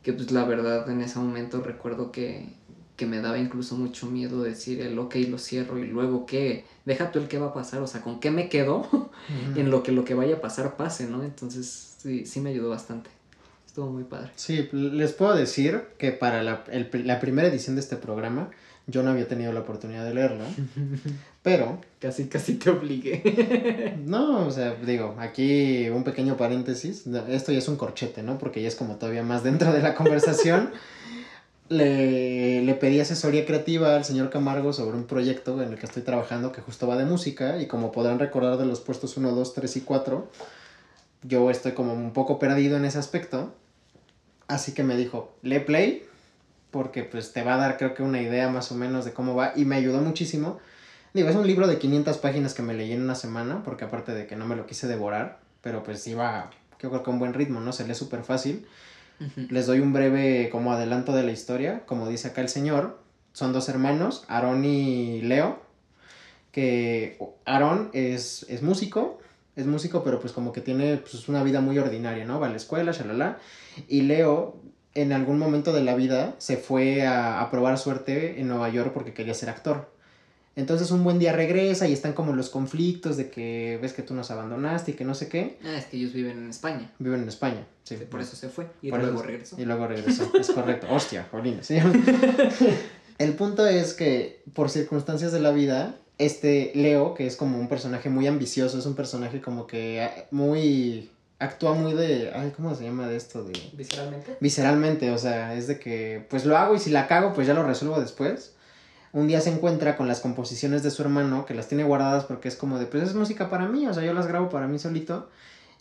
que 0.03 0.13
pues 0.13 0.31
la 0.31 0.45
verdad 0.45 0.89
en 0.91 1.01
ese 1.01 1.19
momento 1.19 1.61
recuerdo 1.61 2.11
que, 2.13 2.49
que 2.97 3.07
me 3.07 3.21
daba 3.21 3.39
incluso 3.39 3.77
mucho 3.77 4.07
miedo 4.07 4.43
decir 4.43 4.81
el 4.81 4.99
ok 4.99 5.17
lo 5.29 5.39
cierro 5.39 5.79
y 5.79 5.87
luego 5.87 6.27
qué, 6.27 6.65
deja 6.85 7.13
tú 7.13 7.19
el 7.19 7.29
qué 7.29 7.39
va 7.39 7.49
a 7.49 7.55
pasar, 7.55 7.81
o 7.83 7.87
sea, 7.87 8.03
con 8.03 8.21
qué 8.21 8.31
me 8.31 8.49
quedo 8.49 9.11
en 9.57 9.71
lo 9.71 9.83
que 9.83 9.93
lo 9.93 10.05
que 10.05 10.15
vaya 10.15 10.37
a 10.37 10.41
pasar 10.41 10.77
pase, 10.77 11.07
¿no? 11.07 11.23
Entonces 11.23 11.97
sí, 11.99 12.27
sí 12.27 12.41
me 12.41 12.51
ayudó 12.51 12.71
bastante. 12.71 13.11
Estuvo 13.67 13.89
muy 13.91 14.03
padre. 14.03 14.33
Sí, 14.35 14.69
les 14.73 15.13
puedo 15.13 15.35
decir 15.35 15.83
que 15.97 16.11
para 16.11 16.43
la, 16.43 16.65
la 16.93 17.21
primera 17.21 17.47
edición 17.47 17.77
de 17.77 17.83
este 17.83 17.97
programa 17.97 18.51
yo 18.87 19.03
no 19.03 19.11
había 19.11 19.29
tenido 19.29 19.53
la 19.53 19.61
oportunidad 19.61 20.05
de 20.05 20.15
leerlo, 20.15 20.45
pero... 21.43 21.81
Casi, 22.01 22.29
casi 22.29 22.55
te 22.55 22.71
obligué. 22.71 23.99
no, 24.07 24.47
o 24.47 24.51
sea, 24.51 24.75
digo, 24.75 25.17
aquí 25.19 25.91
un 25.91 26.03
pequeño 26.03 26.39
paréntesis, 26.39 27.05
esto 27.29 27.53
ya 27.53 27.59
es 27.59 27.69
un 27.69 27.77
corchete, 27.77 28.23
¿no? 28.23 28.39
Porque 28.39 28.63
ya 28.63 28.69
es 28.69 28.75
como 28.75 28.97
todavía 28.97 29.23
más 29.23 29.45
dentro 29.45 29.71
de 29.71 29.83
la 29.83 29.95
conversación. 29.95 30.71
le, 31.71 32.63
le 32.63 32.75
pedí 32.75 32.99
asesoría 32.99 33.47
creativa 33.47 33.95
al 33.95 34.05
señor 34.05 34.29
Camargo 34.29 34.73
sobre 34.73 34.97
un 34.97 35.05
proyecto 35.05 35.63
en 35.63 35.73
el 35.73 35.79
que 35.79 35.87
estoy 35.87 36.03
trabajando 36.03 36.51
que 36.51 36.61
justo 36.61 36.89
va 36.89 36.97
de 36.97 37.05
música 37.05 37.61
y 37.63 37.67
como 37.67 37.93
podrán 37.93 38.19
recordar 38.19 38.59
de 38.59 38.67
los 38.67 38.81
puestos 38.81 39.17
1, 39.17 39.31
2, 39.31 39.55
3 39.55 39.77
y 39.77 39.81
4, 39.83 40.29
yo 41.23 41.49
estoy 41.49 41.73
como 41.73 41.93
un 41.93 42.13
poco 42.13 42.39
perdido 42.41 42.77
en 42.77 42.85
ese 42.85 42.99
aspecto. 42.99 43.55
Así 44.49 44.73
que 44.73 44.83
me 44.83 44.97
dijo, 44.97 45.33
lee 45.43 45.61
play 45.61 46.07
porque 46.73 47.05
pues 47.05 47.33
te 47.33 47.43
va 47.43 47.55
a 47.55 47.59
dar 47.59 47.77
creo 47.77 47.95
que 47.95 48.03
una 48.03 48.21
idea 48.21 48.49
más 48.49 48.73
o 48.73 48.75
menos 48.75 49.05
de 49.05 49.13
cómo 49.13 49.35
va 49.35 49.53
y 49.55 49.65
me 49.65 49.77
ayudó 49.77 50.01
muchísimo. 50.01 50.59
Digo, 51.13 51.29
es 51.29 51.37
un 51.37 51.47
libro 51.47 51.67
de 51.67 51.79
500 51.79 52.19
páginas 52.19 52.55
que 52.55 52.63
me 52.63 52.75
leí 52.75 52.93
en 52.93 53.03
una 53.03 53.15
semana, 53.15 53.63
porque 53.65 53.85
aparte 53.85 54.13
de 54.13 54.27
que 54.27 54.37
no 54.37 54.47
me 54.47 54.57
lo 54.57 54.67
quise 54.67 54.87
devorar, 54.87 55.41
pero 55.61 55.83
pues 55.83 56.07
iba, 56.07 56.51
yo 56.81 56.91
creo 56.91 57.03
que 57.03 57.11
a 57.11 57.13
un 57.13 57.19
buen 57.19 57.35
ritmo, 57.35 57.61
¿no? 57.61 57.73
Se 57.73 57.87
lee 57.87 57.95
súper 57.95 58.23
fácil. 58.23 58.67
Les 59.51 59.67
doy 59.67 59.81
un 59.81 59.93
breve 59.93 60.49
como 60.51 60.73
adelanto 60.73 61.13
de 61.13 61.23
la 61.23 61.31
historia, 61.31 61.85
como 61.85 62.09
dice 62.09 62.29
acá 62.29 62.41
el 62.41 62.49
señor, 62.49 62.99
son 63.35 63.53
dos 63.53 63.69
hermanos, 63.69 64.25
Aarón 64.29 64.65
y 64.65 65.21
Leo, 65.21 65.61
que 66.53 67.19
Aarón 67.45 67.91
es, 67.93 68.47
es 68.49 68.63
músico, 68.63 69.21
es 69.57 69.67
músico, 69.67 70.03
pero 70.05 70.21
pues 70.21 70.33
como 70.33 70.53
que 70.53 70.63
tiene 70.63 70.97
pues, 70.97 71.29
una 71.29 71.43
vida 71.43 71.61
muy 71.61 71.79
ordinaria, 71.79 72.25
¿no? 72.25 72.41
Va 72.41 72.47
a 72.47 72.51
la 72.51 72.57
escuela, 72.57 72.93
shalala, 72.93 73.39
y 73.89 74.03
Leo 74.03 74.57
en 74.95 75.13
algún 75.13 75.39
momento 75.39 75.73
de 75.73 75.83
la 75.83 75.95
vida 75.95 76.35
se 76.39 76.57
fue 76.57 77.07
a, 77.07 77.47
probar 77.51 77.79
suerte 77.79 78.41
en 78.41 78.49
Nueva 78.49 78.69
York 78.71 78.93
porque 78.93 79.13
quería 79.13 79.35
ser 79.35 79.51
actor. 79.51 79.93
Entonces 80.61 80.91
un 80.91 81.03
buen 81.03 81.19
día 81.19 81.33
regresa 81.33 81.89
y 81.89 81.95
están 81.95 82.13
como 82.13 82.35
los 82.35 82.51
conflictos 82.51 83.17
de 83.17 83.31
que 83.31 83.79
ves 83.81 83.95
que 83.95 84.03
tú 84.03 84.13
nos 84.13 84.31
abandonaste 84.31 84.91
y 84.91 84.95
que 84.95 85.07
no 85.07 85.15
sé 85.15 85.29
qué. 85.29 85.59
Ah, 85.65 85.79
es 85.79 85.87
que 85.87 85.97
ellos 85.97 86.13
viven 86.13 86.37
en 86.37 86.51
España. 86.51 86.93
Viven 86.99 87.23
en 87.23 87.29
España, 87.29 87.67
sí. 87.83 87.97
por 88.11 88.21
eso 88.21 88.37
se 88.37 88.51
fue 88.51 88.67
y 88.83 88.91
luego 88.91 89.23
regresó. 89.23 89.57
Y 89.59 89.65
luego 89.65 89.87
regresó, 89.87 90.31
es 90.39 90.51
correcto. 90.55 90.87
Hostia, 90.91 91.27
jolines. 91.31 91.67
¿sí? 91.67 91.79
El 93.19 93.33
punto 93.35 93.67
es 93.67 93.95
que 93.95 94.43
por 94.53 94.69
circunstancias 94.69 95.33
de 95.33 95.41
la 95.41 95.51
vida, 95.51 95.97
este 96.19 96.73
Leo, 96.75 97.15
que 97.15 97.27
es 97.27 97.37
como 97.37 97.59
un 97.59 97.69
personaje 97.69 98.11
muy 98.11 98.27
ambicioso, 98.27 98.79
es 98.79 98.85
un 98.85 98.95
personaje 98.95 99.41
como 99.41 99.67
que 99.67 100.03
ah, 100.03 100.27
muy 100.31 101.11
actúa 101.39 101.73
muy 101.73 101.95
de, 101.95 102.33
ay, 102.35 102.53
¿cómo 102.55 102.75
se 102.75 102.85
llama 102.85 103.09
de 103.09 103.17
esto? 103.17 103.45
De... 103.45 103.59
Visceralmente. 103.73 104.37
Visceralmente, 104.41 105.11
o 105.11 105.17
sea, 105.17 105.55
es 105.55 105.69
de 105.69 105.79
que 105.79 106.27
pues 106.29 106.45
lo 106.45 106.59
hago 106.59 106.75
y 106.75 106.79
si 106.79 106.91
la 106.91 107.07
cago 107.07 107.33
pues 107.33 107.47
ya 107.47 107.55
lo 107.55 107.63
resuelvo 107.63 107.99
después. 107.99 108.55
Un 109.13 109.27
día 109.27 109.41
se 109.41 109.51
encuentra 109.51 109.97
con 109.97 110.07
las 110.07 110.21
composiciones 110.21 110.83
de 110.83 110.91
su 110.91 111.03
hermano 111.03 111.45
que 111.45 111.55
las 111.55 111.67
tiene 111.69 111.85
guardadas 111.85 112.25
porque 112.25 112.49
es 112.49 112.57
como 112.57 112.79
de, 112.79 112.87
pues 112.87 113.03
es 113.03 113.15
música 113.15 113.51
para 113.51 113.67
mí, 113.67 113.87
o 113.87 113.95
sea, 113.95 114.05
yo 114.05 114.15
las 114.15 114.27
grabo 114.27 114.49
para 114.49 114.69
mí 114.69 114.79
solito 114.79 115.29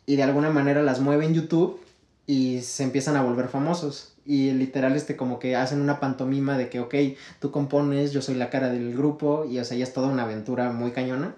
y 0.05 0.15
de 0.15 0.23
alguna 0.23 0.49
manera 0.49 0.81
las 0.81 0.99
mueve 0.99 1.25
en 1.25 1.35
YouTube 1.35 1.79
y 2.25 2.61
se 2.61 2.83
empiezan 2.83 3.15
a 3.15 3.23
volver 3.23 3.47
famosos. 3.47 4.13
Y 4.23 4.51
literal, 4.51 4.95
este, 4.95 5.15
como 5.15 5.39
que 5.39 5.55
hacen 5.55 5.81
una 5.81 5.99
pantomima 5.99 6.59
de 6.59 6.69
que, 6.69 6.79
ok, 6.79 6.93
tú 7.39 7.49
compones, 7.49 8.11
yo 8.11 8.21
soy 8.21 8.35
la 8.35 8.51
cara 8.51 8.69
del 8.69 8.95
grupo, 8.95 9.45
y 9.49 9.57
o 9.57 9.65
sea, 9.65 9.75
ya 9.75 9.83
es 9.83 9.93
toda 9.93 10.09
una 10.09 10.23
aventura 10.23 10.71
muy 10.71 10.91
cañona. 10.91 11.33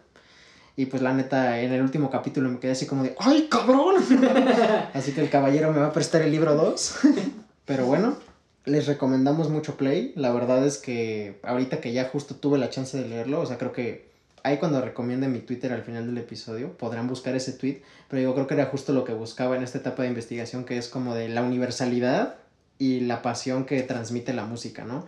Y 0.75 0.87
pues 0.87 1.01
la 1.01 1.13
neta, 1.13 1.61
en 1.61 1.71
el 1.71 1.81
último 1.81 2.09
capítulo 2.09 2.49
me 2.49 2.59
quedé 2.59 2.73
así 2.73 2.87
como 2.87 3.03
de, 3.03 3.15
¡ay, 3.19 3.47
cabrón! 3.49 4.03
así 4.93 5.13
que 5.13 5.21
el 5.21 5.29
caballero 5.29 5.71
me 5.71 5.79
va 5.79 5.87
a 5.87 5.93
prestar 5.93 6.23
el 6.23 6.31
libro 6.31 6.55
2. 6.55 6.95
Pero 7.65 7.85
bueno, 7.85 8.17
les 8.65 8.87
recomendamos 8.87 9.49
mucho 9.49 9.77
Play. 9.77 10.13
La 10.15 10.31
verdad 10.31 10.65
es 10.65 10.77
que 10.77 11.39
ahorita 11.43 11.81
que 11.81 11.93
ya 11.93 12.05
justo 12.05 12.35
tuve 12.35 12.57
la 12.57 12.69
chance 12.69 12.97
de 12.97 13.07
leerlo, 13.07 13.41
o 13.41 13.45
sea, 13.45 13.57
creo 13.57 13.71
que 13.71 14.09
ahí 14.43 14.57
cuando 14.57 14.81
recomiende 14.81 15.27
mi 15.27 15.39
Twitter 15.39 15.71
al 15.73 15.83
final 15.83 16.05
del 16.07 16.17
episodio, 16.17 16.77
podrán 16.77 17.07
buscar 17.07 17.35
ese 17.35 17.53
tweet. 17.53 17.81
Pero 18.07 18.21
yo 18.21 18.33
creo 18.33 18.47
que 18.47 18.53
era 18.55 18.65
justo 18.67 18.93
lo 18.93 19.03
que 19.03 19.13
buscaba 19.13 19.55
en 19.55 19.63
esta 19.63 19.79
etapa 19.79 20.03
de 20.03 20.09
investigación, 20.09 20.65
que 20.65 20.77
es 20.77 20.87
como 20.87 21.15
de 21.15 21.29
la 21.29 21.41
universalidad 21.41 22.35
y 22.77 23.01
la 23.01 23.21
pasión 23.21 23.65
que 23.65 23.81
transmite 23.83 24.33
la 24.33 24.45
música, 24.45 24.83
¿no? 24.85 25.05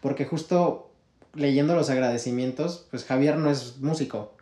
Porque 0.00 0.24
justo 0.24 0.90
leyendo 1.34 1.74
los 1.74 1.90
agradecimientos, 1.90 2.86
pues 2.90 3.04
Javier 3.04 3.36
no 3.36 3.50
es 3.50 3.78
músico, 3.78 4.34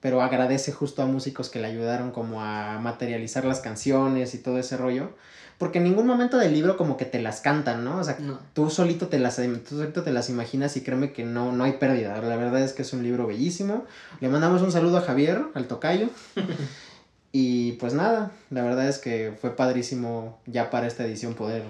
pero 0.00 0.20
agradece 0.20 0.72
justo 0.72 1.02
a 1.02 1.06
músicos 1.06 1.48
que 1.48 1.60
le 1.60 1.68
ayudaron 1.68 2.10
como 2.10 2.42
a 2.42 2.78
materializar 2.78 3.44
las 3.44 3.60
canciones 3.60 4.34
y 4.34 4.38
todo 4.38 4.58
ese 4.58 4.76
rollo. 4.76 5.10
Porque 5.58 5.78
en 5.78 5.84
ningún 5.84 6.06
momento 6.06 6.36
del 6.36 6.52
libro 6.52 6.76
como 6.76 6.96
que 6.96 7.04
te 7.04 7.20
las 7.20 7.40
cantan, 7.40 7.84
¿no? 7.84 7.98
O 7.98 8.04
sea, 8.04 8.18
tú 8.52 8.70
solito 8.70 9.08
te 9.08 9.18
las 9.18 9.36
tú 9.36 9.76
solito 9.76 10.02
te 10.02 10.12
las 10.12 10.28
imaginas 10.28 10.76
y 10.76 10.82
créeme 10.82 11.12
que 11.12 11.24
no, 11.24 11.52
no 11.52 11.64
hay 11.64 11.72
pérdida. 11.72 12.20
La 12.20 12.36
verdad 12.36 12.60
es 12.62 12.72
que 12.72 12.82
es 12.82 12.92
un 12.92 13.02
libro 13.02 13.26
bellísimo. 13.26 13.84
Le 14.20 14.28
mandamos 14.28 14.62
un 14.62 14.72
saludo 14.72 14.98
a 14.98 15.02
Javier, 15.02 15.42
al 15.54 15.66
tocayo. 15.66 16.08
y 17.32 17.72
pues 17.72 17.94
nada, 17.94 18.32
la 18.50 18.62
verdad 18.62 18.88
es 18.88 18.98
que 18.98 19.32
fue 19.40 19.54
padrísimo 19.54 20.40
ya 20.46 20.70
para 20.70 20.86
esta 20.86 21.04
edición 21.04 21.34
poder, 21.34 21.62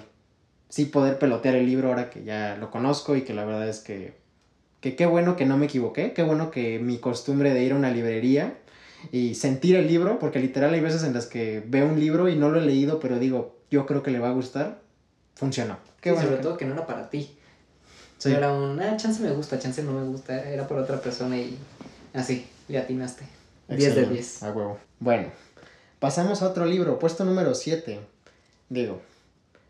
sí 0.69 0.87
poder 0.87 1.19
pelotear 1.19 1.55
el 1.55 1.67
libro 1.67 1.89
ahora 1.89 2.11
que 2.11 2.25
ya 2.25 2.57
lo 2.59 2.71
conozco 2.71 3.17
y 3.17 3.23
que 3.23 3.35
la 3.35 3.45
verdad 3.45 3.69
es 3.69 3.81
que 3.81 4.25
que 4.85 4.97
qué 4.97 5.07
bueno 5.07 5.35
que 5.35 5.47
no 5.47 5.57
me 5.57 5.65
equivoqué, 5.65 6.13
qué 6.13 6.23
bueno 6.23 6.51
que 6.51 6.79
mi 6.79 6.99
costumbre 6.99 7.55
de 7.55 7.65
ir 7.65 7.73
a 7.73 7.77
una 7.77 7.91
librería 7.91 8.59
y 9.13 9.35
sentir 9.35 9.77
el 9.77 9.89
libro, 9.89 10.19
porque 10.19 10.41
literal 10.41 10.75
hay 10.75 10.81
veces 10.81 11.05
en 11.05 11.15
las 11.15 11.25
que 11.25 11.63
veo 11.67 11.87
un 11.87 11.99
libro 11.99 12.29
y 12.29 12.37
no 12.37 12.51
lo 12.51 12.61
he 12.61 12.67
leído, 12.67 13.01
pero 13.01 13.19
digo, 13.19 13.57
yo 13.75 13.87
creo 13.87 14.03
que 14.03 14.11
le 14.11 14.19
va 14.19 14.29
a 14.29 14.33
gustar, 14.33 14.79
funcionó. 15.35 15.79
Qué 16.01 16.13
bueno 16.13 16.29
sobre 16.29 16.43
todo 16.43 16.57
que 16.57 16.65
no 16.65 16.75
era 16.75 16.87
para 16.87 17.11
ti. 17.11 17.37
Sí. 18.19 18.33
Era 18.33 18.53
un, 18.53 18.81
ah, 18.81 18.97
chance 18.97 19.23
me 19.23 19.31
gusta, 19.33 19.59
chance 19.59 19.83
no 19.83 19.93
me 19.93 20.07
gusta, 20.07 20.49
era 20.49 20.67
para 20.67 20.83
otra 20.83 21.01
persona 21.01 21.37
y 21.37 21.59
así, 22.15 22.47
le 22.69 22.79
atinaste. 22.79 23.25
10 23.69 23.95
de 23.95 24.07
10. 24.07 24.43
A 24.43 24.53
huevo. 24.53 24.79
Bueno, 25.01 25.29
pasamos 25.99 26.43
a 26.43 26.49
otro 26.49 26.65
libro, 26.67 26.99
puesto 26.99 27.25
número 27.25 27.55
7. 27.55 28.01
Digo, 28.69 29.01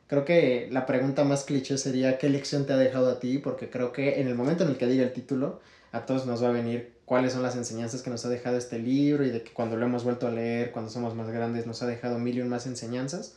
Creo 0.06 0.24
que 0.24 0.68
la 0.70 0.84
pregunta 0.84 1.24
más 1.24 1.44
cliché 1.44 1.78
sería 1.78 2.18
¿qué 2.18 2.28
lección 2.28 2.66
te 2.66 2.74
ha 2.74 2.76
dejado 2.76 3.10
a 3.10 3.20
ti? 3.20 3.38
Porque 3.38 3.70
creo 3.70 3.92
que 3.92 4.20
en 4.20 4.28
el 4.28 4.34
momento 4.34 4.64
en 4.64 4.70
el 4.70 4.76
que 4.76 4.86
diga 4.86 5.02
el 5.02 5.12
título, 5.12 5.60
a 5.92 6.04
todos 6.04 6.26
nos 6.26 6.42
va 6.42 6.48
a 6.48 6.52
venir 6.52 6.92
cuáles 7.04 7.32
son 7.32 7.42
las 7.42 7.56
enseñanzas 7.56 8.02
que 8.02 8.10
nos 8.10 8.24
ha 8.26 8.28
dejado 8.28 8.56
este 8.56 8.78
libro 8.78 9.24
y 9.24 9.30
de 9.30 9.42
que 9.42 9.52
cuando 9.52 9.76
lo 9.76 9.86
hemos 9.86 10.04
vuelto 10.04 10.26
a 10.26 10.30
leer, 10.30 10.72
cuando 10.72 10.90
somos 10.90 11.14
más 11.14 11.30
grandes, 11.30 11.66
nos 11.66 11.82
ha 11.82 11.86
dejado 11.86 12.18
mil 12.18 12.36
y 12.36 12.42
un 12.42 12.48
más 12.48 12.66
enseñanzas. 12.66 13.34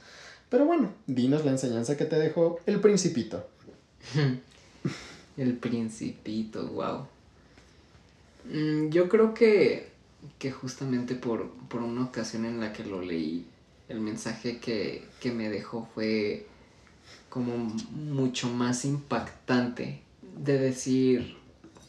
Pero 0.50 0.66
bueno, 0.66 0.94
dinos 1.08 1.44
la 1.44 1.52
enseñanza 1.52 1.98
que 1.98 2.06
te 2.06 2.18
dejó 2.18 2.60
el 2.66 2.80
principito. 2.80 3.46
el 5.38 5.54
principito, 5.58 6.68
wow. 6.68 7.08
Mm, 8.46 8.90
yo 8.90 9.10
creo 9.10 9.34
que, 9.34 9.90
que 10.40 10.52
justamente 10.52 11.16
por, 11.16 11.50
por, 11.68 11.82
una 11.82 12.06
ocasión 12.06 12.46
en 12.46 12.60
la 12.60 12.72
que 12.72 12.86
lo 12.86 13.02
leí, 13.02 13.46
el 13.90 14.00
mensaje 14.00 14.60
que, 14.60 15.06
que 15.20 15.32
me 15.32 15.50
dejó 15.50 15.88
fue 15.94 16.48
como 17.30 17.58
mucho 17.92 18.50
más 18.50 18.86
impactante 18.86 20.02
de 20.38 20.58
decir, 20.58 21.36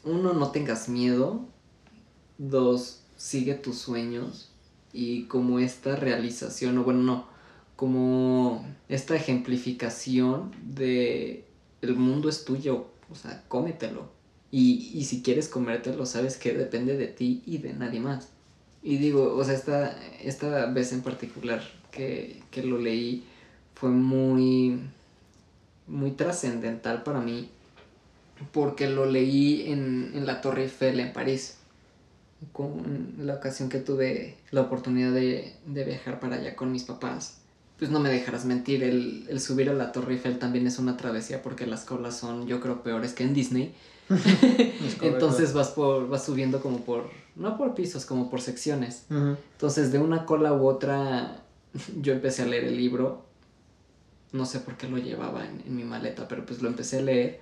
uno, 0.05 0.33
no 0.33 0.51
tengas 0.51 0.89
miedo, 0.89 1.45
dos, 2.39 3.03
sigue 3.17 3.55
tus 3.55 3.79
sueños 3.79 4.51
y 4.93 5.25
como 5.25 5.59
esta 5.59 5.97
realización, 5.97 6.79
o 6.79 6.85
bueno, 6.85 7.03
no, 7.03 7.27
como 7.79 8.67
esta 8.91 9.17
ejemplificación 9.17 10.53
de 10.63 11.45
el 11.81 11.95
mundo 11.95 12.29
es 12.29 12.45
tuyo, 12.45 12.89
o 13.11 13.15
sea, 13.15 13.45
cómetelo. 13.49 14.11
Y, 14.51 14.91
y 14.95 15.05
si 15.05 15.23
quieres 15.23 15.49
comértelo, 15.49 16.05
sabes 16.05 16.37
que 16.37 16.53
depende 16.53 16.97
de 16.97 17.07
ti 17.07 17.43
y 17.47 17.59
de 17.59 17.73
nadie 17.73 18.01
más. 18.01 18.29
Y 18.83 18.97
digo, 18.97 19.35
o 19.35 19.45
sea, 19.45 19.55
esta, 19.55 19.97
esta 20.23 20.67
vez 20.67 20.93
en 20.93 21.03
particular 21.03 21.63
que, 21.91 22.43
que 22.51 22.63
lo 22.63 22.79
leí 22.79 23.25
fue 23.75 23.91
muy 23.91 24.81
muy 25.87 26.11
trascendental 26.11 27.03
para 27.03 27.21
mí 27.21 27.49
porque 28.53 28.89
lo 28.89 29.07
leí 29.07 29.71
en, 29.71 30.27
la 30.27 30.41
Torre 30.41 30.63
Eiffel 30.63 31.01
en 31.01 31.13
París. 31.13 31.57
Con 32.53 33.15
la 33.19 33.35
ocasión 33.35 33.69
que 33.69 33.81
tuve 33.81 34.37
la 34.53 34.61
oportunidad 34.61 35.13
de, 35.13 35.55
viajar 35.67 36.21
para 36.21 36.37
allá 36.37 36.55
con 36.55 36.71
mis 36.71 36.85
papás. 36.85 37.38
Pues 37.79 37.91
no 37.91 38.01
me 38.01 38.09
dejarás 38.11 38.45
mentir, 38.45 38.83
el, 38.83 39.27
el 39.29 39.41
subir 39.41 39.71
a 39.71 39.73
la 39.73 39.93
Torre 39.93 40.15
Eiffel 40.15 40.39
también 40.39 40.67
es 40.67 40.79
una 40.79 40.97
travesía 40.97 41.43
porque 41.43 41.67
las 41.67 41.85
colas 41.85 42.17
son, 42.17 42.47
yo 42.47 42.61
creo, 42.61 42.83
peores 42.83 43.13
que 43.13 43.23
en 43.23 43.35
Disney. 43.35 43.75
Entonces 45.03 45.53
vas 45.53 45.69
por, 45.69 46.09
vas 46.09 46.25
subiendo 46.25 46.61
como 46.61 46.81
por, 46.81 47.09
no 47.37 47.57
por 47.57 47.75
pisos, 47.75 48.05
como 48.05 48.31
por 48.31 48.41
secciones. 48.41 49.05
Entonces 49.11 49.93
de 49.93 49.99
una 49.99 50.25
cola 50.25 50.53
u 50.55 50.67
otra, 50.67 51.43
yo 52.01 52.13
empecé 52.15 52.43
a 52.43 52.47
leer 52.47 52.65
el 52.65 52.77
libro. 52.77 53.27
No 54.33 54.45
sé 54.45 54.59
por 54.59 54.77
qué 54.77 54.89
lo 54.89 54.99
llevaba 54.99 55.47
en, 55.47 55.63
en 55.65 55.77
mi 55.77 55.85
maleta, 55.85 56.27
pero 56.27 56.45
pues 56.45 56.61
lo 56.61 56.69
empecé 56.69 56.99
a 56.99 57.03
leer. 57.03 57.41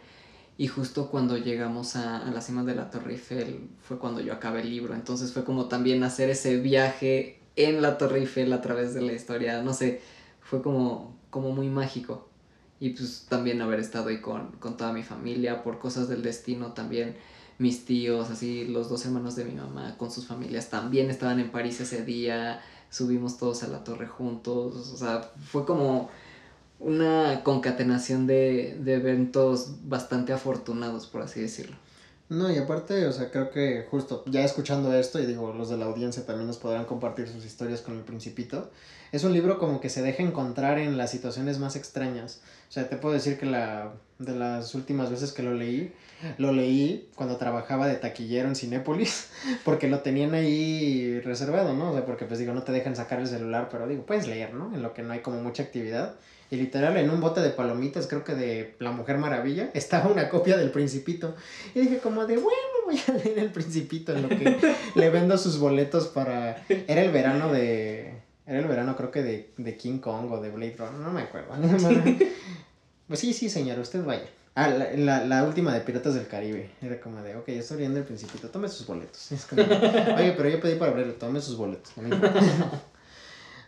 Y 0.58 0.68
justo 0.68 1.08
cuando 1.10 1.38
llegamos 1.38 1.96
a, 1.96 2.26
a, 2.26 2.30
la 2.30 2.40
cima 2.40 2.62
de 2.62 2.74
la 2.74 2.90
Torre 2.90 3.12
Eiffel 3.12 3.68
fue 3.82 3.98
cuando 3.98 4.20
yo 4.20 4.34
acabé 4.34 4.60
el 4.60 4.70
libro. 4.70 4.94
Entonces 4.94 5.32
fue 5.32 5.44
como 5.44 5.66
también 5.66 6.02
hacer 6.04 6.28
ese 6.28 6.58
viaje 6.58 7.40
en 7.56 7.80
la 7.80 7.96
Torre 7.96 8.20
Eiffel 8.20 8.52
a 8.52 8.60
través 8.60 8.94
de 8.94 9.02
la 9.02 9.12
historia. 9.12 9.62
No 9.62 9.72
sé, 9.74 10.00
fue 10.48 10.62
como, 10.62 11.16
como 11.30 11.52
muy 11.52 11.68
mágico. 11.68 12.28
Y 12.78 12.90
pues 12.90 13.26
también 13.28 13.60
haber 13.62 13.80
estado 13.80 14.08
ahí 14.08 14.20
con, 14.20 14.52
con 14.52 14.76
toda 14.76 14.92
mi 14.92 15.02
familia, 15.02 15.62
por 15.62 15.78
cosas 15.78 16.08
del 16.08 16.22
destino 16.22 16.72
también. 16.72 17.16
Mis 17.58 17.86
tíos, 17.86 18.30
así 18.30 18.66
los 18.66 18.90
dos 18.90 19.04
hermanos 19.06 19.34
de 19.34 19.44
mi 19.44 19.54
mamá 19.54 19.96
con 19.96 20.10
sus 20.10 20.26
familias 20.26 20.68
también 20.68 21.10
estaban 21.10 21.40
en 21.40 21.50
París 21.50 21.80
ese 21.80 22.04
día. 22.04 22.60
Subimos 22.90 23.38
todos 23.38 23.62
a 23.62 23.68
la 23.68 23.82
torre 23.82 24.06
juntos. 24.06 24.92
O 24.92 24.96
sea, 24.96 25.30
fue 25.50 25.64
como 25.64 26.10
una 26.78 27.42
concatenación 27.42 28.26
de, 28.26 28.78
de 28.78 28.94
eventos 28.94 29.88
bastante 29.88 30.34
afortunados, 30.34 31.06
por 31.06 31.22
así 31.22 31.40
decirlo. 31.40 31.76
No, 32.28 32.52
y 32.52 32.58
aparte, 32.58 33.06
o 33.06 33.12
sea, 33.12 33.30
creo 33.30 33.50
que 33.50 33.86
justo 33.88 34.24
ya 34.26 34.44
escuchando 34.44 34.92
esto, 34.92 35.20
y 35.20 35.26
digo, 35.26 35.52
los 35.52 35.68
de 35.68 35.76
la 35.76 35.84
audiencia 35.84 36.26
también 36.26 36.48
nos 36.48 36.58
podrán 36.58 36.84
compartir 36.84 37.28
sus 37.28 37.44
historias 37.44 37.82
con 37.82 37.96
el 37.96 38.02
principito, 38.02 38.70
es 39.12 39.24
un 39.24 39.32
libro 39.32 39.58
como 39.58 39.80
que 39.80 39.88
se 39.88 40.02
deja 40.02 40.22
encontrar 40.22 40.78
en 40.78 40.96
las 40.96 41.10
situaciones 41.10 41.58
más 41.58 41.76
extrañas. 41.76 42.40
O 42.68 42.72
sea, 42.72 42.88
te 42.88 42.96
puedo 42.96 43.14
decir 43.14 43.38
que 43.38 43.46
la, 43.46 43.92
de 44.18 44.34
las 44.34 44.74
últimas 44.74 45.10
veces 45.10 45.32
que 45.32 45.42
lo 45.42 45.54
leí, 45.54 45.92
lo 46.38 46.52
leí 46.52 47.08
cuando 47.14 47.36
trabajaba 47.36 47.86
de 47.86 47.96
taquillero 47.96 48.48
en 48.48 48.56
Cinépolis, 48.56 49.28
porque 49.64 49.88
lo 49.88 50.00
tenían 50.00 50.34
ahí 50.34 51.20
reservado, 51.20 51.74
¿no? 51.74 51.90
O 51.90 51.92
sea, 51.92 52.04
porque 52.04 52.24
pues 52.24 52.38
digo, 52.38 52.52
no 52.52 52.62
te 52.62 52.72
dejan 52.72 52.96
sacar 52.96 53.20
el 53.20 53.26
celular, 53.26 53.68
pero 53.70 53.86
digo, 53.86 54.04
puedes 54.04 54.26
leer, 54.26 54.54
¿no? 54.54 54.74
En 54.74 54.82
lo 54.82 54.94
que 54.94 55.02
no 55.02 55.12
hay 55.12 55.20
como 55.20 55.40
mucha 55.40 55.62
actividad. 55.62 56.16
Y 56.50 56.56
literal, 56.56 56.96
en 56.96 57.10
un 57.10 57.20
bote 57.20 57.40
de 57.40 57.50
palomitas, 57.50 58.06
creo 58.06 58.22
que 58.22 58.34
de 58.34 58.76
La 58.78 58.92
Mujer 58.92 59.18
Maravilla, 59.18 59.70
estaba 59.74 60.10
una 60.10 60.28
copia 60.28 60.56
del 60.56 60.70
Principito. 60.70 61.34
Y 61.74 61.80
dije 61.80 61.98
como 61.98 62.26
de, 62.26 62.36
bueno, 62.36 62.58
voy 62.84 63.00
a 63.08 63.12
leer 63.12 63.38
el 63.38 63.50
Principito 63.50 64.12
en 64.12 64.22
lo 64.22 64.28
que 64.28 64.56
le 64.94 65.10
vendo 65.10 65.36
sus 65.38 65.58
boletos 65.58 66.08
para... 66.08 66.64
Era 66.68 67.02
el 67.02 67.10
verano 67.10 67.52
de... 67.52 68.25
Era 68.46 68.60
el 68.60 68.66
verano 68.66 68.96
creo 68.96 69.10
que 69.10 69.22
de, 69.22 69.52
de 69.56 69.76
King 69.76 69.98
Kong 69.98 70.30
o 70.30 70.40
de 70.40 70.50
Blade 70.50 70.76
Runner, 70.78 71.00
no 71.00 71.12
me 71.12 71.22
acuerdo. 71.22 71.54
pues 73.08 73.20
sí, 73.20 73.32
sí, 73.32 73.50
señor, 73.50 73.78
usted 73.80 74.04
vaya. 74.04 74.28
Ah, 74.54 74.68
la, 74.68 74.92
la, 74.92 75.24
la, 75.26 75.44
última 75.44 75.74
de 75.74 75.80
Piratas 75.80 76.14
del 76.14 76.28
Caribe. 76.28 76.70
Era 76.80 76.98
como 77.00 77.20
de, 77.22 77.36
ok, 77.36 77.48
estoy 77.48 77.78
viendo 77.78 77.98
el 77.98 78.06
Principito, 78.06 78.48
tome 78.48 78.68
sus 78.68 78.86
boletos. 78.86 79.32
Es 79.32 79.44
como, 79.44 79.62
oye, 80.16 80.32
pero 80.36 80.48
yo 80.48 80.60
pedí 80.60 80.76
para 80.76 80.92
verlo, 80.92 81.14
tome 81.14 81.40
sus 81.40 81.56
boletos. 81.56 81.92
No, 81.98 82.16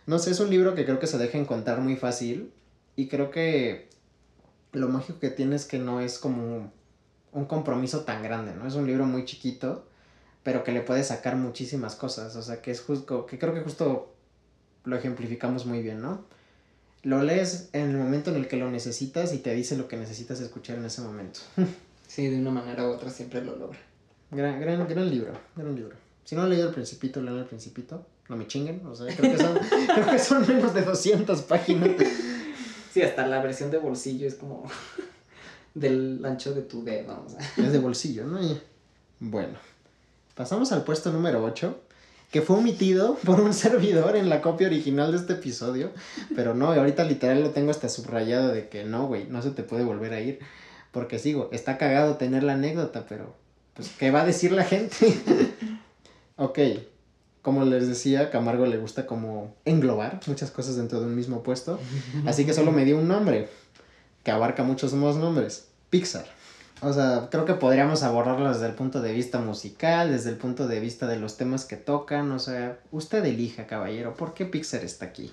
no 0.07 0.17
sé, 0.17 0.31
es 0.31 0.39
un 0.39 0.49
libro 0.49 0.73
que 0.73 0.85
creo 0.85 0.99
que 0.99 1.05
se 1.05 1.19
deja 1.19 1.37
encontrar 1.37 1.79
muy 1.81 1.95
fácil 1.95 2.51
y 2.95 3.07
creo 3.07 3.29
que 3.29 3.89
lo 4.71 4.87
mágico 4.87 5.19
que 5.19 5.29
tiene 5.29 5.55
es 5.55 5.65
que 5.65 5.77
no 5.77 5.99
es 5.99 6.17
como 6.17 6.71
un 7.31 7.45
compromiso 7.45 8.01
tan 8.01 8.23
grande, 8.23 8.53
¿no? 8.55 8.67
Es 8.67 8.73
un 8.73 8.87
libro 8.87 9.05
muy 9.05 9.25
chiquito, 9.25 9.85
pero 10.41 10.63
que 10.63 10.71
le 10.71 10.81
puede 10.81 11.03
sacar 11.03 11.35
muchísimas 11.35 11.95
cosas. 11.95 12.35
O 12.35 12.41
sea, 12.41 12.61
que 12.61 12.71
es 12.71 12.81
justo, 12.81 13.25
que 13.25 13.37
creo 13.37 13.53
que 13.53 13.61
justo 13.61 14.15
lo 14.89 14.97
ejemplificamos 14.97 15.65
muy 15.65 15.81
bien, 15.81 16.01
¿no? 16.01 16.25
Lo 17.03 17.23
lees 17.23 17.69
en 17.71 17.91
el 17.91 17.97
momento 17.97 18.31
en 18.31 18.35
el 18.35 18.47
que 18.47 18.57
lo 18.57 18.69
necesitas 18.69 19.33
y 19.33 19.37
te 19.37 19.53
dice 19.53 19.77
lo 19.77 19.87
que 19.87 19.95
necesitas 19.95 20.41
escuchar 20.41 20.77
en 20.77 20.85
ese 20.85 21.01
momento. 21.01 21.39
Sí, 22.09 22.27
de 22.27 22.39
una 22.39 22.49
manera 22.49 22.87
u 22.87 22.89
otra 22.89 23.11
siempre 23.11 23.39
lo 23.39 23.55
logra. 23.55 23.77
Gran, 24.31 24.59
gran, 24.59 24.87
gran 24.87 25.07
libro, 25.07 25.31
gran 25.55 25.75
libro. 25.75 25.95
Si 26.25 26.35
no 26.35 26.41
han 26.41 26.49
leído 26.49 26.67
El 26.67 26.73
Principito, 26.73 27.21
lean 27.21 27.37
El 27.37 27.45
Principito. 27.45 28.03
No 28.29 28.35
me 28.35 28.47
chinguen, 28.47 28.83
o 28.83 28.95
sea, 28.95 29.15
creo 29.15 29.31
que 29.31 29.37
son, 29.37 29.59
creo 29.93 30.09
que 30.09 30.17
son 30.17 30.47
menos 30.47 30.73
de 30.73 30.81
200 30.81 31.41
páginas. 31.43 31.89
Sí, 32.91 33.03
hasta 33.03 33.27
la 33.27 33.39
versión 33.43 33.69
de 33.69 33.77
bolsillo 33.77 34.27
es 34.27 34.33
como 34.33 34.63
del 35.75 36.25
ancho 36.25 36.55
de 36.55 36.63
tu 36.63 36.83
dedo. 36.83 37.23
O 37.23 37.29
sea. 37.29 37.39
Es 37.63 37.71
de 37.71 37.77
bolsillo, 37.77 38.25
¿no? 38.25 38.39
Bueno, 39.19 39.59
pasamos 40.33 40.71
al 40.71 40.83
puesto 40.83 41.11
número 41.11 41.43
8, 41.43 41.79
que 42.31 42.41
fue 42.41 42.57
omitido 42.57 43.15
por 43.25 43.39
un 43.39 43.53
servidor 43.53 44.15
en 44.15 44.29
la 44.29 44.41
copia 44.41 44.67
original 44.67 45.11
de 45.11 45.17
este 45.17 45.33
episodio. 45.33 45.91
Pero 46.35 46.53
no, 46.53 46.71
ahorita 46.71 47.03
literal 47.03 47.41
lo 47.41 47.51
tengo 47.51 47.71
hasta 47.71 47.89
subrayado 47.89 48.49
de 48.49 48.69
que 48.69 48.83
no, 48.83 49.07
güey, 49.07 49.25
no 49.27 49.41
se 49.41 49.51
te 49.51 49.63
puede 49.63 49.83
volver 49.83 50.13
a 50.13 50.21
ir. 50.21 50.39
Porque 50.91 51.19
sigo, 51.19 51.49
está 51.51 51.77
cagado 51.77 52.15
tener 52.15 52.43
la 52.43 52.53
anécdota, 52.53 53.05
pero 53.07 53.35
pues, 53.75 53.89
¿qué 53.97 54.11
va 54.11 54.21
a 54.21 54.25
decir 54.25 54.51
la 54.51 54.63
gente? 54.63 54.95
ok, 56.35 56.59
como 57.41 57.63
les 57.63 57.87
decía, 57.87 58.31
Camargo 58.31 58.65
le 58.65 58.77
gusta 58.77 59.05
como 59.05 59.55
englobar 59.65 60.19
muchas 60.27 60.51
cosas 60.51 60.75
dentro 60.75 60.99
de 60.99 61.05
un 61.05 61.15
mismo 61.15 61.43
puesto. 61.43 61.79
Así 62.25 62.45
que 62.45 62.53
solo 62.53 62.71
me 62.71 62.85
dio 62.85 62.97
un 62.97 63.07
nombre, 63.07 63.49
que 64.23 64.31
abarca 64.31 64.63
muchos 64.63 64.93
más 64.93 65.15
nombres. 65.15 65.67
Pixar. 65.89 66.25
O 66.81 66.93
sea, 66.93 67.27
creo 67.29 67.43
que 67.45 67.55
podríamos 67.55 68.03
abordarlo 68.03 68.49
desde 68.49 68.67
el 68.67 68.73
punto 68.73 69.01
de 69.01 69.11
vista 69.11 69.39
musical, 69.39 70.11
desde 70.11 70.29
el 70.29 70.37
punto 70.37 70.67
de 70.67 70.79
vista 70.79 71.07
de 71.07 71.19
los 71.19 71.35
temas 71.35 71.65
que 71.65 71.75
tocan. 71.75 72.31
O 72.31 72.39
sea, 72.39 72.79
usted 72.91 73.23
elija, 73.25 73.67
caballero, 73.67 74.15
¿por 74.15 74.33
qué 74.33 74.45
Pixar 74.45 74.83
está 74.83 75.05
aquí? 75.05 75.31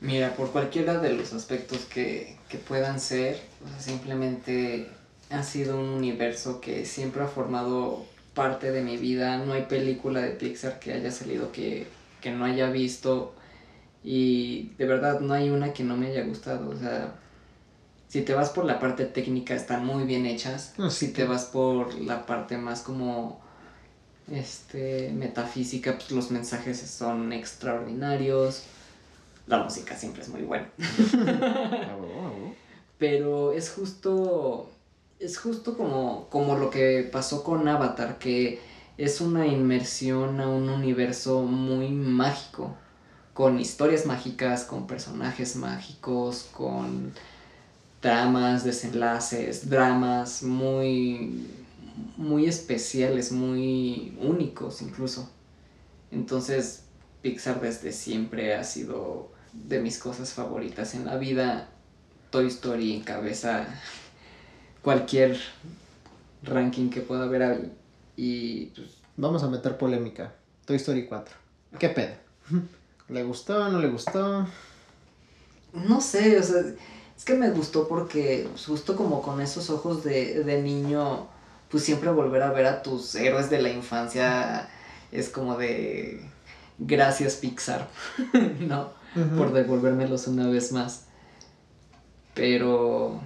Mira, 0.00 0.34
por 0.34 0.50
cualquiera 0.50 0.98
de 0.98 1.12
los 1.12 1.32
aspectos 1.32 1.84
que, 1.84 2.36
que 2.48 2.58
puedan 2.58 3.00
ser, 3.00 3.38
o 3.64 3.68
sea, 3.68 3.80
simplemente 3.80 4.88
ha 5.30 5.42
sido 5.42 5.78
un 5.78 5.88
universo 5.88 6.60
que 6.60 6.84
siempre 6.84 7.22
ha 7.22 7.28
formado 7.28 8.04
parte 8.34 8.70
de 8.72 8.82
mi 8.82 8.96
vida. 8.96 9.38
No 9.38 9.52
hay 9.52 9.62
película 9.62 10.20
de 10.20 10.30
Pixar 10.30 10.78
que 10.80 10.92
haya 10.92 11.10
salido 11.10 11.52
que, 11.52 11.86
que 12.20 12.30
no 12.30 12.44
haya 12.44 12.70
visto. 12.70 13.34
Y 14.02 14.70
de 14.78 14.86
verdad 14.86 15.20
no 15.20 15.34
hay 15.34 15.50
una 15.50 15.72
que 15.72 15.84
no 15.84 15.96
me 15.96 16.08
haya 16.08 16.24
gustado. 16.24 16.70
O 16.70 16.76
sea, 16.76 17.14
si 18.08 18.22
te 18.22 18.34
vas 18.34 18.50
por 18.50 18.64
la 18.64 18.80
parte 18.80 19.04
técnica 19.04 19.54
están 19.54 19.84
muy 19.84 20.04
bien 20.04 20.26
hechas. 20.26 20.74
Ah, 20.78 20.90
si 20.90 21.12
te 21.12 21.24
vas 21.24 21.44
por 21.44 21.94
la 22.00 22.26
parte 22.26 22.56
más 22.56 22.80
como 22.80 23.40
este 24.32 25.12
metafísica, 25.12 25.94
pues 25.94 26.10
los 26.10 26.30
mensajes 26.30 26.80
son 26.80 27.32
extraordinarios. 27.32 28.64
La 29.46 29.62
música 29.62 29.96
siempre 29.96 30.22
es 30.22 30.28
muy 30.28 30.42
buena. 30.42 30.68
Pero 32.98 33.52
es 33.52 33.70
justo 33.70 34.70
es 35.20 35.38
justo 35.38 35.76
como, 35.76 36.28
como 36.30 36.56
lo 36.56 36.70
que 36.70 37.08
pasó 37.10 37.42
con 37.42 37.66
Avatar, 37.68 38.18
que 38.18 38.60
es 38.96 39.20
una 39.20 39.46
inmersión 39.46 40.40
a 40.40 40.48
un 40.48 40.68
universo 40.68 41.42
muy 41.42 41.90
mágico, 41.90 42.74
con 43.34 43.60
historias 43.60 44.06
mágicas, 44.06 44.64
con 44.64 44.86
personajes 44.86 45.56
mágicos, 45.56 46.48
con 46.52 47.12
tramas, 48.00 48.64
desenlaces, 48.64 49.68
dramas 49.68 50.42
muy, 50.42 51.46
muy 52.16 52.46
especiales, 52.46 53.32
muy 53.32 54.16
únicos 54.20 54.82
incluso. 54.82 55.30
Entonces, 56.10 56.84
Pixar 57.22 57.60
desde 57.60 57.92
siempre 57.92 58.54
ha 58.54 58.64
sido 58.64 59.32
de 59.52 59.80
mis 59.80 59.98
cosas 59.98 60.32
favoritas 60.32 60.94
en 60.94 61.06
la 61.06 61.16
vida. 61.16 61.68
Toy 62.30 62.46
Story 62.46 62.94
en 62.94 63.02
cabeza 63.02 63.66
cualquier 64.82 65.38
ranking 66.42 66.90
que 66.90 67.00
pueda 67.00 67.24
haber 67.24 67.42
ahí. 67.42 67.72
Y 68.16 68.66
pues... 68.66 68.98
Vamos 69.16 69.42
a 69.42 69.48
meter 69.48 69.76
polémica. 69.76 70.32
Toy 70.64 70.76
Story 70.76 71.06
4. 71.06 71.34
¿Qué 71.78 71.88
pedo? 71.88 72.14
¿Le 73.08 73.24
gustó? 73.24 73.68
¿No 73.68 73.80
le 73.80 73.88
gustó? 73.88 74.46
No 75.72 76.00
sé, 76.00 76.38
o 76.38 76.42
sea, 76.42 76.62
es 77.18 77.24
que 77.24 77.34
me 77.34 77.50
gustó 77.50 77.88
porque 77.88 78.48
justo 78.64 78.94
como 78.94 79.22
con 79.22 79.40
esos 79.40 79.70
ojos 79.70 80.04
de, 80.04 80.44
de 80.44 80.62
niño, 80.62 81.26
pues 81.68 81.82
siempre 81.82 82.10
volver 82.12 82.42
a 82.42 82.52
ver 82.52 82.66
a 82.66 82.80
tus 82.80 83.16
héroes 83.16 83.50
de 83.50 83.60
la 83.60 83.70
infancia 83.70 84.68
es 85.10 85.28
como 85.28 85.58
de 85.58 86.24
gracias 86.78 87.34
Pixar, 87.34 87.88
¿no? 88.60 88.92
Uh 89.16 89.18
-huh. 89.18 89.36
Por 89.36 89.52
devolvérmelos 89.52 90.28
una 90.28 90.46
vez 90.46 90.70
más. 90.70 91.06
Pero 92.34 93.20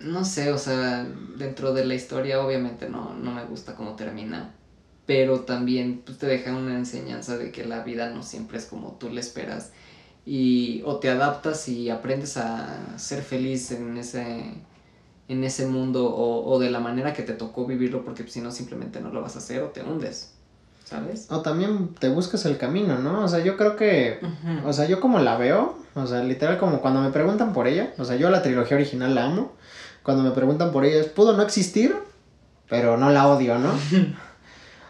no 0.00 0.24
sé, 0.24 0.50
o 0.50 0.58
sea, 0.58 1.06
dentro 1.36 1.72
de 1.72 1.84
la 1.84 1.94
historia 1.94 2.44
obviamente 2.44 2.88
no, 2.88 3.14
no 3.14 3.30
me 3.30 3.44
gusta 3.44 3.76
cómo 3.76 3.94
termina, 3.94 4.50
pero 5.06 5.42
también 5.42 6.02
pues, 6.04 6.18
te 6.18 6.26
deja 6.26 6.52
una 6.52 6.76
enseñanza 6.76 7.36
de 7.38 7.52
que 7.52 7.64
la 7.64 7.84
vida 7.84 8.10
no 8.10 8.24
siempre 8.24 8.58
es 8.58 8.64
como 8.64 8.96
tú 8.98 9.08
le 9.08 9.20
esperas 9.20 9.70
y 10.28 10.82
o 10.84 10.96
te 10.96 11.08
adaptas 11.08 11.68
y 11.68 11.88
aprendes 11.88 12.36
a 12.36 12.98
ser 12.98 13.22
feliz 13.22 13.70
en 13.70 13.96
ese, 13.96 14.52
en 15.26 15.42
ese 15.42 15.66
mundo 15.66 16.06
o, 16.06 16.44
o 16.52 16.58
de 16.58 16.70
la 16.70 16.80
manera 16.80 17.14
que 17.14 17.22
te 17.22 17.32
tocó 17.32 17.64
vivirlo 17.64 18.04
porque 18.04 18.28
si 18.28 18.42
no 18.42 18.50
simplemente 18.50 19.00
no 19.00 19.10
lo 19.10 19.22
vas 19.22 19.36
a 19.36 19.38
hacer 19.38 19.62
o 19.62 19.68
te 19.68 19.82
hundes. 19.82 20.34
¿sabes? 20.84 21.30
O 21.30 21.40
también 21.40 21.94
te 21.94 22.08
buscas 22.08 22.44
el 22.46 22.56
camino, 22.56 22.98
¿no? 22.98 23.22
O 23.24 23.28
sea, 23.28 23.40
yo 23.40 23.56
creo 23.56 23.76
que, 23.76 24.20
o 24.64 24.72
sea, 24.72 24.86
yo 24.86 25.00
como 25.00 25.18
la 25.18 25.36
veo, 25.36 25.76
o 25.94 26.06
sea, 26.06 26.22
literal 26.22 26.56
como 26.58 26.80
cuando 26.80 27.02
me 27.02 27.10
preguntan 27.10 27.52
por 27.52 27.66
ella, 27.66 27.92
o 27.98 28.04
sea, 28.04 28.16
yo 28.16 28.30
la 28.30 28.42
trilogía 28.42 28.76
original 28.76 29.14
la 29.14 29.26
amo, 29.26 29.52
cuando 30.02 30.22
me 30.22 30.30
preguntan 30.30 30.72
por 30.72 30.86
ella 30.86 31.00
es, 31.00 31.08
pudo 31.08 31.36
no 31.36 31.42
existir, 31.42 31.94
pero 32.70 32.96
no 32.96 33.10
la 33.10 33.28
odio, 33.28 33.58
¿no? 33.58 33.72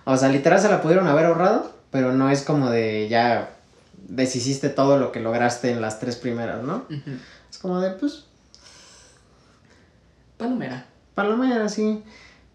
O 0.04 0.16
sea, 0.16 0.30
literal 0.30 0.58
se 0.58 0.70
la 0.70 0.80
pudieron 0.80 1.06
haber 1.06 1.26
ahorrado, 1.26 1.70
pero 1.90 2.14
no 2.14 2.30
es 2.30 2.42
como 2.42 2.70
de 2.70 3.08
ya 3.10 3.57
deshiciste 4.06 4.68
todo 4.68 4.98
lo 4.98 5.10
que 5.12 5.20
lograste 5.20 5.70
en 5.70 5.80
las 5.80 5.98
tres 6.00 6.16
primeras, 6.16 6.62
¿no? 6.62 6.84
Es 7.50 7.58
como 7.58 7.80
de, 7.80 7.90
pues, 7.90 8.24
Palomera. 10.36 10.86
Palomera, 11.14 11.68
sí. 11.68 12.02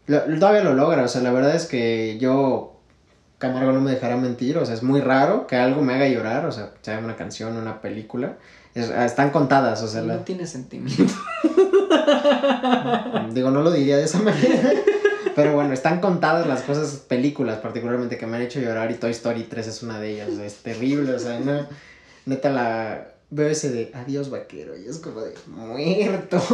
Lo- 0.08 0.22
todavía 0.40 0.64
lo 0.64 0.74
logra, 0.74 1.04
o 1.04 1.08
sea, 1.08 1.22
la 1.22 1.32
verdad 1.32 1.56
es 1.56 1.66
que 1.66 2.18
yo, 2.20 2.80
Camargo 3.38 3.72
no 3.74 3.82
me 3.82 3.92
dejará 3.92 4.16
mentir, 4.18 4.58
o 4.58 4.66
sea, 4.66 4.74
es 4.76 4.84
muy 4.84 5.02
raro 5.02 5.48
que 5.48 5.56
algo 5.58 5.82
me 5.82 5.94
haga 5.96 6.08
llorar, 6.08 6.46
o 6.46 6.52
sea, 6.52 6.72
sea 6.82 7.00
una 7.00 7.16
canción, 7.16 7.58
una 7.58 7.82
película. 7.82 8.38
Es- 8.76 8.90
ah, 8.90 9.06
están 9.06 9.30
contadas, 9.32 9.82
o 9.84 9.88
sea, 9.88 10.02
no 10.02 10.08
la- 10.08 10.26
tiene 10.26 10.46
sentimiento. 10.48 11.14
digo, 13.34 13.52
no 13.52 13.62
lo 13.62 13.72
diría 13.72 13.98
de 13.98 14.04
esa 14.06 14.20
manera. 14.20 14.72
Pero 15.36 15.54
bueno, 15.54 15.74
están 15.74 16.00
contadas 16.00 16.46
las 16.48 16.62
cosas, 16.64 16.98
películas 17.08 17.58
particularmente 17.60 18.18
que 18.18 18.26
me 18.28 18.38
han 18.38 18.44
hecho 18.44 18.60
llorar 18.60 18.92
y 18.92 18.96
Toy 18.96 19.12
Story 19.12 19.44
3 19.44 19.68
es 19.68 19.84
una 19.84 20.00
de 20.00 20.12
ellas, 20.12 20.30
o 20.30 20.36
sea, 20.36 20.46
es 20.46 20.56
terrible, 20.58 21.14
o 21.14 21.20
sea, 21.20 21.40
no, 21.40 21.66
neta 22.26 22.50
la 22.50 23.08
veo 23.32 23.48
ese 23.50 23.72
de 23.72 23.92
adiós 23.94 24.30
vaquero 24.30 24.78
y 24.78 24.86
es 24.88 24.98
como 25.00 25.22
de 25.22 25.34
muerto. 25.48 26.42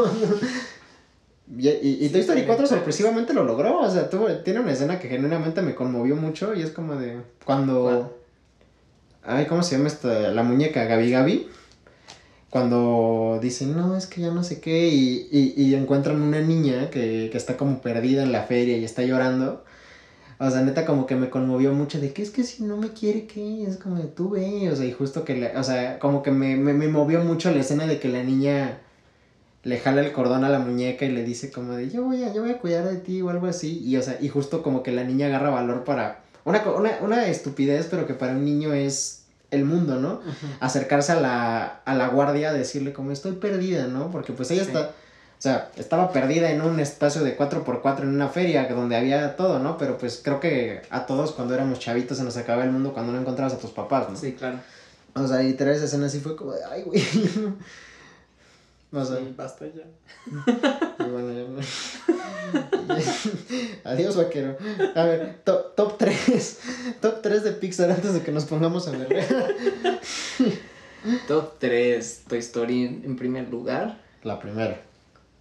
Y, 1.57 1.67
y- 1.67 2.05
y 2.05 2.09
Toy 2.09 2.21
Story 2.21 2.43
4 2.45 2.67
sorpresivamente 2.67 3.34
lo 3.34 3.43
logró, 3.43 3.80
o 3.82 3.89
sea, 3.89 4.07
tuvo, 4.07 4.27
tiene 4.43 4.59
una 4.59 4.71
escena 4.71 4.99
que 4.99 5.07
genuinamente 5.09 5.63
me 5.63 5.73
conmovió 5.73 6.15
mucho 6.15 6.53
y 6.53 6.61
es 6.61 6.69
como 6.69 6.95
de 6.95 7.21
cuando... 7.43 8.15
Ay, 9.23 9.47
¿cómo 9.47 9.63
se 9.63 9.75
llama 9.75 9.88
esta? 9.88 10.30
La 10.32 10.43
muñeca 10.43 10.84
Gabi 10.86 11.09
Gabi. 11.09 11.49
Cuando 12.50 13.39
dicen, 13.41 13.76
no, 13.78 13.95
es 13.95 14.08
que 14.08 14.22
ya 14.22 14.32
no 14.32 14.43
sé 14.43 14.60
qué, 14.62 14.88
y, 14.89 15.28
y, 15.32 15.54
y 15.62 15.76
encuentran 15.76 16.22
una 16.22 16.41
niña 16.41 16.89
que, 16.89 17.30
que 17.32 17.38
está 17.38 17.58
como 17.58 17.82
perdida 17.82 18.24
en 18.24 18.32
la 18.32 18.43
feria 18.43 18.78
y 18.78 18.84
está 18.86 19.04
llorando. 19.04 19.64
O 20.39 20.50
sea, 20.52 20.62
neta, 20.62 20.86
como 20.86 21.06
que 21.08 21.16
me 21.16 21.30
conmovió 21.30 21.74
mucho 21.74 22.00
de 22.00 22.14
que 22.14 22.22
es 22.24 22.32
que 22.32 22.43
si 22.45 22.64
no 22.64 22.78
me 22.78 22.89
quiere, 22.93 23.28
¿qué? 23.28 23.64
Es 23.66 23.78
como 23.78 23.97
de 23.97 24.06
tú 24.06 24.32
ve, 24.32 24.70
o 24.72 24.76
sea, 24.76 24.86
y 24.86 24.91
justo 24.93 25.26
que, 25.26 25.36
le- 25.36 25.58
o 25.58 25.64
sea, 25.64 26.00
como 26.00 26.24
que 26.24 26.32
me, 26.32 26.56
me, 26.58 26.74
me 26.74 26.88
movió 26.89 27.22
mucho 27.24 27.52
la 27.52 27.60
escena 27.62 27.86
de 27.88 28.00
que 28.00 28.10
la 28.10 28.24
niña 28.24 28.80
le 29.64 29.78
jala 29.80 30.02
el 30.02 30.12
cordón 30.14 30.43
a 30.43 30.50
la 30.50 30.60
muñeca 30.60 31.06
y 31.06 31.12
le 31.12 31.24
dice 31.24 31.52
como 31.52 31.74
de 31.74 31.89
yo 31.89 32.04
voy 32.04 32.24
a, 32.24 32.34
yo 32.34 32.41
voy 32.41 32.52
a 32.52 32.60
cuidar 32.60 32.86
de 32.88 32.97
ti 32.97 33.22
o 33.22 33.30
algo 33.30 33.47
así. 33.47 33.80
Y, 33.84 33.97
o 33.97 34.02
sea, 34.04 34.18
y 34.22 34.30
justo 34.30 34.64
como 34.64 34.84
que 34.84 34.91
la 34.91 35.04
niña 35.04 35.28
agarra 35.28 35.50
valor 35.50 35.84
para, 35.84 36.22
una, 36.45 36.64
una, 36.72 37.00
una 37.02 37.28
estupidez, 37.28 37.88
pero 37.89 38.08
que 38.08 38.14
para 38.14 38.34
un 38.34 38.45
niño 38.45 38.74
es 38.74 39.18
el 39.52 39.66
mundo, 39.66 39.95
¿no? 40.00 40.22
acercarse 40.60 41.12
a 41.14 41.20
la, 41.20 41.82
a 41.86 41.95
la 41.95 42.08
guardia, 42.10 42.54
decirle 42.54 42.93
como 42.93 43.12
estoy 43.12 43.34
perdida, 43.34 43.88
¿no? 43.88 44.12
Porque 44.12 44.34
pues 44.34 44.52
ella 44.52 44.64
Sí. 44.64 44.68
está, 44.70 44.82
o 44.89 45.41
sea, 45.41 45.70
estaba 45.78 46.12
perdida 46.12 46.52
en 46.52 46.62
un 46.62 46.80
espacio 46.80 47.24
de 47.24 47.38
4x4 47.38 48.02
en 48.02 48.10
una 48.10 48.28
feria 48.28 48.68
donde 48.68 48.95
había 48.97 49.36
todo, 49.36 49.60
¿no? 49.60 49.78
Pero 49.78 49.97
pues 49.97 50.20
creo 50.24 50.39
que 50.39 50.82
a 50.89 51.06
todos 51.06 51.32
cuando 51.32 51.54
éramos 51.56 51.80
chavitos 51.80 52.18
se 52.18 52.24
nos 52.24 52.36
acababa 52.38 52.64
el 52.66 52.72
mundo 52.72 52.93
cuando 52.93 53.12
no 53.14 53.20
encontrabas 53.22 53.54
a 53.54 53.58
tus 53.58 53.72
papás, 53.72 54.10
¿no? 54.10 54.16
Sí, 54.18 54.34
claro. 54.34 54.60
O 55.16 55.28
sea, 55.28 55.39
literal 55.39 55.74
esa 55.76 55.86
escena 55.86 56.06
así 56.08 56.20
fue 56.20 56.36
como 56.36 56.52
de, 56.54 56.60
ay, 56.70 56.84
güey. 56.84 57.02
O 58.91 59.05
sea, 59.05 59.17
Sí, 59.17 59.33
basta 59.37 59.65
ya. 59.67 59.83
y 61.05 61.09
bueno, 61.09 61.31
ya 61.31 61.47
no. 61.47 61.59
Adiós, 63.91 64.15
vaquero. 64.17 64.57
A 64.95 65.03
ver, 65.03 65.41
top, 65.43 65.75
top 65.75 65.97
3. 65.97 66.59
Top 66.99 67.21
3 67.21 67.43
de 67.43 67.51
Pixar 67.51 67.91
antes 67.91 68.13
de 68.13 68.21
que 68.21 68.31
nos 68.31 68.45
pongamos 68.45 68.87
a 68.87 68.91
ver. 68.91 69.25
Top 71.27 71.59
3, 71.59 72.23
Toy 72.27 72.39
Story 72.39 72.85
en, 73.03 73.15
primer 73.15 73.49
lugar. 73.49 74.01
La 74.23 74.39
primera. 74.39 74.81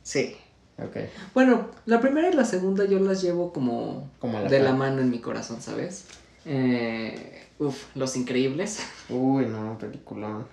Sí. 0.03 0.37
Ok. 0.79 0.97
Bueno, 1.35 1.69
la 1.87 2.01
primera 2.01 2.29
y 2.29 2.35
la 2.35 2.45
segunda 2.45 2.85
yo 2.85 3.01
las 3.01 3.23
llevo 3.23 3.53
como 3.53 4.11
Como 4.21 4.39
a 4.39 4.43
la 4.43 4.49
de 4.49 4.61
la 4.61 4.75
mano 4.75 5.01
en 5.01 5.11
mi 5.11 5.21
corazón, 5.21 5.61
¿sabes? 5.61 6.05
Eh, 6.45 7.49
uf, 7.59 7.85
Los 7.97 8.17
Increíbles. 8.17 8.81
Uy, 9.09 9.47
no, 9.47 9.77
peliculón. 9.79 10.47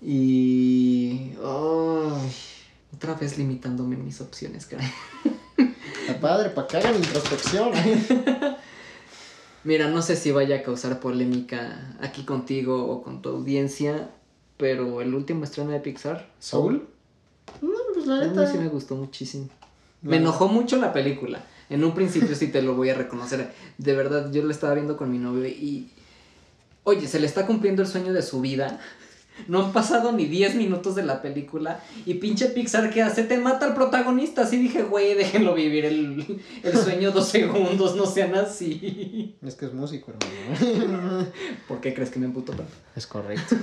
Y... 0.00 1.32
ay, 1.44 2.32
otra 2.94 3.14
vez 3.14 3.36
limitándome 3.38 3.96
mis 3.96 4.20
opciones, 4.20 4.66
caray. 4.66 4.90
Está 6.00 6.20
padre, 6.20 6.50
para 6.50 6.66
que 6.68 6.76
hagan 6.76 6.96
introspección. 6.96 7.70
Mira, 9.64 9.88
no 9.88 10.00
sé 10.02 10.16
si 10.16 10.30
vaya 10.30 10.56
a 10.56 10.62
causar 10.62 11.00
polémica 11.00 11.96
aquí 12.00 12.24
contigo 12.24 12.86
o 12.86 13.02
con 13.02 13.20
tu 13.22 13.28
audiencia, 13.30 14.10
pero 14.56 15.00
el 15.02 15.14
último 15.14 15.44
estreno 15.44 15.70
de 15.70 15.80
Pixar, 15.80 16.30
¿Soul? 16.38 16.88
No, 17.60 17.70
pues 17.92 18.06
la 18.06 18.18
a 18.18 18.20
mí 18.22 18.28
neta. 18.28 18.50
sí 18.50 18.56
me 18.58 18.68
gustó 18.68 18.94
muchísimo. 18.94 19.48
La- 20.02 20.10
Me 20.10 20.16
enojó 20.18 20.48
mucho 20.48 20.76
la 20.76 20.92
película. 20.92 21.44
En 21.70 21.84
un 21.84 21.92
principio 21.94 22.34
sí 22.34 22.48
te 22.48 22.62
lo 22.62 22.74
voy 22.74 22.88
a 22.90 22.94
reconocer. 22.94 23.52
De 23.76 23.94
verdad, 23.94 24.30
yo 24.32 24.42
lo 24.42 24.50
estaba 24.50 24.74
viendo 24.74 24.96
con 24.96 25.10
mi 25.10 25.18
novio 25.18 25.46
y... 25.46 25.90
Oye, 26.84 27.06
se 27.06 27.20
le 27.20 27.26
está 27.26 27.44
cumpliendo 27.46 27.82
el 27.82 27.88
sueño 27.88 28.14
de 28.14 28.22
su 28.22 28.40
vida. 28.40 28.80
No 29.46 29.64
han 29.64 29.72
pasado 29.72 30.12
ni 30.12 30.24
10 30.26 30.56
minutos 30.56 30.94
de 30.94 31.04
la 31.04 31.22
película. 31.22 31.80
Y 32.04 32.14
pinche 32.14 32.46
Pixar, 32.46 32.90
¿qué 32.90 33.02
hace? 33.02 33.24
Te 33.24 33.38
mata 33.38 33.66
al 33.66 33.74
protagonista. 33.74 34.42
Así 34.42 34.56
dije, 34.58 34.82
güey, 34.82 35.14
déjenlo 35.14 35.54
vivir 35.54 35.84
el, 35.84 36.42
el 36.62 36.76
sueño 36.76 37.12
dos 37.12 37.28
segundos. 37.28 37.94
No 37.96 38.06
sean 38.06 38.34
así. 38.34 39.36
Es 39.46 39.54
que 39.54 39.66
es 39.66 39.72
músico, 39.72 40.12
hermano. 40.12 41.26
¿Por 41.68 41.80
qué 41.80 41.94
crees 41.94 42.10
que 42.10 42.18
me 42.18 42.26
emputó 42.26 42.52
tanto? 42.52 42.72
es 42.96 43.06
correcto. 43.06 43.56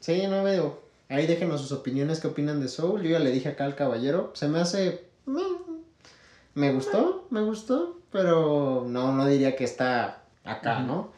sí, 0.00 0.22
no 0.28 0.44
veo. 0.44 0.82
Ahí 1.08 1.26
déjenos 1.26 1.60
sus 1.60 1.72
opiniones, 1.72 2.20
qué 2.20 2.28
opinan 2.28 2.60
de 2.60 2.68
Soul. 2.68 3.02
Yo 3.02 3.10
ya 3.10 3.18
le 3.18 3.30
dije 3.30 3.48
acá 3.50 3.64
al 3.64 3.74
caballero. 3.76 4.30
Se 4.34 4.48
me 4.48 4.60
hace. 4.60 5.04
mm, 5.26 5.40
Me 6.54 6.72
gustó, 6.72 7.26
me 7.30 7.42
gustó. 7.42 7.98
Pero 8.10 8.84
no, 8.86 9.12
no 9.12 9.26
diría 9.26 9.56
que 9.56 9.64
está 9.64 10.22
acá. 10.44 10.80
¿no? 10.80 11.10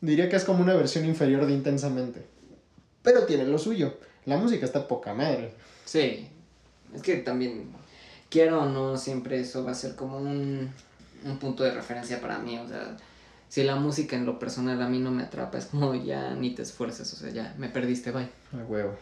Diría 0.00 0.28
que 0.28 0.36
es 0.36 0.44
como 0.44 0.62
una 0.62 0.74
versión 0.74 1.04
inferior 1.06 1.46
de 1.46 1.52
Intensamente. 1.52 2.26
Pero 3.06 3.24
tiene 3.24 3.44
lo 3.44 3.56
suyo. 3.56 3.94
La 4.24 4.36
música 4.36 4.66
está 4.66 4.88
poca 4.88 5.14
madre. 5.14 5.52
Sí, 5.84 6.28
es 6.92 7.02
que 7.02 7.18
también, 7.18 7.70
quiero 8.28 8.62
o 8.62 8.66
no, 8.66 8.96
siempre 8.96 9.38
eso 9.38 9.64
va 9.64 9.70
a 9.70 9.74
ser 9.74 9.94
como 9.94 10.18
un, 10.18 10.72
un 11.24 11.38
punto 11.38 11.62
de 11.62 11.70
referencia 11.70 12.20
para 12.20 12.40
mí. 12.40 12.58
O 12.58 12.66
sea, 12.66 12.96
si 13.48 13.62
la 13.62 13.76
música 13.76 14.16
en 14.16 14.26
lo 14.26 14.40
personal 14.40 14.82
a 14.82 14.88
mí 14.88 14.98
no 14.98 15.12
me 15.12 15.22
atrapa, 15.22 15.56
es 15.56 15.66
como 15.66 15.94
ya 15.94 16.34
ni 16.34 16.52
te 16.52 16.62
esfuerces, 16.62 17.12
o 17.12 17.16
sea, 17.16 17.30
ya 17.30 17.54
me 17.58 17.68
perdiste, 17.68 18.10
bye. 18.10 18.28
A 18.52 18.64
huevo. 18.66 18.96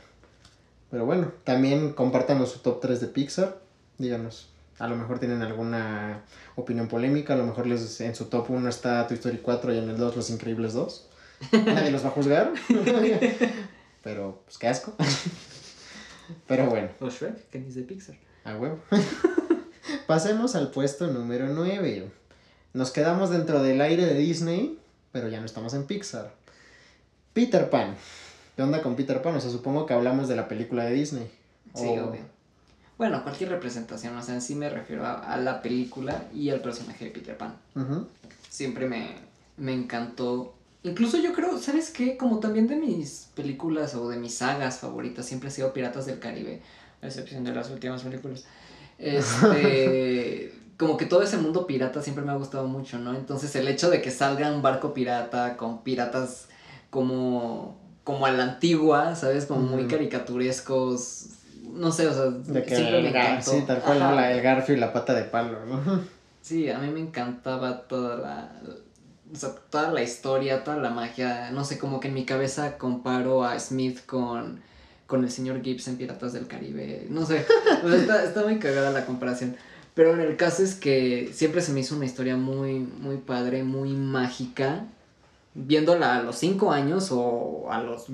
Pero 0.90 1.06
bueno, 1.06 1.32
también 1.44 1.94
compártanos 1.94 2.52
su 2.52 2.58
top 2.58 2.82
3 2.82 3.00
de 3.00 3.06
Pixar. 3.06 3.58
Díganos. 3.96 4.50
A 4.78 4.86
lo 4.86 4.96
mejor 4.96 5.18
tienen 5.18 5.40
alguna 5.40 6.24
opinión 6.56 6.88
polémica. 6.88 7.32
A 7.32 7.36
lo 7.38 7.46
mejor 7.46 7.66
les, 7.66 8.02
en 8.02 8.14
su 8.14 8.26
top 8.26 8.50
1 8.50 8.68
está 8.68 9.06
Toy 9.06 9.16
Story 9.16 9.38
4 9.38 9.72
y 9.72 9.78
en 9.78 9.88
el 9.88 9.96
2 9.96 10.14
Los 10.14 10.28
Increíbles 10.28 10.74
2. 10.74 11.08
Nadie 11.52 11.90
los 11.90 12.04
va 12.04 12.08
a 12.08 12.12
juzgar. 12.12 12.52
Pero, 14.04 14.42
pues 14.44 14.58
qué 14.58 14.68
asco. 14.68 14.94
Pero 16.46 16.66
bueno, 16.66 16.88
O 17.00 17.08
Shrek, 17.10 17.48
que 17.50 17.58
ni 17.58 17.68
es 17.68 17.74
de 17.74 17.82
Pixar. 17.82 18.16
a 18.44 18.56
huevo. 18.56 18.78
Pasemos 20.06 20.54
al 20.54 20.70
puesto 20.70 21.06
número 21.08 21.48
9. 21.48 22.10
Nos 22.72 22.90
quedamos 22.90 23.30
dentro 23.30 23.62
del 23.62 23.80
aire 23.80 24.04
de 24.06 24.14
Disney, 24.14 24.78
pero 25.12 25.28
ya 25.28 25.40
no 25.40 25.46
estamos 25.46 25.74
en 25.74 25.84
Pixar. 25.86 26.32
Peter 27.32 27.70
Pan. 27.70 27.94
¿Qué 28.56 28.62
onda 28.62 28.82
con 28.82 28.96
Peter 28.96 29.20
Pan? 29.22 29.34
O 29.36 29.40
sea, 29.40 29.50
supongo 29.50 29.86
que 29.86 29.94
hablamos 29.94 30.28
de 30.28 30.36
la 30.36 30.48
película 30.48 30.84
de 30.84 30.92
Disney. 30.94 31.30
Sí, 31.74 31.84
O- 31.86 32.08
obvio. 32.08 32.20
Bueno, 32.96 33.22
cualquier 33.24 33.50
representación, 33.50 34.16
o 34.16 34.22
sea, 34.22 34.34
en 34.34 34.40
sí 34.40 34.54
me 34.54 34.70
refiero 34.70 35.04
a, 35.04 35.14
a 35.14 35.36
la 35.36 35.62
película 35.62 36.28
y 36.32 36.50
al 36.50 36.60
personaje 36.60 37.06
de 37.06 37.10
Peter 37.10 37.36
Pan. 37.36 37.56
Siempre 38.48 38.86
me, 38.86 39.16
me 39.56 39.72
encantó. 39.72 40.53
Incluso 40.84 41.16
yo 41.18 41.32
creo, 41.32 41.58
¿sabes 41.58 41.90
qué? 41.90 42.16
Como 42.16 42.38
también 42.40 42.66
de 42.68 42.76
mis 42.76 43.28
películas 43.34 43.94
o 43.94 44.08
de 44.08 44.16
mis 44.18 44.34
sagas 44.36 44.78
favoritas, 44.78 45.26
siempre 45.26 45.48
he 45.48 45.52
sido 45.52 45.72
Piratas 45.72 46.06
del 46.06 46.18
Caribe, 46.20 46.60
a 47.02 47.06
excepción 47.06 47.42
de 47.42 47.52
las 47.54 47.70
últimas 47.70 48.02
películas. 48.02 48.44
Este, 48.98 50.52
como 50.78 50.96
que 50.96 51.06
todo 51.06 51.22
ese 51.22 51.38
mundo 51.38 51.66
pirata 51.66 52.02
siempre 52.02 52.24
me 52.24 52.32
ha 52.32 52.36
gustado 52.36 52.66
mucho, 52.68 52.98
¿no? 52.98 53.14
Entonces 53.14 53.54
el 53.56 53.66
hecho 53.68 53.90
de 53.90 54.02
que 54.02 54.10
salga 54.10 54.52
un 54.52 54.62
barco 54.62 54.92
pirata 54.94 55.56
con 55.56 55.82
piratas 55.82 56.48
como, 56.90 57.78
como 58.04 58.26
a 58.26 58.30
la 58.32 58.42
antigua, 58.44 59.14
¿sabes? 59.16 59.46
Como 59.46 59.60
muy 59.62 59.86
caricaturescos. 59.86 61.26
No 61.72 61.90
sé, 61.90 62.06
o 62.06 62.12
sea, 62.14 62.24
De 62.26 62.62
que 62.62 62.76
siempre 62.76 63.02
me 63.02 63.08
el 63.08 63.14
gar- 63.14 63.30
encantó. 63.32 63.50
sí, 63.52 63.62
tal 63.66 63.80
cual, 63.80 64.02
Ajá. 64.02 64.10
¿no? 64.10 64.16
La- 64.16 64.32
el 64.32 64.42
garfio 64.42 64.74
y 64.74 64.78
la 64.78 64.92
pata 64.92 65.14
de 65.14 65.22
palo, 65.24 65.64
¿no? 65.66 66.02
Sí, 66.42 66.68
a 66.70 66.78
mí 66.78 66.90
me 66.90 67.00
encantaba 67.00 67.82
toda 67.88 68.16
la, 68.16 68.52
o 69.34 69.36
sea, 69.36 69.50
toda 69.70 69.90
la 69.90 70.02
historia, 70.02 70.62
toda 70.62 70.76
la 70.76 70.90
magia. 70.90 71.50
No 71.50 71.64
sé, 71.64 71.78
como 71.78 72.00
que 72.00 72.08
en 72.08 72.14
mi 72.14 72.24
cabeza 72.24 72.78
comparo 72.78 73.44
a 73.44 73.58
Smith 73.58 74.06
con, 74.06 74.60
con 75.06 75.24
el 75.24 75.30
señor 75.30 75.62
Gibbs 75.62 75.88
en 75.88 75.96
Piratas 75.96 76.32
del 76.32 76.46
Caribe. 76.46 77.06
No 77.10 77.26
sé, 77.26 77.44
está, 77.84 78.24
está 78.24 78.44
muy 78.44 78.58
cagada 78.58 78.90
la 78.90 79.04
comparación. 79.04 79.56
Pero 79.94 80.14
en 80.14 80.20
el 80.20 80.36
caso 80.36 80.62
es 80.62 80.74
que 80.74 81.30
siempre 81.32 81.62
se 81.62 81.72
me 81.72 81.80
hizo 81.80 81.96
una 81.96 82.04
historia 82.04 82.36
muy, 82.36 82.80
muy 82.80 83.16
padre, 83.16 83.62
muy 83.62 83.90
mágica. 83.90 84.86
Viéndola 85.54 86.16
a 86.16 86.22
los 86.22 86.36
5 86.38 86.72
años 86.72 87.10
o 87.12 87.68
a 87.70 87.80
los 87.80 88.06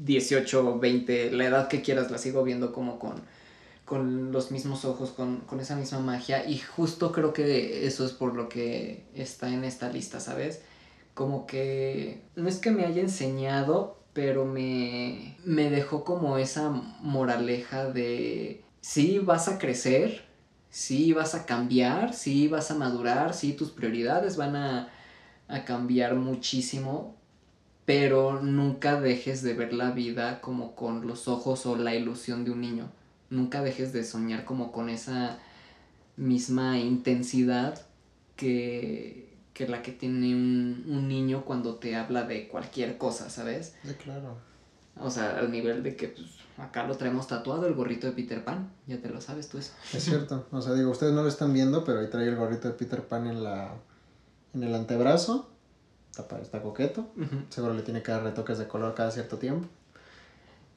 18, 0.00 0.78
20, 0.78 1.32
la 1.32 1.46
edad 1.46 1.68
que 1.68 1.80
quieras, 1.80 2.10
la 2.10 2.18
sigo 2.18 2.42
viendo 2.42 2.72
como 2.72 2.98
con, 2.98 3.14
con 3.90 4.30
los 4.30 4.52
mismos 4.52 4.84
ojos, 4.84 5.10
con, 5.10 5.40
con 5.40 5.58
esa 5.58 5.74
misma 5.74 5.98
magia. 5.98 6.48
Y 6.48 6.58
justo 6.58 7.10
creo 7.10 7.32
que 7.32 7.88
eso 7.88 8.06
es 8.06 8.12
por 8.12 8.36
lo 8.36 8.48
que 8.48 9.02
está 9.16 9.52
en 9.52 9.64
esta 9.64 9.88
lista, 9.90 10.20
¿sabes? 10.20 10.62
Como 11.12 11.44
que 11.44 12.22
no 12.36 12.48
es 12.48 12.58
que 12.58 12.70
me 12.70 12.84
haya 12.84 13.00
enseñado, 13.00 13.98
pero 14.12 14.44
me, 14.44 15.36
me 15.44 15.70
dejó 15.70 16.04
como 16.04 16.38
esa 16.38 16.70
moraleja 16.70 17.86
de 17.86 18.62
sí 18.80 19.18
vas 19.18 19.48
a 19.48 19.58
crecer, 19.58 20.24
sí 20.70 21.12
vas 21.12 21.34
a 21.34 21.44
cambiar, 21.44 22.14
sí 22.14 22.46
vas 22.46 22.70
a 22.70 22.76
madurar, 22.76 23.34
sí 23.34 23.54
tus 23.54 23.72
prioridades 23.72 24.36
van 24.36 24.54
a, 24.54 24.88
a 25.48 25.64
cambiar 25.64 26.14
muchísimo, 26.14 27.16
pero 27.86 28.40
nunca 28.40 29.00
dejes 29.00 29.42
de 29.42 29.54
ver 29.54 29.72
la 29.72 29.90
vida 29.90 30.40
como 30.40 30.76
con 30.76 31.08
los 31.08 31.26
ojos 31.26 31.66
o 31.66 31.74
la 31.74 31.96
ilusión 31.96 32.44
de 32.44 32.52
un 32.52 32.60
niño. 32.60 32.99
Nunca 33.30 33.62
dejes 33.62 33.92
de 33.92 34.04
soñar 34.04 34.44
como 34.44 34.72
con 34.72 34.88
esa 34.88 35.38
misma 36.16 36.78
intensidad 36.78 37.80
que, 38.36 39.36
que 39.54 39.68
la 39.68 39.82
que 39.82 39.92
tiene 39.92 40.34
un, 40.34 40.84
un 40.88 41.08
niño 41.08 41.44
cuando 41.44 41.76
te 41.76 41.96
habla 41.96 42.24
de 42.24 42.48
cualquier 42.48 42.98
cosa, 42.98 43.30
¿sabes? 43.30 43.74
Sí, 43.84 43.94
claro. 43.94 44.36
O 44.98 45.10
sea, 45.10 45.38
al 45.38 45.50
nivel 45.50 45.82
de 45.82 45.96
que 45.96 46.08
pues, 46.08 46.26
acá 46.58 46.86
lo 46.86 46.96
traemos 46.96 47.26
tatuado 47.26 47.66
el 47.66 47.74
gorrito 47.74 48.06
de 48.06 48.12
Peter 48.12 48.44
Pan. 48.44 48.70
Ya 48.86 49.00
te 49.00 49.08
lo 49.08 49.20
sabes 49.20 49.48
tú 49.48 49.58
eso. 49.58 49.72
Es 49.94 50.04
cierto. 50.04 50.46
O 50.50 50.60
sea, 50.60 50.74
digo, 50.74 50.90
ustedes 50.90 51.12
no 51.12 51.22
lo 51.22 51.28
están 51.28 51.52
viendo, 51.52 51.84
pero 51.84 52.00
ahí 52.00 52.08
trae 52.10 52.28
el 52.28 52.36
gorrito 52.36 52.68
de 52.68 52.74
Peter 52.74 53.02
Pan 53.02 53.26
en 53.26 53.42
la 53.42 53.74
en 54.54 54.62
el 54.62 54.74
antebrazo. 54.74 55.50
Está, 56.10 56.40
está 56.40 56.60
coqueto. 56.60 57.06
Seguro 57.48 57.72
le 57.72 57.82
tiene 57.82 58.02
que 58.02 58.12
dar 58.12 58.22
retoques 58.22 58.58
de 58.58 58.66
color 58.66 58.94
cada 58.94 59.10
cierto 59.10 59.38
tiempo. 59.38 59.68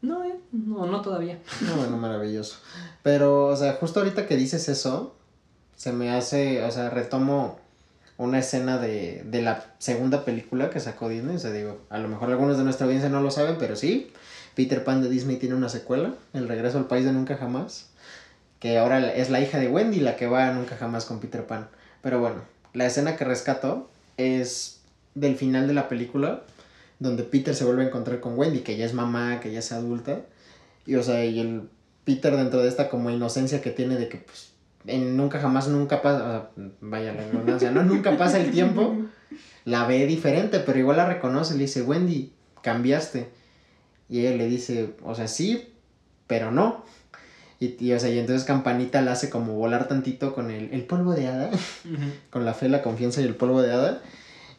No, 0.03 0.23
eh, 0.25 0.35
no, 0.51 0.85
no 0.85 1.01
todavía. 1.01 1.39
No, 1.61 1.77
bueno, 1.77 1.97
maravilloso. 1.97 2.57
Pero, 3.01 3.47
o 3.47 3.55
sea, 3.55 3.73
justo 3.73 4.01
ahorita 4.01 4.27
que 4.27 4.35
dices 4.35 4.67
eso, 4.67 5.15
se 5.77 5.93
me 5.93 6.11
hace, 6.11 6.61
o 6.61 6.69
sea, 6.71 6.89
retomo 6.89 7.57
una 8.17 8.39
escena 8.39 8.77
de, 8.77 9.23
de 9.25 9.41
la 9.41 9.65
segunda 9.79 10.25
película 10.25 10.69
que 10.69 10.81
sacó 10.81 11.07
Disney. 11.07 11.37
O 11.37 11.39
sea, 11.39 11.51
digo, 11.51 11.79
a 11.89 11.99
lo 11.99 12.09
mejor 12.09 12.29
algunos 12.29 12.57
de 12.57 12.65
nuestra 12.65 12.85
audiencia 12.85 13.09
no 13.09 13.21
lo 13.21 13.31
saben, 13.31 13.55
pero 13.57 13.77
sí. 13.77 14.11
Peter 14.55 14.83
Pan 14.83 15.01
de 15.01 15.09
Disney 15.09 15.37
tiene 15.37 15.55
una 15.55 15.69
secuela, 15.69 16.13
El 16.33 16.49
regreso 16.49 16.77
al 16.77 16.87
país 16.87 17.05
de 17.05 17.13
nunca 17.13 17.37
jamás. 17.37 17.89
Que 18.59 18.77
ahora 18.77 19.13
es 19.13 19.29
la 19.29 19.39
hija 19.39 19.57
de 19.57 19.69
Wendy 19.69 20.01
la 20.01 20.17
que 20.17 20.27
va 20.27 20.49
a 20.49 20.53
nunca 20.53 20.75
jamás 20.75 21.05
con 21.05 21.21
Peter 21.21 21.45
Pan. 21.47 21.69
Pero 22.01 22.19
bueno, 22.19 22.41
la 22.73 22.85
escena 22.85 23.15
que 23.15 23.23
rescato 23.23 23.89
es 24.17 24.81
del 25.15 25.37
final 25.37 25.65
de 25.67 25.73
la 25.73 25.87
película, 25.87 26.43
donde 26.99 27.23
Peter 27.23 27.55
se 27.55 27.65
vuelve 27.65 27.83
a 27.83 27.87
encontrar 27.87 28.19
con 28.19 28.37
Wendy, 28.37 28.59
que 28.59 28.77
ya 28.77 28.85
es 28.85 28.93
mamá, 28.93 29.39
que 29.39 29.51
ya 29.51 29.59
es 29.59 29.71
adulta. 29.71 30.21
Y 30.85 30.95
o 30.95 31.03
sea, 31.03 31.25
y 31.25 31.39
el 31.39 31.69
Peter 32.05 32.35
dentro 32.35 32.61
de 32.61 32.69
esta 32.69 32.89
como 32.89 33.09
inocencia 33.09 33.61
que 33.61 33.71
tiene 33.71 33.95
de 33.95 34.09
que 34.09 34.17
pues 34.17 34.51
en 34.85 35.15
nunca 35.15 35.39
jamás 35.39 35.67
nunca 35.67 36.01
pasa, 36.01 36.49
vaya 36.81 37.13
la 37.13 37.23
redundancia, 37.23 37.71
no 37.71 37.83
nunca 37.83 38.17
pasa 38.17 38.39
el 38.39 38.51
tiempo, 38.51 38.95
la 39.65 39.87
ve 39.87 40.05
diferente, 40.05 40.59
pero 40.59 40.79
igual 40.79 40.97
la 40.97 41.05
reconoce, 41.05 41.53
le 41.53 41.61
dice, 41.61 41.81
"Wendy, 41.81 42.33
cambiaste." 42.61 43.29
Y 44.09 44.19
ella 44.19 44.35
le 44.35 44.47
dice, 44.47 44.93
"O 45.03 45.15
sea, 45.15 45.27
sí, 45.27 45.69
pero 46.27 46.51
no." 46.51 46.83
Y, 47.59 47.77
y, 47.79 47.93
o 47.93 47.99
sea, 47.99 48.09
y 48.09 48.19
entonces 48.19 48.45
Campanita 48.45 49.01
la 49.01 49.13
hace 49.13 49.29
como 49.29 49.53
volar 49.53 49.87
tantito 49.87 50.33
con 50.33 50.51
el, 50.51 50.73
el 50.73 50.83
polvo 50.83 51.13
de 51.13 51.27
hada, 51.27 51.49
con 52.29 52.43
la 52.43 52.53
fe, 52.53 52.67
la 52.67 52.81
confianza 52.81 53.21
y 53.21 53.25
el 53.25 53.35
polvo 53.35 53.61
de 53.61 53.71
hada. 53.71 54.01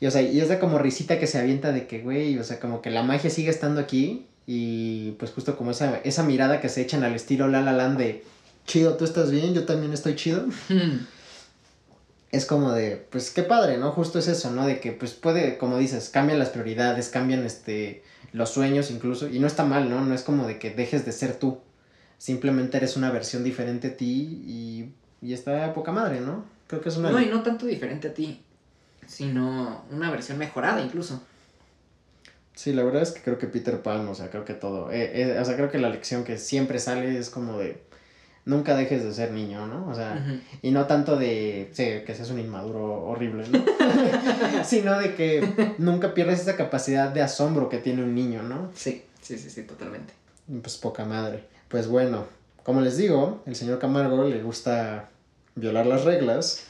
Y 0.05 0.07
o 0.07 0.11
sea, 0.11 0.21
y 0.21 0.39
es 0.39 0.51
de 0.51 0.59
como 0.59 0.77
risita 0.77 1.19
que 1.19 1.27
se 1.27 1.39
avienta 1.39 1.73
de 1.73 1.87
que, 1.87 2.01
güey, 2.01 2.39
o 2.39 2.45
sea, 2.45 2.61
como 2.61 2.83
que 2.83 2.91
la 2.91 3.03
magia 3.03 3.31
sigue 3.31 3.49
estando 3.49 3.81
aquí. 3.81 4.27
Y 4.47 5.13
pues 5.13 5.31
justo 5.31 5.57
como 5.57 5.71
esa, 5.71 5.97
esa 6.05 6.23
mirada 6.25 6.61
que 6.61 6.69
se 6.69 6.83
echan 6.83 7.05
al 7.05 7.15
estilo 7.15 7.49
La 7.49 7.63
La 7.63 7.73
Land 7.73 7.97
de, 7.97 8.23
chido, 8.67 8.99
tú 8.99 9.07
estás 9.07 9.31
bien, 9.31 9.55
yo 9.55 9.65
también 9.65 9.95
estoy 9.95 10.15
chido. 10.15 10.45
Es 12.31 12.45
como 12.45 12.73
de, 12.73 13.07
pues 13.11 13.31
qué 13.31 13.45
padre, 13.45 13.79
¿no? 13.79 13.93
Justo 13.93 14.19
es 14.19 14.27
eso, 14.29 14.51
¿no? 14.51 14.67
De 14.67 14.81
que 14.81 14.93
pues 14.93 15.13
puede, 15.13 15.57
como 15.57 15.79
dices, 15.79 16.11
cambian 16.11 16.41
las 16.41 16.49
prioridades, 16.51 17.09
cambian 17.09 17.47
este, 17.47 18.03
los 18.33 18.51
sueños 18.51 18.91
incluso. 18.91 19.29
Y 19.29 19.39
no 19.39 19.47
está 19.47 19.65
mal, 19.65 19.89
¿no? 19.89 20.05
No 20.05 20.15
es 20.15 20.23
como 20.23 20.47
de 20.47 20.59
que 20.59 20.71
dejes 20.71 21.07
de 21.07 21.13
ser 21.13 21.39
tú. 21.39 21.61
Simplemente 22.19 22.77
eres 22.77 22.97
una 22.97 23.11
versión 23.11 23.43
diferente 23.43 23.87
a 23.87 23.97
ti 23.97 24.43
y, 24.45 24.93
y 25.23 25.33
está 25.33 25.73
poca 25.73 25.93
madre, 25.93 26.21
¿no? 26.21 26.45
Creo 26.67 26.81
que 26.81 26.89
es 26.89 26.97
una... 26.97 27.11
No, 27.11 27.21
y 27.21 27.27
no 27.27 27.43
tanto 27.43 27.67
diferente 27.67 28.09
a 28.09 28.15
ti, 28.15 28.44
sino 29.07 29.85
una 29.91 30.11
versión 30.11 30.39
mejorada 30.39 30.81
incluso. 30.83 31.23
Sí, 32.55 32.73
la 32.73 32.85
verdad 32.85 33.03
es 33.03 33.11
que 33.11 33.21
creo 33.21 33.39
que 33.39 33.49
Peter 33.49 33.83
Pan, 33.83 34.07
o 34.07 34.15
sea, 34.15 34.31
creo 34.31 34.45
que 34.45 34.55
todo, 34.55 34.93
eh, 34.93 35.23
eh, 35.23 35.39
o 35.41 35.45
sea, 35.45 35.57
creo 35.57 35.71
que 35.71 35.79
la 35.79 35.89
lección 35.89 36.23
que 36.23 36.39
siempre 36.39 36.79
sale 36.79 37.19
es 37.19 37.29
como 37.29 37.59
de, 37.59 37.83
nunca 38.45 38.77
dejes 38.77 39.03
de 39.03 39.13
ser 39.13 39.33
niño, 39.33 39.67
¿no? 39.67 39.89
O 39.89 39.95
sea, 39.95 40.25
y 40.63 40.71
no 40.71 40.87
tanto 40.87 41.17
de, 41.17 41.71
sí, 41.73 42.03
que 42.07 42.15
seas 42.15 42.31
un 42.31 42.39
inmaduro 42.39 43.05
horrible, 43.05 43.49
¿no? 43.49 43.65
Sino 44.65 44.99
de 45.01 45.15
que 45.15 45.75
nunca 45.79 46.15
pierdas 46.15 46.41
esa 46.41 46.57
capacidad 46.57 47.11
de 47.11 47.23
asombro 47.23 47.69
que 47.69 47.79
tiene 47.79 48.05
un 48.05 48.15
niño, 48.15 48.43
¿no? 48.43 48.71
Sí, 48.75 49.03
sí, 49.21 49.37
sí, 49.37 49.51
sí, 49.51 49.63
totalmente. 49.63 50.13
Pues 50.63 50.77
poca 50.77 51.05
madre. 51.05 51.45
Pues 51.69 51.89
bueno, 51.89 52.27
como 52.63 52.81
les 52.83 52.97
digo, 52.97 53.43
el 53.47 53.57
señor 53.57 53.79
Camargo 53.79 54.25
le 54.29 54.43
gusta 54.43 55.09
violar 55.55 55.87
las 55.87 56.05
reglas. 56.05 56.67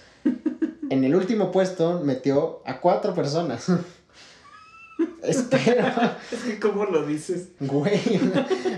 En 0.91 1.05
el 1.05 1.14
último 1.14 1.51
puesto 1.51 2.01
metió 2.01 2.62
a 2.64 2.80
cuatro 2.80 3.14
personas. 3.14 3.66
Espero. 5.22 5.87
Es 6.30 6.41
que, 6.41 6.61
¿cómo 6.61 6.85
lo 6.85 7.07
dices? 7.07 7.49
Güey, 7.61 8.20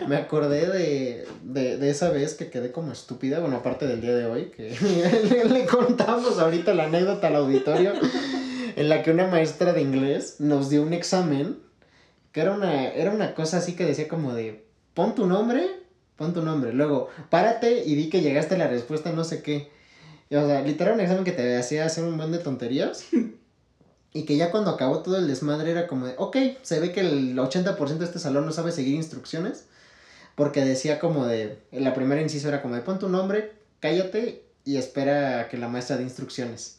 me 0.09 0.17
acordé 0.17 0.67
de, 0.67 1.27
de, 1.43 1.77
de 1.77 1.91
esa 1.91 2.11
vez 2.11 2.35
que 2.35 2.51
quedé 2.51 2.73
como 2.73 2.93
estúpida, 2.93 3.41
bueno, 3.41 3.57
aparte 3.57 3.87
del 3.87 4.01
día 4.01 4.15
de 4.15 4.27
hoy, 4.27 4.47
que 4.57 4.77
le, 4.81 5.45
le 5.49 5.67
contamos 5.67 6.39
ahorita 6.39 6.75
la 6.75 6.85
anécdota 6.85 7.29
al 7.29 7.37
auditorio, 7.37 7.93
en 8.77 8.89
la 8.89 9.03
que 9.03 9.11
una 9.11 9.27
maestra 9.27 9.73
de 9.73 9.83
inglés 9.83 10.37
nos 10.39 10.71
dio 10.71 10.83
un 10.83 10.93
examen, 10.93 11.59
que 12.33 12.41
era 12.41 12.53
una, 12.53 12.89
era 12.89 13.11
una 13.11 13.35
cosa 13.35 13.59
así 13.59 13.75
que 13.75 13.85
decía 13.85 14.09
como 14.09 14.33
de, 14.33 14.65
pon 14.95 15.15
tu 15.15 15.27
nombre, 15.27 15.69
pon 16.17 16.33
tu 16.33 16.43
nombre, 16.43 16.73
luego, 16.73 17.09
párate 17.29 17.85
y 17.85 17.95
di 17.95 18.09
que 18.09 18.21
llegaste 18.21 18.55
a 18.55 18.59
la 18.59 18.69
respuesta 18.69 19.13
no 19.13 19.25
sé 19.25 19.43
qué. 19.43 19.75
Y, 20.29 20.37
o 20.37 20.47
sea, 20.47 20.63
literal 20.63 20.95
un 20.95 21.01
examen 21.01 21.25
que 21.25 21.33
te 21.33 21.57
hacía 21.57 21.85
hacer 21.85 22.05
un 22.05 22.11
montón 22.11 22.33
de 22.33 22.39
tonterías. 22.39 23.07
Y 24.13 24.25
que 24.25 24.37
ya 24.37 24.51
cuando 24.51 24.71
acabó 24.71 25.01
todo 25.01 25.19
el 25.19 25.29
desmadre 25.29 25.71
era 25.71 25.87
como 25.87 26.07
de, 26.07 26.15
ok, 26.17 26.37
se 26.63 26.81
ve 26.81 26.91
que 26.93 27.01
el 27.01 27.37
80% 27.37 27.99
de 27.99 28.05
este 28.07 28.19
salón 28.19 28.47
no 28.47 28.53
sabe 28.53 28.73
seguir 28.73 28.95
instrucciones. 28.95 29.67
Porque 30.35 30.65
decía 30.65 30.99
como 30.99 31.27
de, 31.27 31.59
la 31.71 31.95
primera 31.95 32.21
inciso 32.21 32.49
era 32.49 32.63
como 32.63 32.75
de, 32.75 32.83
pon 32.83 32.99
tu 32.99 33.09
nombre, 33.09 33.53
cállate 33.81 34.43
y 34.65 34.79
espera 34.79 35.41
a 35.41 35.49
que 35.49 35.59
la 35.59 35.69
maestra 35.69 35.97
dé 35.97 36.03
instrucciones. 36.03 36.79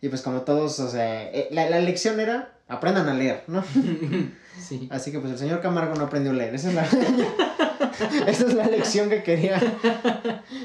Y 0.00 0.08
pues 0.08 0.22
como 0.22 0.42
todos, 0.42 0.80
o 0.80 0.88
sea, 0.90 1.30
eh, 1.30 1.48
la, 1.52 1.70
la 1.70 1.78
lección 1.78 2.18
era, 2.20 2.54
aprendan 2.68 3.08
a 3.08 3.14
leer, 3.14 3.44
¿no? 3.46 3.62
Sí. 4.60 4.86
Así 4.92 5.10
que 5.10 5.18
pues 5.18 5.32
el 5.32 5.38
señor 5.38 5.60
Camargo 5.60 5.94
no 5.94 6.04
aprendió 6.04 6.30
a 6.30 6.34
leer. 6.34 6.54
Esa 6.54 6.68
es 6.68 6.74
la, 6.74 6.86
esa 8.26 8.46
es 8.46 8.54
la 8.54 8.66
lección 8.66 9.08
que 9.08 9.22
quería. 9.22 9.56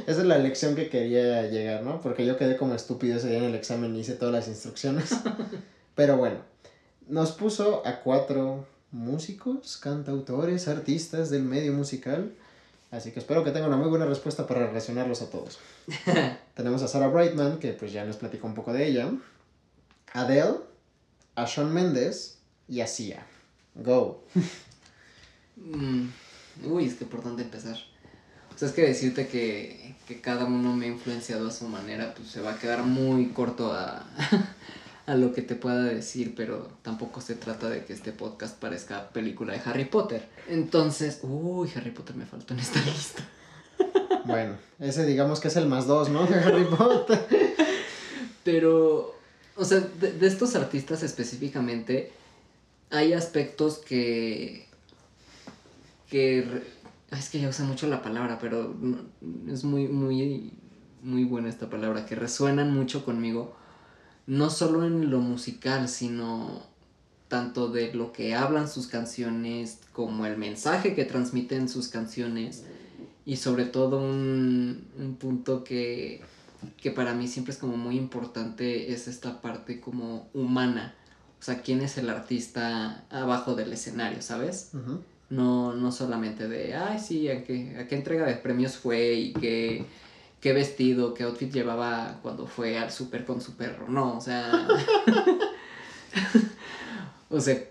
Esa 0.06 0.22
es 0.22 0.26
la 0.26 0.38
lección 0.38 0.76
que 0.76 0.90
quería 0.90 1.44
llegar, 1.44 1.84
¿no? 1.84 2.02
Porque 2.02 2.26
yo 2.26 2.38
quedé 2.38 2.58
como 2.58 2.74
estúpido 2.74 3.18
ese 3.18 3.30
día 3.30 3.40
en 3.40 3.46
el 3.46 3.56
examen 3.56 3.96
y 3.96 4.00
hice 4.00 4.14
todas 4.14 4.34
las 4.34 4.48
instrucciones. 4.48 5.12
Pero 5.96 6.18
bueno, 6.18 6.38
nos 7.08 7.32
puso 7.32 7.86
a 7.86 8.02
cuatro 8.02 8.66
músicos, 8.92 9.78
cantautores, 9.78 10.68
artistas 10.68 11.30
del 11.30 11.44
medio 11.44 11.74
musical. 11.74 12.34
Así 12.92 13.12
que 13.12 13.20
espero 13.20 13.44
que 13.44 13.52
tengan 13.52 13.70
una 13.70 13.78
muy 13.78 13.90
buena 13.90 14.06
respuesta 14.06 14.48
para 14.48 14.66
relacionarlos 14.68 15.22
a 15.22 15.30
todos. 15.30 15.60
Tenemos 16.56 16.82
a 16.84 16.88
Sarah 16.88 17.08
Brightman, 17.08 17.60
que 17.60 17.74
pues 17.74 17.92
ya 17.92 18.06
nos 18.06 18.18
platicó 18.18 18.48
un 18.48 18.54
poco 18.54 18.72
de 18.72 18.88
ella. 18.88 19.12
Adele, 20.14 20.60
a 21.36 21.46
Shawn 21.46 21.74
Mendes 21.74 22.38
y 22.68 22.82
a 22.82 22.88
Sia. 22.88 23.26
Go. 23.76 24.24
Mm, 25.60 26.10
Uy, 26.66 26.86
es 26.86 26.96
que 26.96 27.06
por 27.06 27.24
dónde 27.24 27.44
empezar. 27.44 27.78
O 28.54 28.58
sea, 28.58 28.68
es 28.68 28.74
que 28.74 28.82
decirte 28.82 29.28
que, 29.28 29.96
que 30.08 30.20
cada 30.22 30.46
uno 30.46 30.76
me 30.76 30.86
ha 30.86 30.90
influenciado 30.90 31.48
a 31.48 31.52
su 31.52 31.68
manera, 31.68 32.14
pues 32.16 32.30
se 32.30 32.42
va 32.42 32.54
a 32.54 32.60
quedar 32.60 32.84
muy 32.84 33.28
corto 33.28 33.72
a, 33.72 34.06
a 35.08 35.16
lo 35.16 35.34
que 35.34 35.42
te 35.42 35.56
pueda 35.56 35.84
decir, 35.84 36.34
pero 36.36 36.70
tampoco 36.82 37.22
se 37.22 37.36
trata 37.36 37.70
de 37.70 37.86
que 37.86 37.94
este 37.94 38.12
podcast 38.12 38.60
parezca 38.60 39.10
película 39.10 39.54
de 39.54 39.62
Harry 39.66 39.86
Potter. 39.86 40.28
Entonces, 40.50 41.20
uy, 41.24 41.72
Harry 41.76 41.92
Potter 41.92 42.16
me 42.16 42.26
faltó 42.26 42.54
en 42.54 42.60
esta 42.60 42.82
lista. 42.86 43.24
Bueno, 44.26 44.58
ese 44.80 45.06
digamos 45.06 45.40
que 45.40 45.48
es 45.48 45.56
el 45.56 45.68
más 45.68 45.88
dos, 45.88 46.10
¿no? 46.10 46.26
De 46.28 46.36
Harry 46.36 46.66
Potter. 46.66 47.26
Pero, 48.44 49.16
o 49.56 49.66
sea, 49.66 49.80
de, 49.80 50.12
de 50.12 50.28
estos 50.28 50.56
artistas 50.56 51.04
específicamente, 51.04 52.12
hay 52.90 53.14
aspectos 53.14 53.78
que. 53.78 54.67
Que. 56.10 56.64
es 57.12 57.30
que 57.30 57.40
ya 57.40 57.50
usa 57.50 57.66
mucho 57.66 57.88
la 57.88 58.02
palabra, 58.02 58.38
pero 58.40 58.76
no- 58.80 59.00
es 59.52 59.64
muy, 59.64 59.88
muy. 59.88 60.52
muy 61.04 61.24
buena 61.24 61.50
esta 61.50 61.70
palabra, 61.70 62.06
que 62.06 62.16
resuenan 62.16 62.74
mucho 62.74 63.06
conmigo, 63.06 63.56
no 64.26 64.50
solo 64.50 64.86
en 64.86 65.10
lo 65.10 65.20
musical, 65.20 65.88
sino 65.88 66.64
tanto 67.28 67.70
de 67.70 67.94
lo 67.94 68.12
que 68.14 68.36
hablan 68.36 68.68
sus 68.70 68.88
canciones, 68.88 69.80
como 69.94 70.26
el 70.26 70.38
mensaje 70.38 70.96
que 70.96 71.06
transmiten 71.06 71.68
sus 71.70 71.88
canciones, 71.90 72.64
y 73.26 73.36
sobre 73.38 73.66
todo 73.66 74.00
un, 74.02 74.88
un 74.98 75.16
punto 75.18 75.64
que, 75.64 76.22
que 76.78 76.92
para 76.92 77.14
mí 77.14 77.28
siempre 77.28 77.54
es 77.54 77.60
como 77.60 77.76
muy 77.78 77.98
importante, 77.98 78.92
es 78.94 79.08
esta 79.08 79.42
parte 79.42 79.80
como 79.82 80.30
humana. 80.34 80.96
O 81.40 81.44
sea, 81.44 81.62
quién 81.62 81.82
es 81.82 81.98
el 81.98 82.10
artista 82.10 83.06
abajo 83.10 83.56
del 83.56 83.72
escenario, 83.74 84.22
¿sabes? 84.22 84.72
No, 85.30 85.74
no 85.74 85.92
solamente 85.92 86.48
de, 86.48 86.76
ay, 86.76 87.00
sí, 87.00 87.30
a 87.30 87.44
qué, 87.44 87.78
a 87.80 87.88
qué 87.88 87.96
entrega 87.96 88.26
de 88.26 88.36
premios 88.36 88.78
fue 88.78 89.14
y 89.14 89.34
qué, 89.34 89.86
qué 90.40 90.54
vestido, 90.54 91.14
qué 91.14 91.24
outfit 91.24 91.52
llevaba 91.52 92.20
cuando 92.22 92.48
fue 92.48 92.78
al 92.78 92.92
súper 92.92 93.26
con 93.26 93.42
su 93.42 93.56
perro. 93.56 93.88
No, 93.90 94.18
o 94.18 94.22
sea... 94.22 94.52
o 97.30 97.40
sea, 97.42 97.62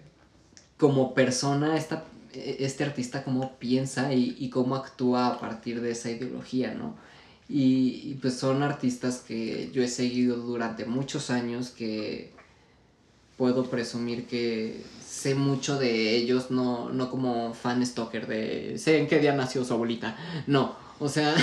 como 0.76 1.14
persona, 1.14 1.76
esta, 1.76 2.04
este 2.32 2.84
artista 2.84 3.24
cómo 3.24 3.56
piensa 3.58 4.12
y, 4.12 4.36
y, 4.38 4.50
cómo 4.50 4.76
actúa 4.76 5.28
a 5.28 5.40
partir 5.40 5.80
de 5.80 5.92
esa 5.92 6.10
ideología, 6.10 6.74
¿no? 6.74 6.94
Y, 7.48 8.02
y, 8.04 8.18
pues 8.20 8.34
son 8.34 8.62
artistas 8.62 9.20
que 9.20 9.70
yo 9.72 9.82
he 9.82 9.88
seguido 9.88 10.36
durante 10.36 10.84
muchos 10.84 11.30
años 11.30 11.70
que 11.70 12.32
puedo 13.36 13.64
presumir 13.64 14.26
que 14.26 14.82
sé 15.06 15.34
mucho 15.34 15.78
de 15.78 16.16
ellos, 16.16 16.50
no, 16.50 16.90
no 16.90 17.10
como 17.10 17.54
fan 17.54 17.84
stalker 17.84 18.26
de 18.26 18.78
sé 18.78 18.98
en 18.98 19.06
qué 19.06 19.18
día 19.18 19.34
nació 19.34 19.64
su 19.64 19.74
abuelita. 19.74 20.16
No, 20.46 20.76
o 20.98 21.08
sea, 21.08 21.34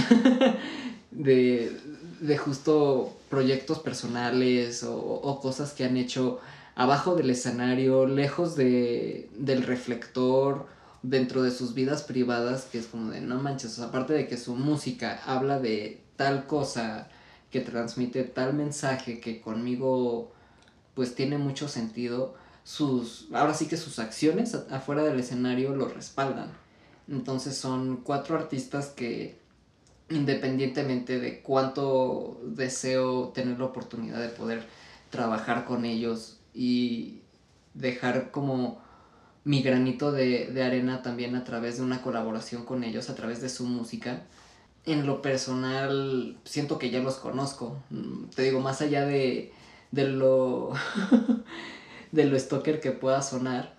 de, 1.12 1.72
de 2.20 2.38
justo 2.38 3.14
proyectos 3.30 3.80
personales 3.80 4.84
o, 4.88 5.40
cosas 5.42 5.74
que 5.74 5.84
han 5.84 5.98
hecho 5.98 6.40
abajo 6.76 7.16
del 7.16 7.30
escenario, 7.30 8.06
lejos 8.06 8.56
de, 8.56 9.30
del 9.38 9.64
reflector, 9.64 10.68
dentro 11.02 11.44
de 11.44 11.52
sus 11.52 11.74
vidas 11.74 12.04
privadas, 12.04 12.66
que 12.72 12.80
es 12.80 12.88
como 12.88 13.12
de 13.12 13.22
no 13.22 13.40
manches, 13.40 13.74
o 13.74 13.76
sea, 13.76 13.86
aparte 13.86 14.14
de 14.14 14.28
que 14.28 14.38
su 14.38 14.56
música 14.56 15.22
habla 15.26 15.60
de 15.60 16.02
tal 16.16 16.48
cosa, 16.48 17.10
que 17.52 17.60
transmite 17.60 18.24
tal 18.24 18.54
mensaje 18.54 19.20
que 19.20 19.42
conmigo 19.42 20.33
pues 20.96 21.16
tiene 21.16 21.38
mucho 21.38 21.68
sentido 21.68 22.36
sus, 22.64 23.28
ahora 23.34 23.54
sí 23.54 23.68
que 23.68 23.78
sus 23.78 24.00
acciones 24.00 24.56
afuera 24.72 25.04
del 25.04 25.20
escenario 25.20 25.76
lo 25.76 25.88
respaldan. 25.88 26.52
Entonces 27.10 27.58
son 27.58 27.98
cuatro 27.98 28.38
artistas 28.38 28.88
que 28.88 29.38
independientemente 30.10 31.20
de 31.20 31.42
cuánto 31.42 32.40
deseo 32.44 33.30
tener 33.30 33.60
la 33.60 33.66
oportunidad 33.66 34.22
de 34.22 34.30
poder 34.30 34.66
trabajar 35.10 35.66
con 35.66 35.86
ellos 35.86 36.40
y 36.54 37.20
dejar 37.74 38.32
como 38.32 38.82
mi 39.44 39.62
granito 39.62 40.12
de, 40.12 40.48
de, 40.48 40.64
arena 40.64 41.02
también 41.02 41.36
a 41.36 41.44
través 41.44 41.78
de 41.78 41.84
una 41.84 42.02
colaboración 42.02 42.64
con 42.64 42.84
ellos, 42.84 43.10
a 43.10 43.16
través 43.16 43.42
de 43.42 43.50
su 43.50 43.66
música. 43.66 44.24
En 44.86 45.06
lo 45.06 45.22
personal, 45.22 46.38
siento 46.46 46.80
que 46.80 46.90
ya 46.90 47.00
los 47.00 47.16
conozco. 47.16 47.78
Te 48.36 48.44
digo, 48.44 48.62
más 48.62 48.82
allá 48.82 49.06
de, 49.06 49.52
de 49.94 50.08
lo 50.08 50.74
de 52.12 52.26
lo 52.26 52.38
stalker 52.38 52.80
que 52.82 52.92
pueda 52.92 53.22
sonar. 53.22 53.76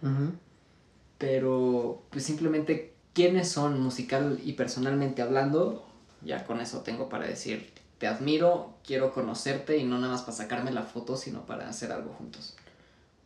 Pero 1.19 2.03
pues 2.11 2.25
simplemente 2.25 2.93
quiénes 3.13 3.49
son 3.49 3.81
musical 3.81 4.41
y 4.45 4.53
personalmente 4.53 5.23
hablando, 5.23 5.87
ya 6.23 6.45
con 6.45 6.61
eso 6.61 6.81
tengo 6.81 7.09
para 7.09 7.27
decir, 7.27 7.71
te 7.99 8.07
admiro, 8.07 8.75
quiero 8.85 9.13
conocerte 9.13 9.77
y 9.77 9.85
no 9.85 9.99
nada 9.99 10.13
más 10.13 10.23
para 10.23 10.37
sacarme 10.37 10.71
la 10.73 10.83
foto, 10.83 11.17
sino 11.17 11.47
para 11.47 11.69
hacer 11.69 11.93
algo 11.93 12.13
juntos. 12.13 12.55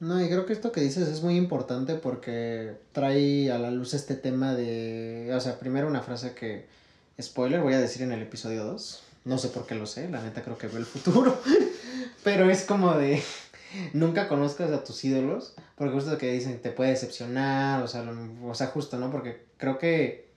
No, 0.00 0.22
y 0.22 0.28
creo 0.28 0.46
que 0.46 0.52
esto 0.52 0.70
que 0.70 0.80
dices 0.80 1.08
es 1.08 1.22
muy 1.22 1.36
importante 1.36 1.94
porque 1.94 2.76
trae 2.92 3.50
a 3.50 3.58
la 3.58 3.70
luz 3.70 3.94
este 3.94 4.14
tema 4.14 4.54
de, 4.54 5.32
o 5.34 5.40
sea, 5.40 5.58
primero 5.58 5.88
una 5.88 6.02
frase 6.02 6.34
que, 6.34 6.66
spoiler, 7.20 7.60
voy 7.60 7.74
a 7.74 7.80
decir 7.80 8.02
en 8.02 8.12
el 8.12 8.22
episodio 8.22 8.64
2, 8.64 9.02
no 9.24 9.38
sé 9.38 9.48
por 9.48 9.66
qué 9.66 9.74
lo 9.74 9.86
sé, 9.86 10.08
la 10.08 10.22
neta 10.22 10.42
creo 10.42 10.56
que 10.56 10.68
veo 10.68 10.78
el 10.78 10.86
futuro, 10.86 11.40
pero 12.28 12.50
es 12.50 12.64
como 12.64 12.92
de, 12.92 13.22
nunca 13.94 14.28
conozcas 14.28 14.70
a 14.70 14.84
tus 14.84 15.02
ídolos, 15.02 15.54
porque 15.76 15.94
justo 15.94 16.10
lo 16.10 16.18
que 16.18 16.30
dicen 16.30 16.60
te 16.60 16.70
puede 16.70 16.90
decepcionar, 16.90 17.82
o 17.82 17.88
sea, 17.88 18.04
o 18.44 18.54
sea, 18.54 18.66
justo, 18.66 18.98
¿no? 18.98 19.10
Porque 19.10 19.46
creo 19.56 19.78
que 19.78 20.28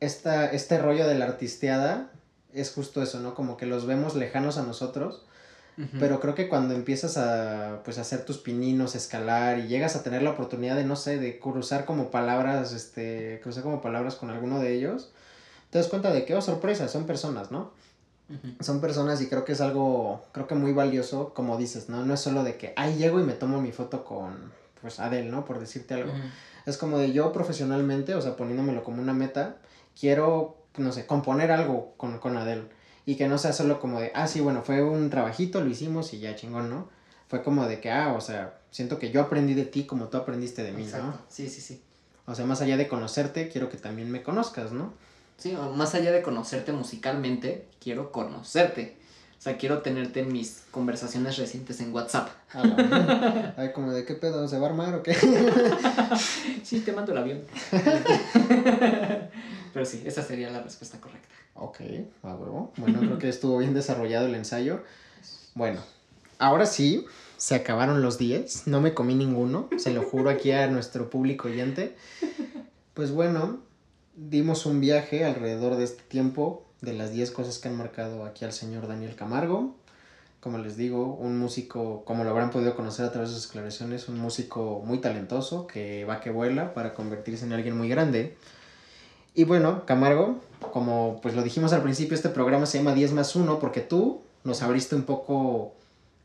esta, 0.00 0.46
este 0.46 0.76
rollo 0.78 1.06
de 1.06 1.14
la 1.14 1.26
artisteada 1.26 2.10
es 2.52 2.72
justo 2.72 3.00
eso, 3.00 3.20
¿no? 3.20 3.36
Como 3.36 3.56
que 3.56 3.64
los 3.64 3.86
vemos 3.86 4.16
lejanos 4.16 4.58
a 4.58 4.64
nosotros, 4.64 5.24
pero 6.00 6.20
creo 6.20 6.34
que 6.36 6.48
cuando 6.48 6.74
empiezas 6.74 7.16
a, 7.16 7.82
pues, 7.84 7.98
hacer 7.98 8.24
tus 8.24 8.38
pininos, 8.38 8.96
escalar 8.96 9.58
y 9.60 9.68
llegas 9.68 9.94
a 9.94 10.02
tener 10.02 10.22
la 10.22 10.30
oportunidad 10.30 10.74
de, 10.74 10.84
no 10.84 10.96
sé, 10.96 11.18
de 11.18 11.38
cruzar 11.38 11.84
como 11.84 12.10
palabras, 12.10 12.72
este, 12.72 13.40
cruzar 13.40 13.62
como 13.62 13.80
palabras 13.80 14.16
con 14.16 14.30
alguno 14.30 14.58
de 14.58 14.72
ellos, 14.72 15.12
te 15.70 15.78
das 15.78 15.86
cuenta 15.86 16.12
de 16.12 16.24
que, 16.24 16.34
oh, 16.34 16.40
sorpresa, 16.40 16.88
son 16.88 17.06
personas, 17.06 17.52
¿no? 17.52 17.72
Son 18.60 18.80
personas 18.80 19.20
y 19.20 19.28
creo 19.28 19.44
que 19.44 19.52
es 19.52 19.60
algo, 19.60 20.24
creo 20.32 20.46
que 20.46 20.54
muy 20.54 20.72
valioso, 20.72 21.34
como 21.34 21.58
dices, 21.58 21.88
¿no? 21.88 22.04
No 22.06 22.14
es 22.14 22.20
solo 22.20 22.42
de 22.42 22.56
que, 22.56 22.72
ay, 22.76 22.96
llego 22.96 23.20
y 23.20 23.22
me 23.22 23.34
tomo 23.34 23.60
mi 23.60 23.70
foto 23.70 24.04
con, 24.04 24.52
pues, 24.80 24.98
Adele, 24.98 25.28
¿no? 25.30 25.44
Por 25.44 25.60
decirte 25.60 25.94
algo. 25.94 26.12
Es 26.64 26.78
como 26.78 26.98
de 26.98 27.12
yo 27.12 27.32
profesionalmente, 27.32 28.14
o 28.14 28.22
sea, 28.22 28.36
poniéndomelo 28.36 28.82
como 28.82 29.02
una 29.02 29.12
meta, 29.12 29.56
quiero, 29.98 30.56
no 30.78 30.92
sé, 30.92 31.06
componer 31.06 31.52
algo 31.52 31.92
con, 31.98 32.18
con 32.18 32.36
Adele. 32.38 32.64
Y 33.06 33.16
que 33.16 33.28
no 33.28 33.36
sea 33.36 33.52
solo 33.52 33.78
como 33.80 34.00
de, 34.00 34.10
ah, 34.14 34.26
sí, 34.26 34.40
bueno, 34.40 34.62
fue 34.62 34.82
un 34.82 35.10
trabajito, 35.10 35.60
lo 35.60 35.68
hicimos 35.68 36.14
y 36.14 36.20
ya 36.20 36.34
chingón, 36.34 36.70
¿no? 36.70 36.88
Fue 37.28 37.42
como 37.42 37.66
de 37.66 37.80
que, 37.80 37.90
ah, 37.90 38.14
o 38.16 38.20
sea, 38.22 38.58
siento 38.70 38.98
que 38.98 39.10
yo 39.10 39.20
aprendí 39.20 39.52
de 39.52 39.66
ti 39.66 39.84
como 39.84 40.08
tú 40.08 40.16
aprendiste 40.16 40.62
de 40.62 40.72
mí, 40.72 40.86
¿no? 40.86 41.18
Sí, 41.28 41.50
sí, 41.50 41.60
sí. 41.60 41.82
O 42.26 42.34
sea, 42.34 42.46
más 42.46 42.62
allá 42.62 42.78
de 42.78 42.88
conocerte, 42.88 43.50
quiero 43.50 43.68
que 43.68 43.76
también 43.76 44.10
me 44.10 44.22
conozcas, 44.22 44.72
¿no? 44.72 44.94
Sí, 45.38 45.56
más 45.74 45.94
allá 45.94 46.12
de 46.12 46.22
conocerte 46.22 46.72
musicalmente, 46.72 47.66
quiero 47.80 48.12
conocerte. 48.12 48.96
O 49.38 49.42
sea, 49.44 49.58
quiero 49.58 49.82
tenerte 49.82 50.20
en 50.20 50.32
mis 50.32 50.62
conversaciones 50.70 51.36
recientes 51.36 51.78
en 51.80 51.92
WhatsApp. 51.92 52.30
Ay, 53.58 53.72
como 53.74 53.92
de 53.92 54.06
qué 54.06 54.14
pedo, 54.14 54.48
¿se 54.48 54.58
va 54.58 54.68
a 54.68 54.70
armar 54.70 54.94
o 54.94 55.02
qué? 55.02 55.14
sí, 56.62 56.80
te 56.80 56.92
mando 56.92 57.12
el 57.12 57.18
avión. 57.18 57.42
Pero 59.74 59.84
sí, 59.84 60.02
esa 60.06 60.22
sería 60.22 60.50
la 60.50 60.62
respuesta 60.62 60.98
correcta. 60.98 61.28
Ok, 61.56 61.80
a 62.22 62.34
huevo. 62.34 62.72
Bueno, 62.78 63.00
creo 63.00 63.18
que 63.18 63.28
estuvo 63.28 63.58
bien 63.58 63.74
desarrollado 63.74 64.26
el 64.28 64.34
ensayo. 64.34 64.82
Bueno, 65.54 65.80
ahora 66.38 66.64
sí, 66.64 67.04
se 67.36 67.54
acabaron 67.54 68.00
los 68.00 68.16
10. 68.16 68.66
No 68.68 68.80
me 68.80 68.94
comí 68.94 69.14
ninguno, 69.14 69.68
se 69.76 69.92
lo 69.92 70.02
juro 70.02 70.30
aquí 70.30 70.52
a 70.52 70.68
nuestro 70.68 71.10
público 71.10 71.48
oyente. 71.48 71.96
Pues 72.94 73.10
bueno, 73.10 73.58
dimos 74.16 74.66
un 74.66 74.80
viaje 74.80 75.24
alrededor 75.24 75.76
de 75.76 75.84
este 75.84 76.02
tiempo 76.02 76.64
de 76.80 76.92
las 76.92 77.12
10 77.12 77.30
cosas 77.30 77.58
que 77.58 77.68
han 77.68 77.76
marcado 77.76 78.24
aquí 78.24 78.44
al 78.44 78.52
señor 78.52 78.86
Daniel 78.86 79.16
Camargo. 79.16 79.74
Como 80.40 80.58
les 80.58 80.76
digo, 80.76 81.14
un 81.14 81.38
músico, 81.38 82.04
como 82.04 82.22
lo 82.22 82.30
habrán 82.30 82.50
podido 82.50 82.76
conocer 82.76 83.06
a 83.06 83.12
través 83.12 83.30
de 83.30 83.36
sus 83.36 83.48
declaraciones, 83.48 84.08
un 84.08 84.18
músico 84.18 84.82
muy 84.84 84.98
talentoso 84.98 85.66
que 85.66 86.04
va 86.04 86.20
que 86.20 86.30
vuela 86.30 86.74
para 86.74 86.92
convertirse 86.94 87.46
en 87.46 87.54
alguien 87.54 87.76
muy 87.76 87.88
grande. 87.88 88.36
Y 89.34 89.44
bueno, 89.44 89.86
Camargo, 89.86 90.40
como 90.72 91.18
pues 91.22 91.34
lo 91.34 91.42
dijimos 91.42 91.72
al 91.72 91.82
principio, 91.82 92.14
este 92.14 92.28
programa 92.28 92.66
se 92.66 92.78
llama 92.78 92.94
10 92.94 93.12
más 93.12 93.34
1 93.34 93.58
porque 93.58 93.80
tú 93.80 94.20
nos 94.44 94.62
abriste 94.62 94.94
un 94.94 95.04
poco 95.04 95.74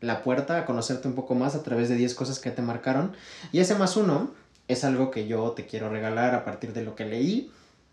la 0.00 0.22
puerta 0.22 0.58
a 0.58 0.66
conocerte 0.66 1.08
un 1.08 1.14
poco 1.14 1.34
más 1.34 1.54
a 1.54 1.62
través 1.62 1.88
de 1.88 1.96
10 1.96 2.14
cosas 2.14 2.38
que 2.38 2.50
te 2.50 2.62
marcaron. 2.62 3.12
Y 3.52 3.60
ese 3.60 3.74
más 3.74 3.96
1 3.96 4.30
es 4.68 4.84
algo 4.84 5.10
que 5.10 5.26
yo 5.26 5.50
te 5.52 5.66
quiero 5.66 5.88
regalar 5.88 6.34
a 6.34 6.44
partir 6.44 6.72
de 6.72 6.82
lo 6.82 6.94
que 6.94 7.06
leí, 7.06 7.50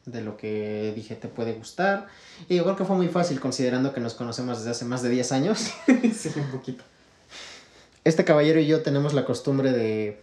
de 0.07 0.21
lo 0.21 0.37
que 0.37 0.93
dije 0.95 1.15
te 1.15 1.27
puede 1.27 1.53
gustar. 1.53 2.07
Y 2.49 2.55
igual 2.55 2.75
que 2.75 2.85
fue 2.85 2.95
muy 2.95 3.09
fácil 3.09 3.39
considerando 3.39 3.93
que 3.93 3.99
nos 3.99 4.15
conocemos 4.15 4.57
desde 4.57 4.71
hace 4.71 4.85
más 4.85 5.03
de 5.03 5.09
10 5.09 5.31
años. 5.33 5.71
sí, 6.15 6.31
un 6.35 6.51
poquito. 6.51 6.83
Este 8.03 8.23
caballero 8.23 8.59
y 8.59 8.67
yo 8.67 8.81
tenemos 8.81 9.13
la 9.13 9.25
costumbre 9.25 9.71
de 9.71 10.21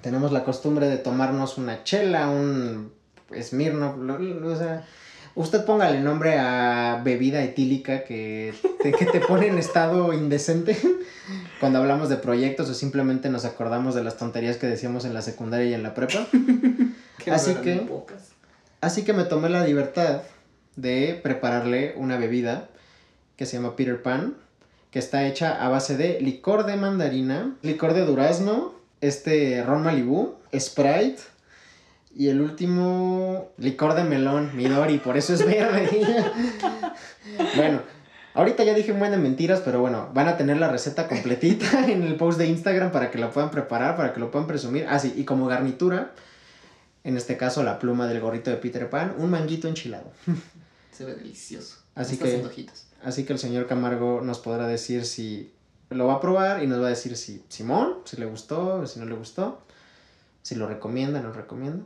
tenemos 0.00 0.32
la 0.32 0.44
costumbre 0.44 0.88
de 0.88 0.96
tomarnos 0.96 1.58
una 1.58 1.84
chela, 1.84 2.30
un 2.30 2.92
Smirnoff, 3.38 3.96
o 3.98 4.56
sea, 4.56 4.86
usted 5.34 5.64
póngale 5.64 6.00
nombre 6.00 6.38
a 6.38 7.02
bebida 7.04 7.42
etílica 7.42 8.04
que 8.04 8.54
te, 8.82 8.92
que 8.92 9.06
te 9.06 9.20
pone 9.20 9.48
en 9.48 9.58
estado 9.58 10.12
indecente 10.14 10.76
cuando 11.60 11.80
hablamos 11.80 12.08
de 12.08 12.16
proyectos 12.16 12.70
o 12.70 12.74
simplemente 12.74 13.28
nos 13.28 13.44
acordamos 13.44 13.94
de 13.94 14.02
las 14.02 14.16
tonterías 14.16 14.56
que 14.56 14.68
decíamos 14.68 15.04
en 15.04 15.12
la 15.12 15.20
secundaria 15.20 15.66
y 15.66 15.74
en 15.74 15.82
la 15.82 15.94
prepa. 15.94 16.26
Así 17.30 17.54
que 17.56 17.86
Así 18.80 19.04
que 19.04 19.12
me 19.12 19.24
tomé 19.24 19.48
la 19.48 19.64
libertad 19.64 20.22
de 20.76 21.18
prepararle 21.22 21.94
una 21.96 22.16
bebida 22.16 22.68
que 23.36 23.46
se 23.46 23.56
llama 23.56 23.76
Peter 23.76 24.02
Pan, 24.02 24.36
que 24.90 24.98
está 24.98 25.26
hecha 25.26 25.64
a 25.64 25.68
base 25.68 25.96
de 25.96 26.20
licor 26.20 26.66
de 26.66 26.76
mandarina, 26.76 27.56
licor 27.62 27.94
de 27.94 28.04
durazno, 28.04 28.74
este 29.00 29.62
ron 29.62 29.82
Malibu, 29.82 30.34
Sprite 30.58 31.20
y 32.14 32.28
el 32.28 32.40
último 32.40 33.50
licor 33.56 33.94
de 33.94 34.04
melón, 34.04 34.56
Midori, 34.56 34.98
por 34.98 35.16
eso 35.16 35.34
es 35.34 35.44
verde. 35.44 35.88
bueno, 37.56 37.80
Ahorita 38.32 38.62
ya 38.62 38.74
dije 38.74 38.92
un 38.92 39.00
buen 39.00 39.10
de 39.10 39.16
mentiras, 39.16 39.60
pero 39.64 39.80
bueno, 39.80 40.08
van 40.14 40.28
a 40.28 40.36
tener 40.36 40.56
la 40.56 40.68
receta 40.68 41.08
completita 41.08 41.86
en 41.88 42.04
el 42.04 42.14
post 42.14 42.38
de 42.38 42.46
Instagram 42.46 42.92
para 42.92 43.10
que 43.10 43.18
la 43.18 43.30
puedan 43.30 43.50
preparar, 43.50 43.96
para 43.96 44.12
que 44.12 44.20
lo 44.20 44.30
puedan 44.30 44.46
presumir. 44.46 44.86
Ah, 44.88 44.98
sí, 44.98 45.12
y 45.16 45.24
como 45.24 45.46
garnitura, 45.46 46.12
en 47.04 47.16
este 47.16 47.36
caso 47.36 47.62
la 47.62 47.78
pluma 47.78 48.06
del 48.06 48.20
gorrito 48.20 48.50
de 48.50 48.56
Peter 48.56 48.88
Pan, 48.90 49.14
un 49.18 49.30
manguito 49.30 49.68
enchilado. 49.68 50.10
Se 50.92 51.04
ve 51.04 51.14
delicioso. 51.14 51.78
Así 51.94 52.16
que-. 52.16 52.42
Así 53.02 53.24
que 53.24 53.32
el 53.32 53.38
señor 53.38 53.66
Camargo 53.66 54.20
nos 54.20 54.38
podrá 54.38 54.66
decir 54.66 55.06
si 55.06 55.52
lo 55.88 56.06
va 56.06 56.14
a 56.14 56.20
probar 56.20 56.62
y 56.62 56.66
nos 56.66 56.80
va 56.80 56.86
a 56.86 56.90
decir 56.90 57.16
si 57.16 57.42
Simón, 57.48 57.98
si 58.04 58.16
le 58.16 58.26
gustó, 58.26 58.86
si 58.86 59.00
no 59.00 59.06
le 59.06 59.14
gustó, 59.14 59.62
si 60.42 60.54
lo 60.54 60.68
recomienda, 60.68 61.20
no 61.20 61.28
lo 61.28 61.34
recomienda. 61.34 61.84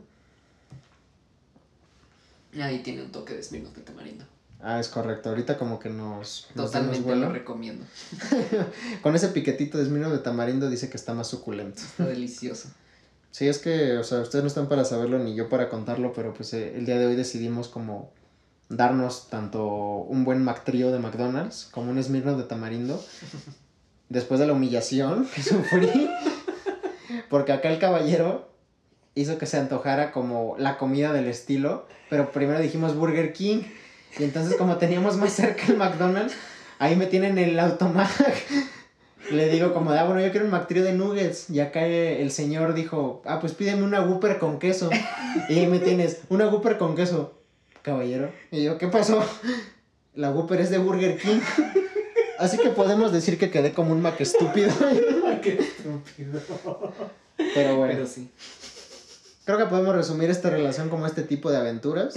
Ahí 2.61 2.83
tiene 2.83 3.03
un 3.03 3.11
toque 3.11 3.33
de 3.33 3.43
Smirnoff 3.43 3.75
de 3.75 3.81
tamarindo. 3.81 4.25
Ah, 4.61 4.79
es 4.79 4.87
correcto. 4.87 5.29
Ahorita 5.29 5.57
como 5.57 5.79
que 5.79 5.89
nos, 5.89 6.47
Totalmente 6.55 7.15
lo 7.15 7.31
recomiendo. 7.31 7.85
Con 9.03 9.15
ese 9.15 9.27
piquetito 9.29 9.77
de 9.77 9.83
esmino 9.83 10.09
de 10.09 10.19
tamarindo 10.19 10.69
dice 10.69 10.89
que 10.89 10.97
está 10.97 11.13
más 11.13 11.27
suculento. 11.27 11.81
Está 11.81 12.05
delicioso. 12.05 12.69
Sí, 13.35 13.49
es 13.49 13.57
que, 13.59 13.97
o 13.97 14.03
sea, 14.05 14.21
ustedes 14.21 14.45
no 14.45 14.47
están 14.47 14.69
para 14.69 14.85
saberlo 14.85 15.19
ni 15.19 15.35
yo 15.35 15.49
para 15.49 15.67
contarlo, 15.67 16.13
pero 16.13 16.33
pues 16.33 16.53
eh, 16.53 16.77
el 16.77 16.85
día 16.85 16.97
de 16.97 17.05
hoy 17.05 17.17
decidimos 17.17 17.67
como 17.67 18.13
darnos 18.69 19.27
tanto 19.27 19.65
un 19.67 20.23
buen 20.23 20.41
McTrio 20.41 20.89
de 20.93 20.99
McDonald's 20.99 21.67
como 21.69 21.91
un 21.91 22.01
Smirnoff 22.01 22.37
de 22.37 22.45
tamarindo. 22.45 23.03
Después 24.07 24.39
de 24.39 24.47
la 24.47 24.53
humillación 24.53 25.27
que 25.35 25.43
sufrí, 25.43 26.09
porque 27.29 27.51
acá 27.51 27.69
el 27.69 27.77
caballero 27.77 28.47
hizo 29.15 29.37
que 29.37 29.47
se 29.47 29.57
antojara 29.57 30.13
como 30.13 30.55
la 30.57 30.77
comida 30.77 31.11
del 31.11 31.27
estilo, 31.27 31.89
pero 32.09 32.31
primero 32.31 32.61
dijimos 32.61 32.95
Burger 32.95 33.33
King, 33.33 33.63
y 34.17 34.23
entonces 34.23 34.55
como 34.55 34.77
teníamos 34.77 35.17
más 35.17 35.33
cerca 35.33 35.65
el 35.67 35.75
McDonald's, 35.75 36.35
ahí 36.79 36.95
me 36.95 37.05
tienen 37.05 37.37
el 37.37 37.59
automac. 37.59 38.09
Le 39.31 39.49
digo 39.49 39.73
como 39.73 39.91
de, 39.91 39.99
ah, 39.99 40.05
bueno, 40.05 40.21
yo 40.21 40.31
quiero 40.31 40.45
un 40.45 40.51
McTrio 40.51 40.83
de 40.83 40.93
nuggets. 40.93 41.49
Y 41.49 41.59
acá 41.59 41.87
eh, 41.87 42.21
el 42.21 42.31
señor 42.31 42.73
dijo, 42.73 43.21
ah, 43.25 43.39
pues 43.39 43.53
pídeme 43.53 43.83
una 43.83 44.01
Whopper 44.01 44.39
con 44.39 44.59
queso. 44.59 44.89
Y 45.49 45.59
ahí 45.59 45.67
me 45.67 45.79
tienes, 45.79 46.21
una 46.29 46.47
Whopper 46.47 46.77
con 46.77 46.95
queso, 46.95 47.33
caballero. 47.81 48.31
Y 48.51 48.63
yo, 48.63 48.77
¿qué 48.77 48.87
pasó? 48.87 49.21
La 50.13 50.31
Whopper 50.31 50.61
es 50.61 50.69
de 50.69 50.77
Burger 50.77 51.17
King. 51.17 51.39
Así 52.39 52.57
que 52.57 52.69
podemos 52.69 53.11
decir 53.11 53.37
que 53.37 53.49
quedé 53.49 53.73
como 53.73 53.91
un 53.91 54.01
Mac 54.01 54.19
estúpido. 54.19 54.71
Qué 55.41 55.59
estúpido. 55.59 56.41
Pero 57.37 57.77
bueno, 57.77 57.93
Pero 57.93 58.07
sí. 58.07 58.29
creo 59.45 59.57
que 59.57 59.65
podemos 59.65 59.95
resumir 59.95 60.29
esta 60.29 60.49
relación 60.49 60.89
como 60.89 61.05
este 61.05 61.23
tipo 61.23 61.51
de 61.51 61.57
aventuras. 61.57 62.15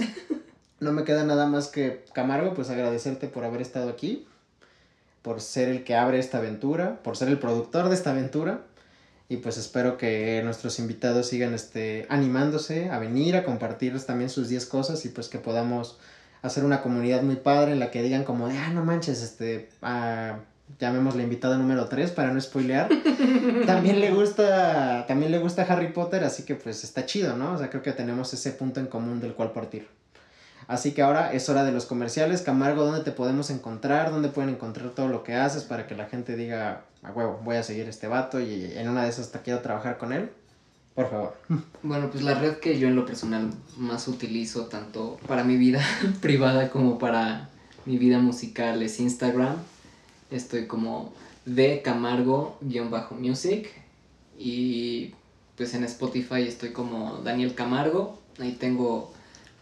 No 0.79 0.93
me 0.93 1.03
queda 1.03 1.23
nada 1.25 1.45
más 1.45 1.67
que, 1.67 2.05
Camargo, 2.13 2.53
pues 2.53 2.69
agradecerte 2.69 3.27
por 3.27 3.43
haber 3.43 3.61
estado 3.61 3.89
aquí, 3.89 4.25
por 5.21 5.41
ser 5.41 5.69
el 5.69 5.83
que 5.83 5.95
abre 5.95 6.19
esta 6.19 6.37
aventura, 6.37 6.99
por 7.03 7.17
ser 7.17 7.27
el 7.29 7.39
productor 7.39 7.89
de 7.89 7.95
esta 7.95 8.11
aventura. 8.11 8.61
Y 9.27 9.37
pues 9.37 9.57
espero 9.57 9.97
que 9.97 10.41
nuestros 10.43 10.79
invitados 10.79 11.27
sigan 11.27 11.53
este, 11.53 12.07
animándose 12.09 12.89
a 12.89 12.97
venir, 12.97 13.35
a 13.35 13.43
compartir 13.43 13.99
también 14.03 14.29
sus 14.29 14.49
10 14.49 14.65
cosas 14.65 15.05
y 15.05 15.09
pues 15.09 15.29
que 15.29 15.37
podamos 15.37 15.99
hacer 16.41 16.63
una 16.63 16.81
comunidad 16.81 17.21
muy 17.21 17.35
padre 17.35 17.73
en 17.73 17.79
la 17.79 17.91
que 17.91 18.01
digan 18.01 18.23
como 18.23 18.47
de, 18.47 18.57
ah, 18.57 18.71
no 18.73 18.83
manches, 18.83 19.21
este, 19.21 19.69
ah, 19.81 20.39
llamémosle 20.79 21.23
invitada 21.23 21.57
número 21.57 21.87
3 21.87 22.11
para 22.11 22.31
no 22.31 22.39
spoilear. 22.39 22.89
también 23.65 23.99
le 23.99 24.11
gusta, 24.11 25.05
también 25.07 25.31
le 25.31 25.39
gusta 25.39 25.63
Harry 25.63 25.91
Potter, 25.91 26.23
así 26.23 26.43
que 26.43 26.55
pues 26.55 26.83
está 26.83 27.05
chido, 27.05 27.35
¿no? 27.35 27.53
O 27.53 27.57
sea, 27.57 27.69
creo 27.69 27.81
que 27.83 27.91
tenemos 27.91 28.33
ese 28.33 28.51
punto 28.51 28.79
en 28.79 28.87
común 28.87 29.19
del 29.19 29.33
cual 29.33 29.51
partir. 29.51 29.87
Así 30.69 30.91
que 30.91 31.01
ahora 31.01 31.33
es 31.33 31.49
hora 31.49 31.63
de 31.63 31.71
los 31.71 31.87
comerciales. 31.87 32.43
Camargo, 32.43 32.85
¿dónde 32.85 33.03
te 33.03 33.11
podemos 33.11 33.49
encontrar? 33.49 34.11
¿Dónde 34.11 34.29
pueden 34.29 34.51
encontrar 34.51 34.91
todo 34.91 35.07
lo 35.07 35.23
que 35.23 35.33
haces 35.33 35.63
para 35.63 35.87
que 35.87 35.95
la 35.95 36.05
gente 36.05 36.35
diga, 36.35 36.85
a 37.01 37.11
huevo, 37.11 37.41
voy 37.43 37.55
a 37.55 37.63
seguir 37.63 37.89
este 37.89 38.05
vato 38.05 38.39
y 38.39 38.71
en 38.75 38.87
una 38.87 39.01
de 39.01 39.09
esas 39.09 39.25
hasta 39.25 39.41
quiero 39.41 39.61
trabajar 39.61 39.97
con 39.97 40.13
él? 40.13 40.29
Por 40.93 41.09
favor. 41.09 41.35
Bueno, 41.81 42.11
pues 42.11 42.23
la 42.23 42.35
red 42.35 42.57
que 42.57 42.77
yo 42.77 42.87
en 42.87 42.95
lo 42.95 43.03
personal 43.03 43.49
más 43.77 44.07
utilizo 44.07 44.67
tanto 44.67 45.17
para 45.27 45.43
mi 45.43 45.57
vida 45.57 45.81
privada 46.21 46.69
como 46.69 46.99
para 46.99 47.49
mi 47.87 47.97
vida 47.97 48.19
musical 48.19 48.83
es 48.83 48.99
Instagram. 48.99 49.55
Estoy 50.29 50.67
como 50.67 51.11
de 51.45 51.81
Camargo-music 51.81 53.69
y 54.37 55.15
pues 55.57 55.73
en 55.73 55.83
Spotify 55.85 56.43
estoy 56.43 56.73
como 56.73 57.21
Daniel 57.23 57.55
Camargo. 57.55 58.19
Ahí 58.37 58.51
tengo 58.51 59.11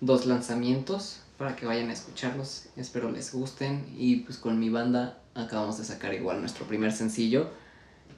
dos 0.01 0.25
lanzamientos 0.25 1.19
para 1.37 1.55
que 1.55 1.65
vayan 1.65 1.89
a 1.89 1.93
escucharlos. 1.93 2.65
Espero 2.75 3.11
les 3.11 3.33
gusten 3.33 3.85
y 3.97 4.17
pues 4.17 4.37
con 4.37 4.59
mi 4.59 4.69
banda 4.69 5.19
acabamos 5.35 5.77
de 5.77 5.83
sacar 5.83 6.13
igual 6.13 6.39
nuestro 6.39 6.65
primer 6.65 6.91
sencillo 6.91 7.49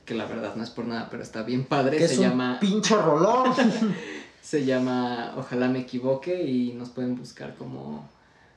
que 0.06 0.16
la 0.16 0.26
verdad 0.26 0.56
no 0.56 0.64
es 0.64 0.72
por 0.72 0.86
nada, 0.86 1.08
pero 1.12 1.22
está 1.22 1.44
bien 1.44 1.66
padre. 1.66 2.00
Se 2.00 2.06
es 2.06 2.18
un 2.18 2.24
llama 2.24 2.58
pinche 2.60 2.96
rolón. 2.96 3.54
se 4.42 4.66
llama 4.66 5.36
Ojalá 5.38 5.68
me 5.68 5.80
equivoque 5.80 6.44
y 6.44 6.74
nos 6.74 6.90
pueden 6.90 7.16
buscar 7.16 7.56
como 7.56 8.10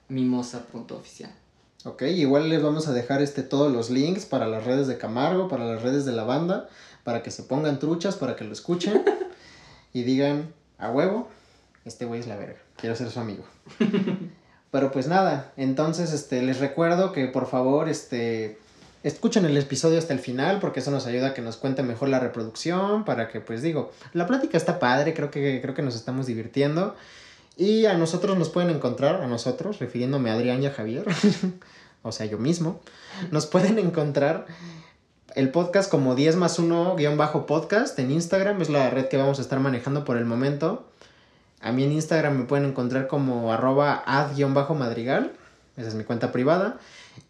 mimosa.oficial. 0.09 1.31
ok, 1.85 2.03
igual 2.03 2.49
les 2.49 2.63
vamos 2.63 2.89
a 2.89 2.93
dejar 2.95 3.21
este, 3.21 3.43
todos 3.43 3.71
los 3.71 3.91
links 3.91 4.25
para 4.25 4.47
las 4.47 4.65
redes 4.65 4.87
de 4.87 4.97
Camargo, 4.97 5.49
para 5.49 5.67
las 5.67 5.83
redes 5.83 6.07
de 6.07 6.13
la 6.13 6.25
banda, 6.25 6.71
para 7.05 7.23
que 7.23 7.31
se 7.31 7.43
pongan 7.43 7.79
truchas, 7.79 8.17
para 8.17 8.35
que 8.35 8.45
lo 8.45 8.53
escuchen 8.55 9.05
y 9.93 10.05
digan, 10.05 10.55
a 10.79 10.91
huevo, 10.91 11.29
este 11.85 12.05
güey 12.05 12.21
es 12.21 12.27
la 12.27 12.37
verga, 12.37 12.61
quiero 12.77 12.97
ser 12.97 13.11
su 13.11 13.21
amigo. 13.21 13.45
Pero 14.71 14.91
pues 14.91 15.07
nada, 15.07 15.53
entonces 15.57 16.13
este, 16.13 16.41
les 16.43 16.59
recuerdo 16.59 17.13
que 17.13 17.27
por 17.27 17.47
favor 17.47 17.91
este, 17.91 18.59
escuchen 19.03 19.45
el 19.45 19.57
episodio 19.57 19.99
hasta 19.99 20.15
el 20.15 20.19
final 20.19 20.61
porque 20.61 20.81
eso 20.81 20.91
nos 20.91 21.07
ayuda 21.07 21.29
a 21.29 21.35
que 21.35 21.43
nos 21.43 21.57
cuente 21.57 21.83
mejor 21.83 22.09
la 22.09 22.21
reproducción, 22.21 23.05
para 23.05 23.29
que 23.29 23.41
pues 23.41 23.63
digo, 23.63 23.93
la 24.15 24.27
plática 24.27 24.57
está 24.57 24.79
padre, 24.79 25.13
creo 25.13 25.31
que, 25.31 25.61
creo 25.61 25.75
que 25.75 25.83
nos 25.83 25.95
estamos 25.95 26.27
divirtiendo. 26.27 26.95
Y 27.57 27.85
a 27.85 27.95
nosotros 27.95 28.39
nos 28.39 28.49
pueden 28.49 28.71
encontrar, 28.71 29.21
a 29.21 29.27
nosotros, 29.27 29.79
refiriéndome 29.79 30.31
a 30.31 30.35
Adrián 30.35 30.63
y 30.63 30.67
a 30.67 30.73
Javier, 30.73 31.05
o 32.03 32.11
sea, 32.11 32.25
yo 32.25 32.39
mismo, 32.39 32.81
nos 33.31 33.45
pueden 33.47 33.79
encontrar 33.79 34.47
el 35.35 35.51
podcast 35.51 35.91
como 35.91 36.15
10 36.15 36.37
más 36.37 36.59
1 36.59 36.97
guion 36.97 37.19
bajo 37.19 37.45
podcast 37.45 37.99
en 37.99 38.11
Instagram, 38.11 38.63
es 38.63 38.71
la 38.71 38.89
red 38.89 39.09
que 39.09 39.19
vamos 39.19 39.39
a 39.39 39.43
estar 39.43 39.61
manejando 39.61 40.05
por 40.05 40.17
el 40.17 40.25
momento. 40.25 40.89
A 41.63 41.73
mí 41.73 41.85
en 41.85 41.93
Instagram 41.93 42.37
me 42.37 42.45
pueden 42.45 42.67
encontrar 42.67 43.07
como 43.07 43.53
arroba 43.53 44.03
ad 44.05 44.35
guion 44.35 44.53
bajo 44.53 44.75
madrigal, 44.75 45.33
esa 45.77 45.89
es 45.89 45.95
mi 45.95 46.05
cuenta 46.05 46.33
privada. 46.33 46.79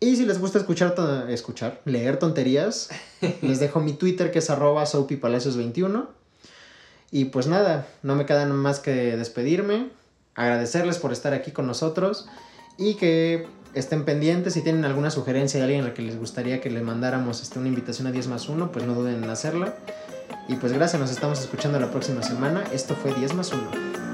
Y 0.00 0.16
si 0.16 0.24
les 0.24 0.38
gusta 0.38 0.58
escuchar, 0.58 0.94
escuchar, 1.28 1.80
leer 1.84 2.18
tonterías, 2.18 2.88
les 3.42 3.60
dejo 3.60 3.80
mi 3.80 3.92
Twitter 3.92 4.30
que 4.30 4.38
es 4.38 4.50
arroba 4.50 4.84
soapypalacios21. 4.84 6.06
Y 7.10 7.26
pues 7.26 7.46
nada, 7.46 7.86
no 8.02 8.16
me 8.16 8.24
queda 8.24 8.46
más 8.46 8.80
que 8.80 9.16
despedirme, 9.16 9.90
agradecerles 10.34 10.98
por 10.98 11.12
estar 11.12 11.34
aquí 11.34 11.50
con 11.50 11.66
nosotros 11.66 12.26
y 12.78 12.94
que 12.94 13.46
estén 13.74 14.04
pendientes. 14.06 14.54
Si 14.54 14.62
tienen 14.62 14.86
alguna 14.86 15.10
sugerencia 15.10 15.60
de 15.60 15.64
alguien 15.64 15.84
al 15.84 15.92
que 15.92 16.00
les 16.00 16.18
gustaría 16.18 16.62
que 16.62 16.70
le 16.70 16.80
mandáramos 16.80 17.42
este, 17.42 17.58
una 17.58 17.68
invitación 17.68 18.06
a 18.06 18.12
10 18.12 18.28
más 18.28 18.48
1, 18.48 18.72
pues 18.72 18.86
no 18.86 18.94
duden 18.94 19.22
en 19.22 19.28
hacerla. 19.28 19.74
Y 20.48 20.56
pues 20.56 20.72
gracias, 20.72 21.00
nos 21.00 21.10
estamos 21.10 21.38
escuchando 21.40 21.78
la 21.78 21.90
próxima 21.90 22.22
semana. 22.22 22.64
Esto 22.72 22.94
fue 22.94 23.12
10 23.12 23.34
más 23.34 23.52
1. 23.52 24.11